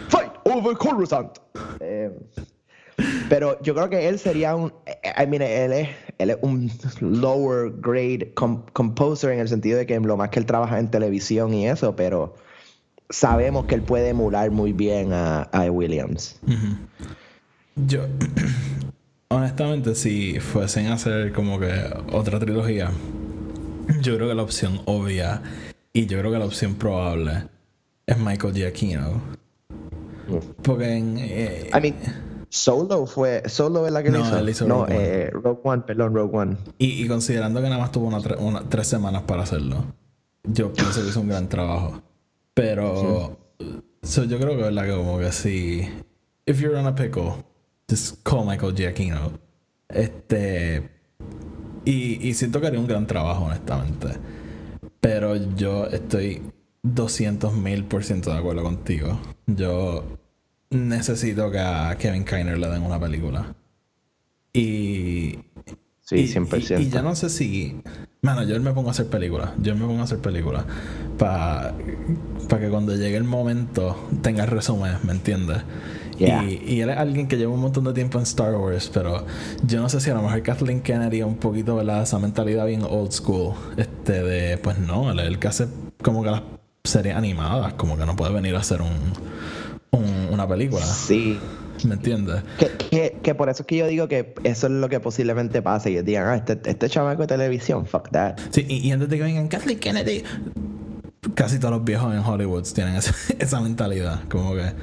fight 0.10 0.32
over 0.46 0.76
Coruscant. 0.78 1.38
Eh, 1.80 2.10
pero 3.30 3.62
yo 3.62 3.76
creo 3.76 3.90
que 3.90 4.08
él 4.08 4.18
sería 4.20 4.56
un. 4.56 4.72
I 5.22 5.28
mean, 5.28 5.42
él 5.42 5.74
es, 5.74 5.90
él 6.18 6.30
es 6.30 6.38
un 6.42 6.72
lower 7.02 7.72
grade 7.80 8.32
com- 8.36 8.64
composer 8.74 9.32
en 9.32 9.40
el 9.40 9.50
sentido 9.50 9.78
de 9.78 9.86
que 9.86 10.00
lo 10.00 10.16
más 10.18 10.30
que 10.30 10.40
él 10.40 10.46
trabaja 10.46 10.80
en 10.80 10.90
televisión 10.90 11.54
y 11.54 11.68
eso, 11.68 11.96
pero 11.96 12.36
sabemos 13.10 13.66
que 13.66 13.76
él 13.76 13.82
puede 13.82 14.10
emular 14.10 14.52
muy 14.52 14.74
bien 14.74 15.14
a, 15.14 15.44
a 15.44 15.70
Williams. 15.72 16.40
Yo, 17.76 18.02
honestamente, 19.30 19.96
si 19.96 20.40
fuesen 20.40 20.88
a 20.88 20.94
hacer 20.94 21.34
como 21.34 21.60
que 21.60 21.72
otra 22.12 22.40
trilogía, 22.40 22.92
yo 24.02 24.16
creo 24.16 24.30
que 24.30 24.36
la 24.36 24.44
opción 24.44 24.82
obvia 24.86 25.42
y 25.94 26.06
yo 26.08 26.20
creo 26.20 26.32
que 26.32 26.40
la 26.40 26.46
opción 26.46 26.76
probable 26.76 27.48
es 28.08 28.18
Michael 28.18 28.54
Giacchino. 28.54 29.22
Porque 30.64 30.96
en. 30.98 31.18
eh, 31.20 31.70
I 31.76 31.82
mean, 31.82 31.96
Solo 32.50 33.06
fue. 33.06 33.44
Solo 33.48 33.86
es 33.86 33.92
la 33.92 34.02
que 34.02 34.10
No, 34.12 34.20
hizo. 34.22 34.38
él 34.38 34.50
hizo 34.50 34.66
no, 34.68 34.86
Rogue 34.86 34.96
One. 34.96 35.04
eh, 35.06 35.30
Rogue 35.32 35.60
One, 35.64 35.84
perdón, 35.86 36.14
Rogue 36.16 36.38
One. 36.38 36.58
y, 36.78 37.04
y 37.04 37.08
considerando 37.08 37.62
que 37.62 37.68
nada 37.70 37.82
más 37.82 37.92
tuvo 37.92 38.08
una- 38.08 38.62
tres 38.70 38.88
semanas 38.88 39.24
para 39.24 39.44
hacerlo, 39.44 39.84
yo 40.46 40.72
pienso 40.72 41.02
que 41.04 41.10
hizo 41.10 41.20
un 41.22 41.28
gran 41.28 41.50
trabajo. 41.50 42.02
Pero. 42.56 43.38
so, 44.02 44.24
yo 44.24 44.40
creo 44.40 44.58
que. 44.58 44.74
Que 44.74 44.92
como 44.92 45.20
que 45.20 45.32
si. 45.32 45.88
If 46.48 46.60
you're 46.60 46.78
on 46.78 46.88
a 46.88 46.96
pickle, 46.96 47.44
just 47.88 48.24
call 48.24 48.46
Michael 48.46 48.74
Giacchino. 48.74 49.34
Este. 49.90 50.90
Y, 51.84 52.28
y 52.28 52.34
siento 52.34 52.60
que 52.60 52.68
haría 52.68 52.80
un 52.80 52.88
gran 52.88 53.06
trabajo, 53.06 53.46
honestamente. 53.46 54.08
Pero 55.00 55.36
yo 55.56 55.86
estoy 55.88 56.42
200 56.82 57.54
mil 57.54 57.84
por 57.84 58.04
ciento 58.04 58.32
de 58.32 58.40
acuerdo 58.40 58.64
contigo. 58.64 59.20
Yo 59.46 60.04
necesito 60.70 61.52
que 61.52 61.60
a 61.60 61.96
Kevin 62.00 62.26
Kiner 62.26 62.58
le 62.58 62.70
den 62.70 62.84
una 62.84 63.00
película. 63.00 63.54
Y. 64.54 65.40
Sí, 66.06 66.16
y- 66.18 66.28
100%. 66.28 66.80
Y, 66.80 66.84
y 66.84 66.90
ya 66.90 67.02
no 67.02 67.16
sé 67.16 67.30
si. 67.30 67.82
Mano, 68.22 68.44
yo 68.44 68.60
me 68.60 68.72
pongo 68.72 68.88
a 68.90 68.92
hacer 68.92 69.08
películas. 69.08 69.52
Yo 69.62 69.76
me 69.76 69.86
pongo 69.86 70.02
a 70.02 70.04
hacer 70.04 70.20
películas. 70.20 70.66
Para 71.18 71.74
que 72.60 72.70
cuando 72.70 72.96
llegue 72.96 73.18
el 73.18 73.24
momento 73.24 73.96
tenga 74.22 74.46
resumen, 74.46 74.94
¿me 75.04 75.12
entiendes? 75.14 75.58
Yeah. 76.18 76.44
Y, 76.44 76.64
y 76.66 76.82
él 76.82 76.90
es 76.90 76.98
alguien 76.98 77.28
que 77.28 77.38
lleva 77.38 77.54
un 77.54 77.60
montón 77.60 77.84
de 77.84 77.94
tiempo 77.94 78.18
en 78.18 78.24
Star 78.24 78.56
Wars, 78.56 78.90
pero 78.94 79.26
yo 79.68 79.82
no 79.82 79.90
sé 79.90 80.00
si 80.00 80.10
a 80.10 80.14
lo 80.14 80.22
mejor 80.22 80.42
Kathleen 80.44 80.82
Kennedy 80.82 81.22
un 81.24 81.36
poquito, 81.38 81.76
¿verdad? 81.76 82.04
Esa 82.04 82.18
mentalidad 82.20 82.66
bien 82.66 82.84
old 82.84 83.12
school. 83.12 83.54
Este 83.78 84.24
de, 84.24 84.58
pues 84.58 84.80
no, 84.80 85.12
él 85.12 85.20
es 85.20 85.28
el 85.28 85.40
que 85.40 85.48
hace 85.50 85.68
como 86.02 86.24
que 86.24 86.32
las 86.32 86.42
series 86.84 87.16
animadas, 87.16 87.74
como 87.74 87.98
que 87.98 88.06
no 88.06 88.16
puede 88.16 88.32
venir 88.34 88.56
a 88.56 88.60
hacer 88.60 88.82
un, 88.82 88.90
un- 89.92 90.30
una 90.32 90.48
película. 90.48 90.84
Sí. 90.86 91.38
¿Me 91.84 91.96
entiendes? 91.96 92.42
Que, 92.58 92.70
que, 92.70 93.18
que 93.22 93.36
por 93.36 93.50
eso 93.50 93.64
es 93.64 93.68
que 93.68 93.78
yo 93.78 93.88
digo 93.88 94.08
que 94.08 94.34
eso 94.44 94.68
es 94.68 94.74
lo 94.74 94.90
que 94.90 95.00
posiblemente 95.00 95.62
pase. 95.62 95.92
Y 95.92 96.02
digan, 96.02 96.28
ah, 96.28 96.36
este, 96.36 96.60
este 96.70 96.90
chamaco 96.90 97.24
de 97.24 97.28
televisión, 97.28 97.86
fuck 97.86 98.10
that. 98.12 98.38
Sí, 98.52 98.66
y, 98.68 98.88
y 98.88 98.92
antes 98.92 99.10
de 99.10 99.18
que 99.18 99.24
vengan 99.24 99.48
Kathleen 99.48 99.80
Kennedy, 99.80 100.24
casi 101.34 101.60
todos 101.60 101.74
los 101.74 101.84
viejos 101.84 102.14
en 102.14 102.20
Hollywood 102.20 102.64
tienen 102.74 102.96
esa, 102.96 103.14
esa 103.40 103.60
mentalidad. 103.62 104.22
Como 104.30 104.56
que. 104.56 104.74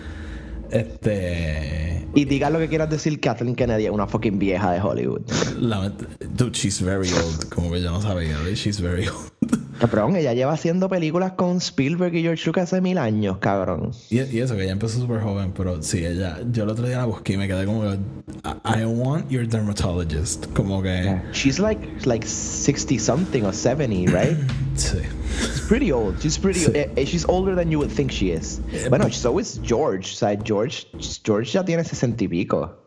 Este. 0.71 2.07
Y 2.15 2.25
diga 2.25 2.49
lo 2.51 2.59
que 2.59 2.69
quieras 2.69 2.89
decir, 2.89 3.21
Kathleen 3.21 3.55
Kennedy 3.55 3.87
es 3.87 3.91
una 3.91 4.07
fucking 4.07 4.39
vieja 4.39 4.73
de 4.73 4.81
Hollywood. 4.81 5.23
La, 5.59 5.93
dude, 6.35 6.53
she's 6.53 6.81
very 6.81 7.11
old. 7.13 7.49
Como 7.51 7.71
que 7.71 7.83
yo 7.83 7.91
no 7.91 8.01
sabía, 8.01 8.39
she's 8.55 8.81
very 8.81 9.07
old. 9.07 9.32
Cabrón, 9.81 10.15
ella 10.15 10.33
lleva 10.33 10.53
haciendo 10.53 10.89
películas 10.89 11.33
con 11.33 11.57
Spielberg 11.57 12.15
y 12.15 12.23
George 12.23 12.45
Lucas 12.47 12.73
hace 12.73 12.81
mil 12.81 12.99
años, 12.99 13.39
cabrón. 13.39 13.91
Y, 14.11 14.21
y 14.21 14.39
eso, 14.39 14.55
que 14.55 14.63
ella 14.63 14.73
empezó 14.73 15.01
súper 15.01 15.21
joven, 15.21 15.53
pero 15.57 15.83
sí, 15.83 16.07
ella. 16.07 16.39
Yo 16.53 16.63
el 16.63 16.71
otro 16.71 16.87
día 16.87 16.99
la 16.99 17.07
busqué 17.07 17.33
y 17.33 17.37
me 17.37 17.49
quedé 17.49 17.65
como. 17.65 17.93
I, 17.93 17.99
I 18.65 18.85
want 18.85 19.29
your 19.29 19.45
dermatologist. 19.49 20.47
Como 20.55 20.83
que. 20.83 21.21
She's 21.33 21.59
like, 21.59 21.81
like 22.07 22.25
60 22.25 22.97
something 23.01 23.43
or 23.43 23.53
70, 23.53 24.13
right? 24.13 24.37
Sí. 24.77 24.99
She's 25.39 25.61
pretty 25.69 25.91
old. 25.91 26.19
She's 26.21 26.39
pretty. 26.39 26.61
Sí. 26.61 26.71
eh, 26.75 26.91
eh, 26.97 27.05
she's 27.05 27.25
older 27.29 27.55
than 27.57 27.69
you 27.71 27.79
would 27.79 27.91
think 27.91 28.11
she 28.13 28.31
is. 28.31 28.61
Eh, 28.73 28.89
Bueno, 28.89 29.11
so 29.11 29.39
is 29.41 29.61
George. 29.65 30.13
O 30.13 30.17
sea, 30.17 30.37
George, 30.37 30.87
George 31.25 31.51
ya 31.53 31.65
tiene 31.65 31.83
60 31.85 32.23
y 32.25 32.29
pico. 32.29 32.79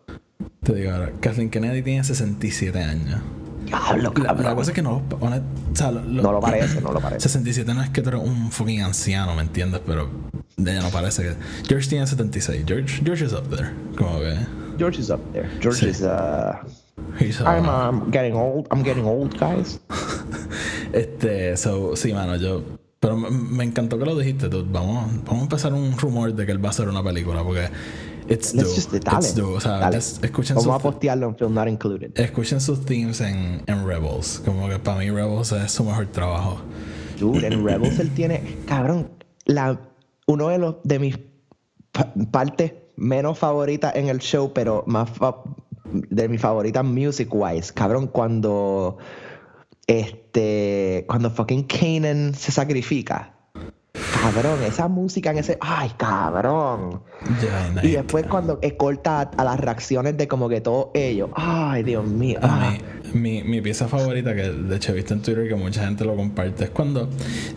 Te 0.64 0.74
digo 0.74 0.91
ahora, 0.93 1.12
Kathleen 1.20 1.49
Kennedy 1.49 1.82
tiene 1.84 2.03
67 2.03 2.80
años. 2.80 3.22
Diablo, 3.66 4.13
La, 4.16 4.24
la 4.24 4.28
cabrón. 4.36 4.55
cosa 4.55 4.72
es 4.72 4.76
que 4.76 4.82
no. 4.82 5.01
hone- 5.20 5.41
o 5.72 5.76
sea, 5.76 5.91
lo- 5.91 6.01
lo- 6.03 6.22
No 6.24 6.32
lo 6.34 6.39
parece, 6.39 6.82
no 6.82 6.91
lo 6.91 6.99
parece. 6.99 7.22
67 7.28 7.74
no 7.74 7.82
es 7.84 7.89
que 7.89 8.01
tú 8.01 8.09
eres 8.09 8.22
un 8.22 8.51
fucking 8.51 8.82
anciano, 8.82 9.36
¿me 9.36 9.41
entiendes? 9.41 9.82
Pero 9.86 10.09
ella 10.57 10.82
no 10.82 10.89
parece 10.89 11.24
que. 11.24 11.36
George 11.68 11.89
tiene 11.89 12.05
76. 12.07 12.63
George, 12.68 13.01
George 13.03 13.26
is 13.26 13.34
up 13.34 13.49
there. 13.49 13.72
Como 13.97 14.20
que. 14.20 14.36
George 14.78 14.99
is 14.99 15.09
up 15.09 15.20
there. 15.34 15.49
George 15.61 15.80
Sí. 15.80 15.88
is. 15.89 16.01
Uh, 16.01 16.53
he's, 17.20 17.39
uh, 17.41 17.45
I'm, 17.45 17.68
um, 17.68 18.11
getting 18.11 18.36
old. 18.36 18.68
I'm 18.72 18.84
getting 18.84 19.05
old, 19.05 19.38
guys. 19.39 19.80
Este, 20.93 21.57
so, 21.57 21.95
sí, 21.95 22.13
mano, 22.13 22.36
yo. 22.38 22.63
Pero 22.99 23.18
me, 23.18 23.30
me 23.30 23.63
encantó 23.63 23.99
que 23.99 24.05
lo 24.05 24.16
dijiste, 24.18 24.47
dude. 24.49 24.68
Vamos, 24.72 25.05
vamos 25.26 25.39
a 25.39 25.43
empezar 25.43 25.74
un 25.74 25.97
rumor 25.97 26.34
de 26.34 26.45
que 26.45 26.51
él 26.51 26.63
va 26.63 26.70
a 26.70 26.72
hacer 26.72 26.88
una 26.88 27.03
película 27.03 27.43
porque. 27.43 27.70
It's 28.28 28.53
Let's 28.55 28.76
just 28.76 28.91
dale. 28.91 29.01
It's. 29.19 29.55
O 29.55 29.59
sea, 29.59 29.78
dale. 29.80 29.97
escuchen 29.97 30.55
Vamos 30.55 30.67
a 30.71 30.73
sus, 30.73 30.82
postearlo 30.82 31.28
en 31.28 31.36
Film 31.38 31.53
Not 31.53 31.67
Included. 31.67 32.11
escuchen 32.19 32.59
sus 32.59 32.84
themes 32.86 33.21
en, 33.21 33.61
en 33.67 33.88
Rebels. 33.88 34.41
Como 34.43 34.67
que 34.67 34.80
para 34.80 34.99
mí 34.99 35.09
Rebels 35.11 35.51
es 35.51 35.71
su 35.71 35.84
mejor 35.84 36.07
trabajo. 36.07 36.59
Dude, 37.19 37.45
en 37.47 37.63
Rebels 37.65 37.99
él 37.99 38.11
tiene. 38.13 38.41
Cabrón, 38.67 39.11
la, 39.45 39.80
uno 40.28 40.47
de 40.49 40.57
los 40.57 40.76
de 40.84 40.99
mis 40.99 41.19
pa- 41.91 42.13
partes 42.32 42.73
menos 42.95 43.38
favoritas 43.38 43.95
en 43.95 44.07
el 44.09 44.19
show, 44.19 44.51
pero 44.53 44.84
más 44.88 45.09
fa- 45.09 45.43
de 45.86 46.28
mis 46.28 46.41
favoritas 46.41 46.84
music 46.84 47.30
wise. 47.32 47.71
Cabrón, 47.73 48.07
cuando. 48.07 48.97
Este. 49.88 51.05
Cuando 51.07 51.30
fucking 51.30 51.63
Kanan 51.63 52.34
se 52.34 52.51
sacrifica. 52.51 53.35
Cabrón, 54.22 54.64
esa 54.64 54.88
música 54.88 55.32
en 55.32 55.38
ese. 55.38 55.58
¡Ay, 55.62 55.91
cabrón! 55.98 57.02
Y 57.84 57.91
después 57.91 58.26
cuando 58.28 58.60
corta 58.78 59.22
a, 59.22 59.43
las 59.43 59.60
reacciones 59.60 60.18
de 60.18 60.28
como 60.28 60.50
que 60.50 60.62
todos 60.62 60.88
ellos. 60.93 61.30
¡Ay, 61.36 61.84
Dios 61.84 62.06
mío! 62.06 62.39
Ah. 62.41 62.74
mi, 63.14 63.43
mi 63.43 63.62
pieza 63.62 63.88
favorita, 63.88 64.36
que 64.36 64.50
de 64.52 64.76
hecho 64.76 64.91
he 64.91 64.96
visto 64.96 65.14
en 65.14 65.22
Twitter 65.22 65.48
que 65.48 65.56
mucha 65.56 65.86
gente 65.86 66.04
lo 66.06 66.16
comparte, 66.16 66.66
es 66.66 66.70
cuando. 66.72 67.10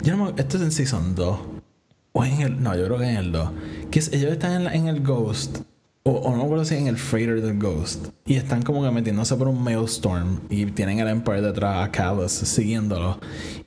Yo 0.03 0.15
no 0.15 0.25
me- 0.25 0.29
Esto 0.41 0.57
es 0.57 0.63
en 0.63 0.71
Season 0.71 1.15
2. 1.15 1.39
O 2.13 2.25
en 2.25 2.41
el. 2.41 2.63
No, 2.63 2.75
yo 2.75 2.85
creo 2.85 2.97
que 2.99 3.09
en 3.09 3.17
el 3.17 3.31
2. 3.31 3.49
Que 3.91 3.99
es- 3.99 4.13
ellos 4.13 4.31
están 4.31 4.53
en, 4.53 4.63
la- 4.63 4.73
en 4.73 4.87
el 4.87 5.01
Ghost. 5.01 5.59
O, 6.09 6.13
o 6.13 6.31
no 6.31 6.37
me 6.37 6.43
acuerdo 6.43 6.65
si 6.65 6.75
en 6.75 6.87
el 6.87 6.97
freighter 6.97 7.39
del 7.39 7.59
Ghost. 7.59 8.07
Y 8.25 8.35
están 8.35 8.63
como 8.63 8.81
que 8.81 8.89
metiéndose 8.89 9.35
por 9.35 9.47
un 9.47 9.63
maelstrom. 9.63 10.39
Y 10.49 10.65
tienen 10.67 10.97
el 10.99 11.07
Empire 11.07 11.41
detrás 11.41 11.87
a 11.87 11.91
Callus 11.91 12.31
siguiéndolo. 12.31 13.19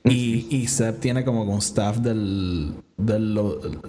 Y, 0.03 0.47
y 0.49 0.67
Seb 0.67 0.99
tiene 0.99 1.23
como 1.23 1.43
un 1.43 1.59
staff 1.59 1.99
del. 1.99 2.73
del 2.97 3.39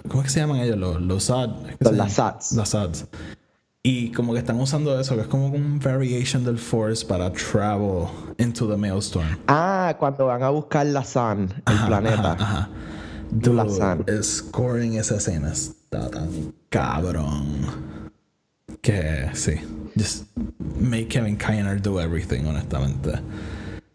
¿Cómo 0.07 0.21
es 0.21 0.27
que 0.27 0.29
se 0.29 0.39
llaman 0.39 0.61
ellos? 0.61 0.77
Los 0.77 1.01
Losad. 1.01 1.49
¿es 1.69 1.77
que 1.77 1.83
Los. 1.83 2.55
Lazads. 2.55 3.07
Y 3.83 4.11
como 4.13 4.31
que 4.31 4.39
están 4.39 4.59
usando 4.59 4.97
eso, 4.99 5.15
que 5.15 5.21
es 5.21 5.27
como 5.27 5.47
un 5.47 5.79
variation 5.79 6.45
del 6.45 6.57
Force 6.57 7.05
para 7.05 7.31
travel 7.33 8.07
into 8.37 8.67
the 8.67 8.77
Maelstrom. 8.77 9.25
Ah, 9.47 9.95
cuando 9.99 10.27
van 10.27 10.41
a 10.41 10.49
buscar 10.49 10.85
la 10.87 11.03
Sun, 11.03 11.53
el 11.67 11.85
planeta. 11.85 12.33
Ajá, 12.33 12.43
ajá. 12.43 12.69
La 13.43 13.69
Sun. 13.69 14.05
en 14.81 14.93
esa 14.93 15.17
escena 15.17 15.51
está 15.51 16.09
tan 16.09 16.53
cabrón. 16.69 17.94
Que 18.85 19.29
sí. 19.33 19.53
Just 19.97 20.25
make 20.79 21.07
Kevin 21.07 21.37
Kiner 21.37 21.81
do 21.81 21.99
everything, 21.99 22.45
honestamente. 22.45 23.13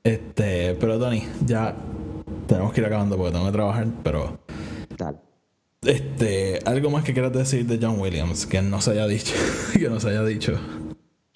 Este, 0.03 0.75
pero 0.81 0.99
Tony, 0.99 1.23
ya 1.47 1.77
tenemos 2.49 2.73
que 2.73 2.81
ir 2.81 2.87
acabando 2.87 3.17
porque 3.17 3.33
tengo 3.33 3.47
que 3.47 3.53
trabajar, 3.53 3.87
pero 4.03 4.41
Dale. 4.99 5.19
este, 5.83 6.59
algo 6.65 6.91
más 6.91 7.05
que 7.05 7.13
quieras 7.13 7.33
decir 7.33 7.67
de 7.67 7.79
John 7.81 8.01
Williams 8.01 8.47
que 8.47 8.63
no 8.63 8.81
se 8.81 8.93
haya 8.93 9.07
dicho, 9.07 9.35
que 9.75 9.89
no 9.89 10.01
se 10.01 10.09
haya 10.09 10.25
dicho. 10.25 10.59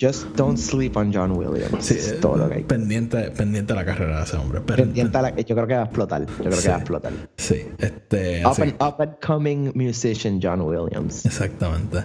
Just 0.00 0.24
don't 0.34 0.58
sleep 0.58 0.96
on 0.96 1.12
John 1.14 1.30
Williams. 1.38 1.84
Sí, 1.84 1.94
es 1.94 2.18
todo 2.20 2.36
lo 2.36 2.48
que 2.48 2.56
hay. 2.56 2.62
pendiente, 2.64 3.30
pendiente 3.30 3.74
de 3.74 3.78
la 3.78 3.84
carrera 3.86 4.18
de 4.18 4.24
ese 4.24 4.36
hombre. 4.36 4.60
Pendiente 4.62 5.16
a 5.16 5.22
la- 5.22 5.36
yo 5.36 5.54
creo 5.54 5.66
que 5.68 5.74
va 5.74 5.82
a 5.82 5.84
explotar. 5.84 6.26
Yo 6.26 6.34
creo 6.36 6.52
Sí. 6.52 6.62
que 6.62 6.68
va 6.70 6.74
a 6.74 6.78
explotar. 6.78 7.12
Sí, 7.36 7.62
este. 7.78 8.44
Up, 8.44 8.60
and, 8.60 8.72
up 8.82 8.96
and 9.00 9.12
coming 9.24 9.70
musician 9.76 10.40
John 10.42 10.62
Williams. 10.62 11.24
exactamente. 11.24 11.98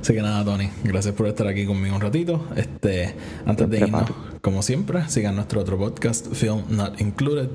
Así 0.00 0.14
que 0.14 0.22
nada, 0.22 0.44
Tony, 0.44 0.70
gracias 0.84 1.14
por 1.14 1.26
estar 1.26 1.46
aquí 1.46 1.66
conmigo 1.66 1.96
un 1.96 2.00
ratito. 2.00 2.46
Este, 2.56 3.14
antes 3.46 3.68
de 3.68 3.78
irnos, 3.80 4.10
como 4.40 4.62
siempre, 4.62 5.08
sigan 5.08 5.34
nuestro 5.34 5.60
otro 5.60 5.76
podcast, 5.76 6.32
Film 6.32 6.62
Not 6.70 7.00
Included. 7.00 7.48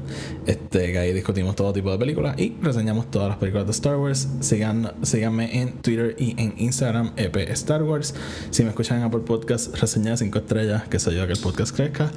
Este, 0.45 0.91
que 0.91 0.99
ahí 0.99 1.13
discutimos 1.13 1.55
todo 1.55 1.71
tipo 1.71 1.91
de 1.91 1.97
películas 1.97 2.37
y 2.37 2.55
reseñamos 2.61 3.09
todas 3.09 3.29
las 3.29 3.37
películas 3.37 3.65
de 3.65 3.71
Star 3.71 3.95
Wars. 3.95 4.27
Sigan, 4.41 4.91
síganme 5.03 5.61
en 5.61 5.73
Twitter 5.81 6.15
y 6.19 6.39
en 6.41 6.53
Instagram, 6.57 7.11
EP 7.15 7.37
Star 7.51 7.83
Wars. 7.83 8.13
Si 8.49 8.63
me 8.63 8.69
escuchan 8.69 8.97
en 8.99 9.05
Apple 9.05 9.21
Podcast, 9.21 9.75
reseña 9.77 10.17
5 10.17 10.37
estrellas, 10.37 10.83
que 10.89 10.99
se 10.99 11.09
ayuda 11.09 11.23
a 11.23 11.27
que 11.27 11.33
el 11.33 11.39
podcast 11.39 11.75
crezca. 11.75 12.11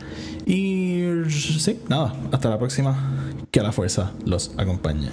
Y 0.45 1.05
sí, 1.31 1.81
nada, 1.89 2.15
hasta 2.33 2.51
la 2.51 2.59
próxima. 2.59 3.23
Que 3.51 3.63
la 3.63 3.73
fuerza 3.73 4.13
los 4.25 4.53
acompañe. 4.59 5.09